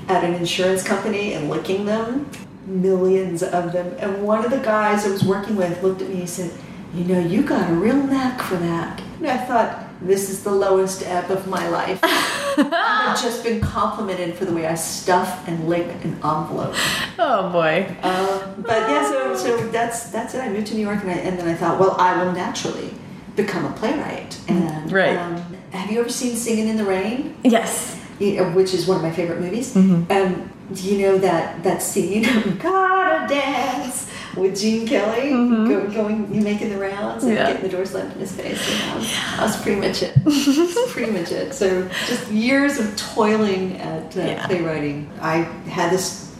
at 0.09 0.25
an 0.25 0.35
insurance 0.35 0.83
company 0.83 1.35
and 1.35 1.51
licking 1.51 1.85
them, 1.85 2.31
millions 2.65 3.43
of 3.43 3.71
them. 3.73 3.95
And 3.99 4.23
one 4.23 4.43
of 4.43 4.51
the 4.51 4.59
guys 4.59 5.05
I 5.07 5.11
was 5.11 5.23
working 5.23 5.57
with 5.57 5.83
looked 5.83 6.01
at 6.01 6.09
me 6.09 6.21
and 6.21 6.29
said, 6.31 6.51
"You 6.95 7.05
know, 7.05 7.19
you 7.21 7.43
got 7.43 7.69
a 7.71 7.75
real 7.75 7.97
knack 8.03 8.41
for 8.41 8.57
that." 8.57 9.03
And 9.19 9.29
I 9.29 9.37
thought, 9.37 9.85
this 10.03 10.31
is 10.31 10.43
the 10.43 10.51
lowest 10.53 11.03
ebb 11.07 11.31
of 11.31 11.47
my 11.47 11.69
life. 11.69 12.01
I've 12.05 13.21
just 13.21 13.45
been 13.45 13.61
complimented 13.61 14.35
for 14.35 14.45
the 14.45 14.53
way 14.53 14.67
I 14.67 14.75
stuff 14.75 15.47
and 15.49 15.69
lick 15.69 15.87
an 16.05 16.15
envelope. 16.15 16.75
Oh 17.19 17.51
boy. 17.53 17.87
Um, 18.03 18.63
but 18.63 18.89
yeah, 18.89 19.09
so 19.09 19.37
so 19.37 19.67
that's 19.69 20.11
that's 20.11 20.35
it. 20.35 20.41
I 20.41 20.49
moved 20.49 20.69
to 20.69 20.75
New 20.75 20.83
York, 20.83 21.01
and, 21.03 21.11
I, 21.11 21.15
and 21.15 21.39
then 21.39 21.49
I 21.49 21.55
thought, 21.55 21.79
well, 21.79 21.97
I 21.99 22.23
will 22.23 22.33
naturally 22.33 22.93
become 23.37 23.65
a 23.65 23.73
playwright. 23.73 24.39
And 24.49 24.91
Right. 24.93 25.17
um, 25.17 25.37
have 25.73 25.91
you 25.91 26.01
ever 26.01 26.09
seen 26.11 26.35
Singing 26.37 26.69
in 26.69 26.77
the 26.77 26.85
Rain? 26.85 27.37
Yes. 27.45 27.97
Which 28.19 28.75
is 28.75 28.87
one 28.87 28.97
of 28.99 29.03
my 29.03 29.13
favorite 29.13 29.41
movies. 29.41 29.75
Mm-hmm. 29.75 30.11
Um, 30.13 30.51
do 30.75 30.83
you 30.89 31.07
know 31.07 31.19
that 31.19 31.63
that 31.63 31.83
scene? 31.83 32.23
Gotta 32.59 33.27
dance 33.33 34.11
with 34.41 34.61
Gene 34.61 34.87
Kelly 34.87 35.31
go, 35.31 35.89
going, 35.91 36.43
making 36.43 36.71
the 36.71 36.79
rounds 36.79 37.25
and. 37.25 37.35
Yeah. 37.35 37.47
getting 37.53 37.63
the 37.63 37.69
door 37.77 37.85
slammed 37.87 38.13
in 38.15 38.19
his 38.21 38.33
face. 38.33 38.61
You 38.71 38.87
know? 38.87 39.01
That's 39.37 39.61
pretty 39.63 39.81
much 39.81 40.03
it. 40.03 40.15
That's 40.25 40.93
pretty 40.93 41.13
much 41.13 41.31
it. 41.33 41.55
So 41.55 41.89
just 42.07 42.31
years 42.31 42.79
of 42.79 42.97
toiling 42.97 43.77
at 43.79 44.17
uh, 44.17 44.21
Yeah. 44.21 44.47
playwriting. 44.47 45.11
I 45.21 45.39
had 45.69 45.93
this 45.93 46.35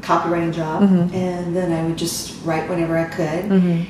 copywriting 0.00 0.52
job, 0.54 0.82
Mm-hmm. 0.82 1.14
and 1.14 1.54
then 1.54 1.72
I 1.72 1.86
would 1.86 1.98
just 1.98 2.42
write 2.44 2.68
whenever 2.68 2.96
I 2.96 3.04
could. 3.04 3.86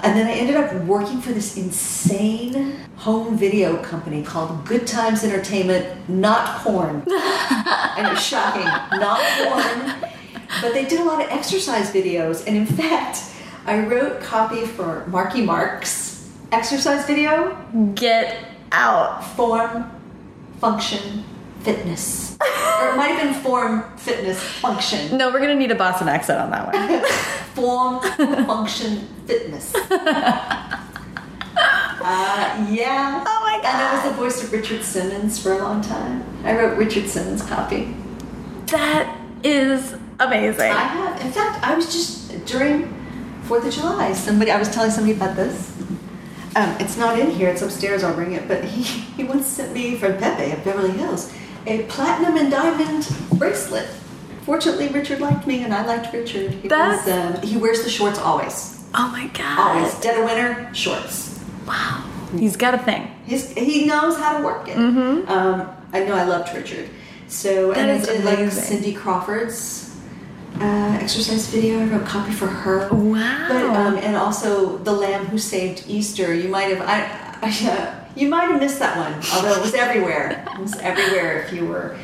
And 0.00 0.16
then 0.16 0.28
I 0.28 0.32
ended 0.32 0.54
up 0.56 0.72
working 0.84 1.20
for 1.20 1.32
this 1.32 1.56
insane 1.56 2.76
home 2.96 3.36
video 3.36 3.82
company 3.82 4.22
called 4.22 4.64
Good 4.64 4.86
Times 4.86 5.24
Entertainment, 5.24 6.08
not 6.08 6.60
porn. 6.60 6.96
and 7.08 8.06
it's 8.06 8.22
shocking, 8.22 8.62
not 8.64 9.18
porn. 9.38 10.07
But 10.62 10.72
they 10.74 10.84
did 10.84 11.00
a 11.00 11.04
lot 11.04 11.22
of 11.22 11.30
exercise 11.30 11.90
videos. 11.92 12.46
And 12.46 12.56
in 12.56 12.66
fact, 12.66 13.22
I 13.66 13.80
wrote 13.80 14.22
copy 14.22 14.64
for 14.64 15.04
Marky 15.08 15.42
Mark's 15.42 16.28
exercise 16.52 17.04
video 17.06 17.56
Get 17.94 18.44
out. 18.72 19.22
form, 19.36 19.90
function, 20.60 21.24
fitness. 21.60 22.36
or 22.40 22.88
it 22.88 22.96
might 22.96 23.08
have 23.08 23.22
been 23.32 23.42
form, 23.42 23.84
fitness, 23.98 24.42
function. 24.42 25.16
No, 25.18 25.30
we're 25.30 25.40
gonna 25.40 25.54
need 25.54 25.70
a 25.70 25.74
Boston 25.74 26.08
accent 26.08 26.40
on 26.40 26.50
that 26.50 26.72
one. 26.72 27.04
Form, 27.54 28.00
function, 28.46 29.08
fitness. 29.26 29.74
Uh, 32.00 32.66
yeah. 32.70 33.22
Oh 33.26 33.40
my 33.44 33.60
god. 33.60 33.64
And 33.66 33.82
I 33.82 33.94
was 33.94 34.04
the 34.04 34.16
voice 34.16 34.42
of 34.42 34.52
Richard 34.52 34.82
Simmons 34.82 35.38
for 35.42 35.52
a 35.52 35.58
long 35.58 35.82
time. 35.82 36.24
I 36.44 36.56
wrote 36.56 36.78
Richard 36.78 37.08
Simmons' 37.08 37.42
copy. 37.42 37.94
That 38.66 39.14
is 39.42 39.94
amazing. 40.20 40.70
I 40.70 40.78
have. 40.78 41.20
In 41.24 41.32
fact, 41.32 41.64
I 41.66 41.74
was 41.74 41.92
just 41.92 42.44
during 42.46 42.94
Fourth 43.44 43.66
of 43.66 43.72
July. 43.72 44.12
Somebody, 44.12 44.50
I 44.50 44.58
was 44.58 44.68
telling 44.70 44.90
somebody 44.90 45.16
about 45.16 45.36
this. 45.36 45.74
Um, 46.56 46.74
it's 46.80 46.96
not 46.96 47.18
in 47.18 47.30
here. 47.30 47.48
It's 47.48 47.62
upstairs. 47.62 48.02
I'll 48.02 48.14
bring 48.14 48.32
it. 48.32 48.48
But 48.48 48.64
he, 48.64 48.82
he 49.16 49.24
once 49.24 49.46
sent 49.46 49.72
me 49.72 49.96
from 49.96 50.16
Pepe 50.18 50.52
of 50.52 50.64
Beverly 50.64 50.90
Hills 50.92 51.32
a 51.66 51.82
platinum 51.84 52.36
and 52.36 52.50
diamond 52.50 53.08
bracelet. 53.34 53.88
Fortunately, 54.42 54.88
Richard 54.88 55.20
liked 55.20 55.46
me, 55.46 55.62
and 55.62 55.74
I 55.74 55.84
liked 55.84 56.12
Richard. 56.12 56.52
He, 56.52 56.68
That's- 56.68 57.04
was, 57.06 57.36
um, 57.36 57.42
he 57.42 57.56
wears 57.58 57.82
the 57.84 57.90
shorts 57.90 58.18
always. 58.18 58.82
Oh 58.94 59.08
my 59.12 59.26
god. 59.34 59.58
Always. 59.76 59.94
Dead 60.00 60.18
of 60.18 60.24
winter, 60.24 60.74
shorts. 60.74 61.38
Wow. 61.66 62.04
He's 62.36 62.56
got 62.56 62.74
a 62.74 62.78
thing. 62.78 63.10
He's, 63.26 63.50
he 63.52 63.86
knows 63.86 64.16
how 64.16 64.38
to 64.38 64.44
work 64.44 64.68
it. 64.68 64.76
Um, 64.76 65.68
I 65.92 66.04
know 66.04 66.14
I 66.14 66.24
loved 66.24 66.54
Richard. 66.54 66.88
So. 67.26 67.72
That 67.74 67.88
and 67.88 68.02
I 68.02 68.04
did 68.04 68.24
like. 68.24 68.50
Cindy 68.50 68.94
Crawford's 68.94 69.87
uh, 70.60 70.98
exercise 71.00 71.46
video. 71.48 71.80
I 71.80 71.84
wrote 71.84 72.06
copy 72.06 72.32
for 72.32 72.46
her. 72.46 72.88
Wow. 72.90 73.46
But, 73.48 73.62
um, 73.64 73.96
and 73.98 74.16
also 74.16 74.78
The 74.78 74.92
Lamb 74.92 75.26
Who 75.26 75.38
Saved 75.38 75.84
Easter. 75.88 76.34
You 76.34 76.48
might 76.48 76.76
have, 76.76 76.80
I, 76.86 77.46
I, 77.46 77.70
uh, 77.70 78.04
you 78.16 78.28
might 78.28 78.50
have 78.50 78.60
missed 78.60 78.78
that 78.80 78.96
one, 78.96 79.14
although 79.34 79.54
it 79.58 79.62
was 79.62 79.74
everywhere. 79.74 80.44
It 80.54 80.60
was 80.60 80.76
everywhere 80.78 81.42
if 81.42 81.52
you 81.52 81.66
were. 81.66 81.96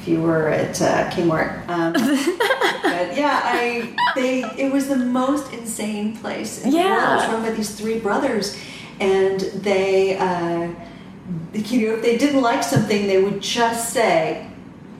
If 0.00 0.08
you 0.08 0.20
were 0.20 0.48
at 0.48 0.82
uh, 0.82 1.08
Kmart, 1.10 1.68
um, 1.68 1.92
but 1.92 2.02
yeah, 3.16 3.40
I 3.44 3.94
they 4.16 4.42
it 4.58 4.72
was 4.72 4.88
the 4.88 4.96
most 4.96 5.52
insane 5.52 6.16
place. 6.16 6.64
In 6.64 6.72
the 6.72 6.76
world. 6.78 6.86
It 6.88 6.90
was 6.90 7.22
Yeah. 7.22 7.32
run 7.32 7.42
by 7.42 7.50
these 7.52 7.70
three 7.70 8.00
brothers, 8.00 8.58
and 8.98 9.38
they, 9.62 10.16
uh, 10.16 10.72
you 11.54 11.86
know, 11.88 11.94
if 11.94 12.02
they 12.02 12.18
didn't 12.18 12.40
like 12.42 12.64
something, 12.64 13.06
they 13.06 13.22
would 13.22 13.40
just 13.40 13.90
say, 13.92 14.48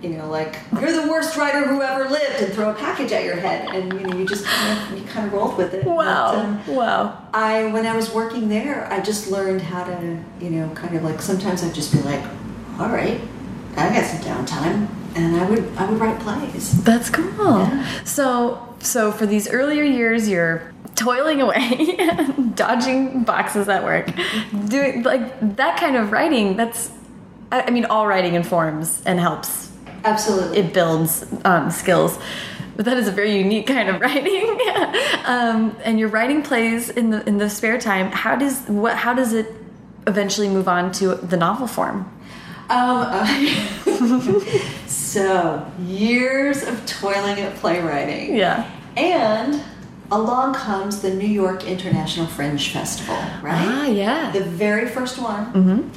you 0.02 0.10
know, 0.10 0.28
like 0.28 0.58
you're 0.80 0.92
the 0.92 1.08
worst 1.08 1.36
writer 1.36 1.66
who 1.66 1.80
ever 1.80 2.08
lived, 2.08 2.42
and 2.42 2.52
throw 2.52 2.70
a 2.70 2.74
package 2.74 3.12
at 3.12 3.24
your 3.24 3.36
head, 3.36 3.74
and 3.74 3.92
you 3.92 4.06
know, 4.06 4.18
you 4.18 4.26
just 4.26 4.44
kind 4.44 4.92
of 4.92 4.98
you 4.98 5.06
kind 5.06 5.26
of 5.26 5.32
rolled 5.32 5.56
with 5.56 5.72
it. 5.74 5.84
Wow. 5.84 6.34
um, 6.34 6.66
wow. 6.66 7.28
I 7.32 7.66
when 7.66 7.86
I 7.86 7.94
was 7.94 8.12
working 8.12 8.48
there, 8.48 8.90
I 8.92 9.00
just 9.00 9.30
learned 9.30 9.62
how 9.62 9.84
to, 9.84 10.24
you 10.40 10.50
know, 10.50 10.68
kind 10.74 10.96
of 10.96 11.04
like 11.04 11.22
sometimes 11.22 11.62
I'd 11.62 11.74
just 11.74 11.92
be 11.92 12.00
like, 12.00 12.22
all 12.78 12.88
right, 12.88 13.20
I 13.76 13.88
got 13.94 14.04
some 14.04 14.20
downtime, 14.20 14.88
and 15.14 15.36
I 15.36 15.48
would 15.48 15.64
I 15.76 15.90
would 15.90 16.00
write 16.00 16.20
plays. 16.20 16.82
That's 16.82 17.08
cool. 17.08 17.60
Yeah. 17.60 18.04
So, 18.04 18.74
so 18.80 19.12
for 19.12 19.26
these 19.26 19.48
earlier 19.48 19.84
years, 19.84 20.28
you're 20.28 20.72
toiling 20.96 21.40
away, 21.40 21.96
dodging 22.54 23.22
boxes 23.24 23.68
at 23.68 23.84
work, 23.84 24.10
doing 24.66 25.04
like 25.04 25.56
that 25.56 25.78
kind 25.78 25.96
of 25.96 26.12
writing. 26.12 26.56
That's, 26.56 26.90
I 27.52 27.62
I 27.62 27.70
mean, 27.70 27.84
all 27.84 28.06
writing 28.06 28.34
informs 28.34 29.02
and 29.06 29.20
helps. 29.20 29.71
Absolutely. 30.04 30.58
It 30.58 30.72
builds 30.72 31.24
um, 31.44 31.70
skills. 31.70 32.18
But 32.76 32.86
that 32.86 32.96
is 32.96 33.06
a 33.06 33.12
very 33.12 33.36
unique 33.36 33.66
kind 33.66 33.88
of 33.90 34.00
writing, 34.00 34.58
um, 35.24 35.76
and 35.84 36.00
you're 36.00 36.08
writing 36.08 36.42
plays 36.42 36.88
in 36.88 37.10
the 37.10 37.26
in 37.28 37.36
the 37.36 37.50
spare 37.50 37.78
time. 37.78 38.10
How 38.10 38.34
does 38.34 38.62
what? 38.66 38.96
How 38.96 39.12
does 39.12 39.34
it 39.34 39.54
eventually 40.06 40.48
move 40.48 40.68
on 40.68 40.90
to 40.92 41.16
the 41.16 41.36
novel 41.36 41.66
form? 41.66 42.10
Um, 42.70 43.26
so 44.86 45.70
years 45.84 46.62
of 46.62 46.84
toiling 46.86 47.40
at 47.40 47.54
playwriting. 47.56 48.34
Yeah. 48.36 48.70
And 48.96 49.62
along 50.10 50.54
comes 50.54 51.02
the 51.02 51.12
New 51.14 51.28
York 51.28 51.64
International 51.64 52.26
Fringe 52.26 52.72
Festival, 52.72 53.16
right? 53.42 53.66
Ah, 53.66 53.86
yeah. 53.86 54.30
The 54.30 54.44
very 54.44 54.88
first 54.88 55.18
one. 55.18 55.90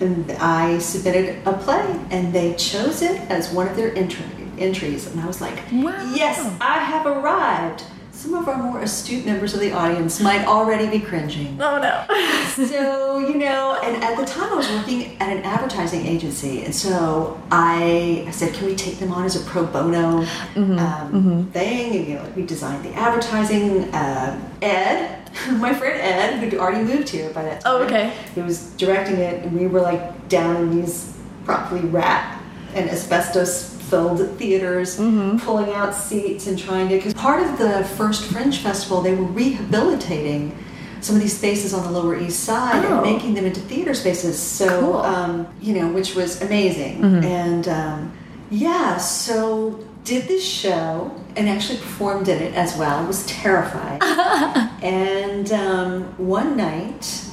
And 0.00 0.30
I 0.32 0.78
submitted 0.78 1.46
a 1.46 1.52
play, 1.52 1.84
and 2.10 2.32
they 2.32 2.54
chose 2.54 3.02
it 3.02 3.20
as 3.30 3.52
one 3.52 3.68
of 3.68 3.76
their 3.76 3.94
entry, 3.96 4.24
entries. 4.58 5.06
And 5.06 5.20
I 5.20 5.26
was 5.26 5.40
like, 5.40 5.56
Wow. 5.72 6.12
yes, 6.14 6.38
I 6.60 6.78
have 6.78 7.06
arrived. 7.06 7.84
Some 8.12 8.34
of 8.34 8.48
our 8.48 8.56
more 8.62 8.80
astute 8.80 9.24
members 9.24 9.54
of 9.54 9.60
the 9.60 9.72
audience 9.72 10.20
might 10.20 10.44
already 10.46 10.86
be 10.90 11.00
cringing. 11.00 11.56
Oh 11.60 11.78
no. 11.80 12.04
so 12.66 13.18
you 13.18 13.34
know 13.38 13.78
and 13.82 14.02
at 14.02 14.18
the 14.18 14.26
time 14.26 14.52
i 14.52 14.56
was 14.56 14.68
working 14.72 15.16
at 15.20 15.30
an 15.34 15.42
advertising 15.44 16.04
agency 16.04 16.64
and 16.64 16.74
so 16.74 17.40
i, 17.50 18.24
I 18.26 18.30
said 18.32 18.52
can 18.52 18.66
we 18.66 18.74
take 18.74 18.98
them 18.98 19.12
on 19.12 19.24
as 19.24 19.36
a 19.40 19.44
pro 19.48 19.64
bono 19.64 20.22
Mm-hmm, 20.54 20.78
um, 20.78 21.48
thing 21.52 21.96
and 21.96 22.08
you 22.08 22.14
know 22.16 22.32
we 22.36 22.42
designed 22.44 22.84
the 22.84 22.92
advertising 22.94 23.84
uh, 23.94 24.38
ed 24.60 25.19
my 25.52 25.72
friend 25.74 26.00
ed 26.00 26.38
who'd 26.40 26.54
already 26.58 26.82
moved 26.84 27.08
here 27.08 27.30
by 27.30 27.42
that 27.44 27.60
time 27.60 27.72
Oh, 27.72 27.82
okay. 27.84 28.12
he 28.34 28.40
was 28.42 28.70
directing 28.72 29.16
it 29.18 29.44
and 29.44 29.58
we 29.58 29.66
were 29.66 29.80
like 29.80 30.28
down 30.28 30.56
in 30.56 30.80
these 30.80 31.16
probably 31.44 31.80
rat 31.80 32.40
and 32.74 32.88
asbestos 32.90 33.76
filled 33.90 34.20
theaters 34.38 34.98
Mm-hmm. 34.98 35.38
pulling 35.44 35.72
out 35.74 35.94
seats 35.94 36.46
and 36.46 36.56
trying 36.58 36.88
to 36.88 36.96
because 36.96 37.14
part 37.14 37.42
of 37.44 37.58
the 37.58 37.84
first 37.96 38.24
fringe 38.26 38.58
festival 38.58 39.00
they 39.00 39.14
were 39.14 39.24
rehabilitating 39.24 40.56
some 41.00 41.16
of 41.16 41.22
these 41.22 41.36
spaces 41.36 41.72
on 41.72 41.82
the 41.84 41.90
lower 41.90 42.14
east 42.18 42.40
side 42.44 42.84
Oh. 42.84 42.92
and 43.02 43.02
making 43.02 43.34
them 43.34 43.46
into 43.46 43.60
theater 43.60 43.94
spaces 43.94 44.38
so 44.38 44.80
Cool. 44.80 44.96
um, 44.98 45.46
you 45.60 45.74
know 45.74 45.88
which 45.92 46.14
was 46.14 46.40
amazing 46.42 47.02
and 47.24 47.66
um, 47.68 48.12
yeah 48.50 48.96
so 48.98 49.80
did 50.10 50.26
this 50.26 50.44
show 50.44 51.14
and 51.36 51.48
actually 51.48 51.78
performed 51.78 52.26
in 52.26 52.42
it 52.42 52.52
as 52.54 52.76
well 52.76 52.98
I 52.98 53.06
was 53.06 53.24
terrified 53.26 54.02
and 54.82 55.52
um, 55.52 56.02
one 56.18 56.56
night 56.56 57.30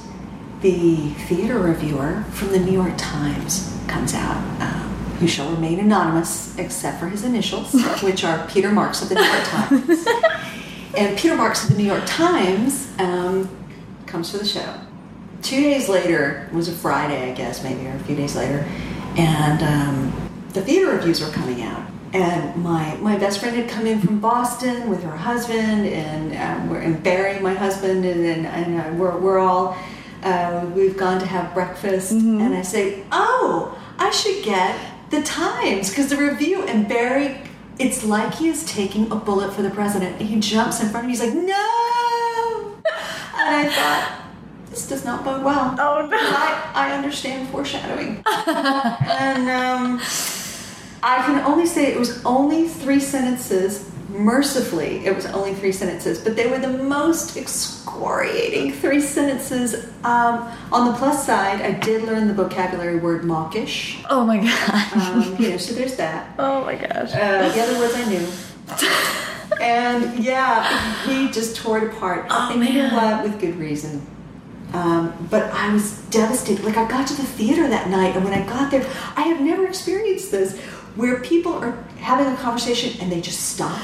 the 0.61 1.09
theater 1.27 1.57
reviewer 1.57 2.23
from 2.33 2.49
the 2.51 2.59
New 2.59 2.71
York 2.71 2.93
Times 2.95 3.75
comes 3.87 4.13
out, 4.13 4.37
um, 4.61 4.89
who 5.19 5.27
shall 5.27 5.51
remain 5.51 5.79
anonymous 5.79 6.55
except 6.59 6.99
for 6.99 7.07
his 7.09 7.23
initials, 7.23 7.73
which 8.03 8.23
are 8.23 8.47
Peter 8.47 8.71
Marks 8.71 9.01
of 9.01 9.09
the 9.09 9.15
New 9.15 9.23
York 9.23 9.43
Times. 9.43 10.07
and 10.95 11.17
Peter 11.17 11.35
Marks 11.35 11.63
of 11.63 11.71
the 11.71 11.81
New 11.81 11.87
York 11.87 12.03
Times 12.05 12.91
um, 12.99 13.49
comes 14.05 14.29
for 14.29 14.37
the 14.37 14.45
show. 14.45 14.75
Two 15.41 15.61
days 15.61 15.89
later, 15.89 16.47
it 16.51 16.55
was 16.55 16.67
a 16.67 16.73
Friday, 16.73 17.31
I 17.31 17.33
guess, 17.33 17.63
maybe, 17.63 17.87
or 17.87 17.95
a 17.95 17.99
few 17.99 18.15
days 18.15 18.35
later, 18.35 18.67
and 19.15 19.63
um, 19.63 20.29
the 20.53 20.61
theater 20.61 20.91
reviews 20.91 21.21
were 21.21 21.31
coming 21.31 21.63
out. 21.63 21.83
And 22.13 22.55
my, 22.63 22.95
my 22.97 23.17
best 23.17 23.39
friend 23.39 23.55
had 23.55 23.69
come 23.69 23.85
in 23.85 23.99
from 23.99 24.19
Boston 24.19 24.89
with 24.89 25.03
her 25.03 25.15
husband, 25.15 25.85
and, 25.87 26.33
um, 26.37 26.69
we're, 26.69 26.79
and 26.79 27.03
Barry, 27.03 27.39
my 27.39 27.53
husband, 27.53 28.05
and, 28.05 28.25
and, 28.25 28.47
and 28.47 28.79
uh, 28.79 28.97
we're, 28.97 29.17
we're 29.17 29.39
all 29.39 29.77
uh, 30.23 30.65
we've 30.73 30.97
gone 30.97 31.19
to 31.19 31.25
have 31.27 31.53
breakfast, 31.53 32.11
Mm-hmm. 32.13 32.41
and 32.41 32.55
I 32.55 32.61
say, 32.63 33.03
"Oh, 33.11 33.77
I 33.99 34.09
should 34.09 34.43
get 34.43 34.75
the 35.11 35.21
Times 35.21 35.89
because 35.89 36.09
the 36.09 36.17
review." 36.17 36.63
And 36.63 36.87
Barry, 36.89 37.39
it's 37.77 38.03
like 38.03 38.33
he 38.33 38.47
is 38.47 38.65
taking 38.65 39.11
a 39.11 39.15
bullet 39.15 39.53
for 39.53 39.61
the 39.61 39.69
president. 39.69 40.19
And 40.19 40.27
he 40.27 40.39
jumps 40.39 40.81
in 40.81 40.89
front 40.89 41.05
of 41.05 41.11
me. 41.11 41.17
He's 41.17 41.21
like, 41.23 41.35
"No!" 41.35 42.73
and 43.35 43.55
I 43.55 43.69
thought, 43.69 44.23
this 44.71 44.87
does 44.87 45.05
not 45.05 45.23
bode 45.23 45.43
well. 45.43 45.75
Oh, 45.77 46.07
no. 46.07 46.17
I, 46.17 46.71
I 46.73 46.91
understand 46.97 47.47
foreshadowing, 47.49 48.23
and 48.47 49.49
um, 49.49 49.99
I 51.03 51.17
can 51.25 51.39
only 51.45 51.65
say 51.65 51.91
it 51.91 51.99
was 51.99 52.23
only 52.25 52.67
three 52.67 52.99
sentences. 52.99 53.91
Mercifully, 54.09 55.05
it 55.05 55.15
was 55.15 55.25
only 55.27 55.53
three 55.53 55.71
sentences, 55.71 56.19
but 56.19 56.35
they 56.35 56.47
were 56.47 56.57
the 56.57 56.69
most 56.69 57.37
excoriating 57.37 58.71
three 58.71 59.01
sentences. 59.01 59.85
Um, 60.03 60.49
on 60.71 60.91
the 60.91 60.97
plus 60.97 61.25
side, 61.25 61.61
I 61.61 61.71
did 61.71 62.03
learn 62.03 62.27
the 62.27 62.33
vocabulary 62.33 62.97
word 62.97 63.25
mawkish. 63.25 64.03
Oh 64.09 64.25
my 64.25 64.37
god. 64.37 64.93
Um, 64.93 65.35
you 65.37 65.49
know, 65.49 65.57
so 65.57 65.73
there's 65.73 65.97
that. 65.97 66.33
oh 66.39 66.63
my 66.65 66.75
gosh. 66.75 67.13
Uh, 67.13 67.49
the 67.53 67.61
other 67.61 67.79
words 67.79 67.93
I 67.95 68.05
knew. 68.09 68.27
and 69.61 70.23
yeah, 70.23 71.03
he 71.05 71.29
just 71.29 71.57
tore 71.57 71.77
it 71.79 71.95
apart. 71.95 72.27
Oh, 72.29 72.51
and 72.53 72.63
you 72.63 72.73
know 72.73 72.89
man. 72.89 73.17
what? 73.17 73.23
With 73.23 73.39
good 73.39 73.57
reason. 73.57 74.05
Um, 74.73 75.27
but 75.29 75.43
I 75.53 75.71
was 75.71 75.99
devastated. 76.09 76.65
Like 76.65 76.77
I 76.77 76.87
got 76.87 77.07
to 77.07 77.13
the 77.15 77.23
theater 77.23 77.67
that 77.67 77.89
night, 77.89 78.15
and 78.15 78.25
when 78.25 78.33
I 78.33 78.45
got 78.45 78.69
there, 78.71 78.85
I 79.15 79.21
have 79.23 79.41
never 79.41 79.65
experienced 79.65 80.31
this, 80.31 80.59
where 80.97 81.19
people 81.21 81.53
are 81.53 81.73
having 81.99 82.31
a 82.33 82.35
conversation 82.37 82.99
and 83.01 83.11
they 83.11 83.21
just 83.21 83.39
stop 83.51 83.79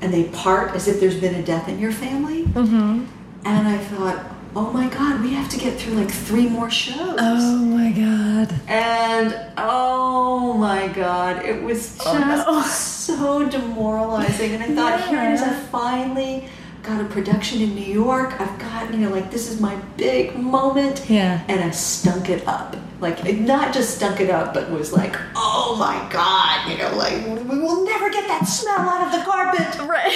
and 0.00 0.12
they 0.12 0.24
part 0.24 0.72
as 0.74 0.88
if 0.88 1.00
there's 1.00 1.18
been 1.20 1.34
a 1.36 1.42
death 1.42 1.68
in 1.68 1.78
your 1.78 1.92
family. 1.92 2.44
Mm-hmm. 2.44 3.04
And 3.46 3.68
I 3.68 3.78
thought, 3.78 4.24
oh 4.56 4.70
my 4.72 4.88
god, 4.88 5.20
we 5.22 5.32
have 5.34 5.48
to 5.50 5.58
get 5.58 5.78
through 5.78 5.94
like 5.94 6.10
three 6.10 6.48
more 6.48 6.70
shows. 6.70 7.18
Oh 7.20 7.58
my 7.58 7.90
god. 7.92 8.54
And 8.68 9.52
oh 9.58 10.54
my 10.54 10.88
god, 10.88 11.44
it 11.44 11.62
was 11.62 11.96
just 11.96 12.06
Oh, 12.06 12.18
no. 12.54 12.62
so 12.62 13.48
demoralizing. 13.48 14.52
And 14.52 14.62
I 14.62 14.74
thought, 14.98 15.08
here 15.08 15.22
it 15.22 15.32
is, 15.32 15.42
I 15.42 15.52
finally 15.54 16.48
got 16.82 17.00
a 17.00 17.04
production 17.04 17.62
in 17.62 17.74
New 17.74 17.84
York. 17.92 18.38
I've 18.40 18.58
got, 18.58 18.92
you 18.92 19.00
know, 19.00 19.10
like 19.10 19.30
this 19.30 19.50
is 19.50 19.60
my 19.60 19.74
big 19.96 20.36
moment. 20.36 21.08
Yeah. 21.08 21.42
And 21.48 21.60
I 21.64 21.70
stunk 21.70 22.28
it 22.30 22.46
up. 22.46 22.76
Like, 23.04 23.22
it 23.26 23.38
not 23.38 23.74
just 23.74 23.96
stunk 23.98 24.18
it 24.20 24.30
up, 24.30 24.54
but 24.54 24.70
was 24.70 24.90
like, 24.90 25.14
oh 25.36 25.76
my 25.78 25.96
god, 26.10 26.70
you 26.70 26.78
know, 26.78 26.96
like, 26.96 27.20
we 27.50 27.58
will 27.58 27.84
never 27.84 28.08
get 28.08 28.26
that 28.28 28.44
smell 28.48 28.80
out 28.80 29.06
of 29.06 29.12
the 29.12 29.22
carpet. 29.30 29.68
Right. 29.86 30.12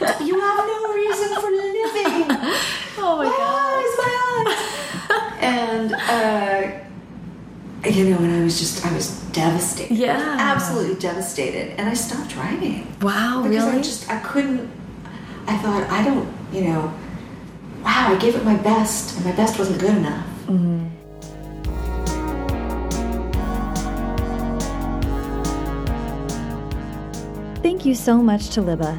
You 0.28 0.38
have 0.40 0.58
no 0.58 0.94
reason 0.94 1.28
for 1.42 1.50
living. 1.50 2.26
oh 2.98 3.16
my 3.18 3.24
my 3.24 3.36
god. 3.38 3.66
eyes, 3.74 3.92
my 4.02 4.12
eyes. 4.30 5.38
and 5.40 5.92
uh, 5.94 7.88
you 7.90 8.10
know, 8.10 8.18
and 8.18 8.40
I 8.40 8.44
was 8.44 8.58
just, 8.60 8.86
I 8.86 8.92
was 8.94 9.18
devastated. 9.32 9.90
Was 9.90 9.98
Yeah. 9.98 10.36
absolutely 10.38 10.94
devastated, 11.00 11.74
and 11.78 11.88
I 11.88 11.94
stopped 11.94 12.36
writing 12.36 12.86
Wow, 13.02 13.42
because 13.42 13.64
really? 13.64 13.78
I 13.78 13.82
just, 13.82 14.08
I 14.08 14.18
couldn't. 14.20 14.70
I 15.48 15.56
thought, 15.58 15.88
I 15.90 16.04
don't, 16.04 16.28
you 16.52 16.62
know, 16.68 16.92
wow, 17.82 18.14
I 18.14 18.16
gave 18.20 18.36
it 18.36 18.44
my 18.44 18.56
best, 18.56 19.16
and 19.16 19.24
my 19.24 19.32
best 19.32 19.58
wasn't 19.58 19.80
good 19.80 19.96
enough. 19.96 20.26
Thank 27.60 27.84
you 27.84 27.96
so 27.96 28.18
much 28.18 28.50
to 28.50 28.60
Libba. 28.60 28.96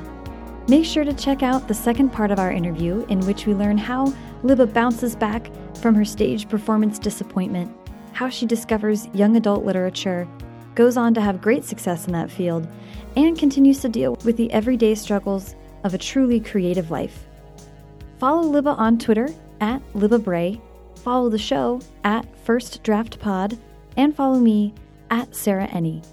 Make 0.67 0.83
sure 0.83 1.05
to 1.05 1.13
check 1.13 1.43
out 1.43 1.67
the 1.67 1.73
second 1.73 2.09
part 2.11 2.29
of 2.29 2.39
our 2.39 2.51
interview, 2.51 3.05
in 3.07 3.21
which 3.21 3.45
we 3.45 3.53
learn 3.53 3.77
how 3.77 4.07
Libba 4.43 4.71
bounces 4.71 5.15
back 5.15 5.49
from 5.77 5.95
her 5.95 6.03
stage 6.03 6.49
performance 6.49 6.99
disappointment, 6.99 7.73
how 8.11 8.27
she 8.27 8.45
discovers 8.45 9.07
young 9.13 9.37
adult 9.37 9.63
literature, 9.63 10.27
goes 10.75 10.97
on 10.97 11.13
to 11.13 11.21
have 11.21 11.41
great 11.41 11.63
success 11.63 12.05
in 12.05 12.11
that 12.11 12.29
field, 12.29 12.67
and 13.15 13.39
continues 13.39 13.79
to 13.79 13.87
deal 13.87 14.17
with 14.25 14.35
the 14.35 14.51
everyday 14.51 14.93
struggles 14.93 15.55
of 15.85 15.93
a 15.93 15.97
truly 15.97 16.41
creative 16.41 16.91
life. 16.91 17.25
Follow 18.19 18.51
Libba 18.51 18.77
on 18.77 18.99
Twitter 18.99 19.29
at 19.61 19.81
Libba 19.93 20.21
Bray, 20.21 20.59
follow 20.95 21.29
the 21.29 21.37
show 21.37 21.79
at 22.03 22.27
First 22.45 22.83
Draft 22.83 23.19
Pod, 23.19 23.57
and 23.95 24.13
follow 24.13 24.37
me 24.37 24.73
at 25.09 25.33
Sarah 25.33 25.67
Enni. 25.69 26.05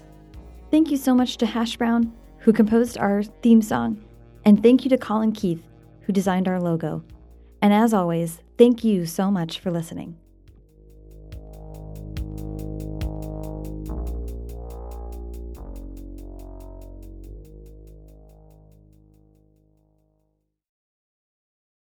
Thank 0.71 0.91
you 0.91 0.97
so 0.97 1.13
much 1.13 1.35
to 1.37 1.45
Hash 1.45 1.75
Brown, 1.75 2.13
who 2.47 2.53
composed 2.53 2.97
our 2.97 3.21
theme 3.23 3.61
song, 3.61 4.01
and 4.45 4.63
thank 4.63 4.85
you 4.85 4.89
to 4.89 4.97
Colin 4.97 5.33
Keith, 5.33 5.61
who 6.03 6.13
designed 6.13 6.47
our 6.47 6.61
logo. 6.61 7.03
And 7.61 7.73
as 7.73 7.93
always, 7.93 8.39
thank 8.57 8.85
you 8.85 9.05
so 9.05 9.29
much 9.29 9.59
for 9.59 9.69
listening. 9.69 10.15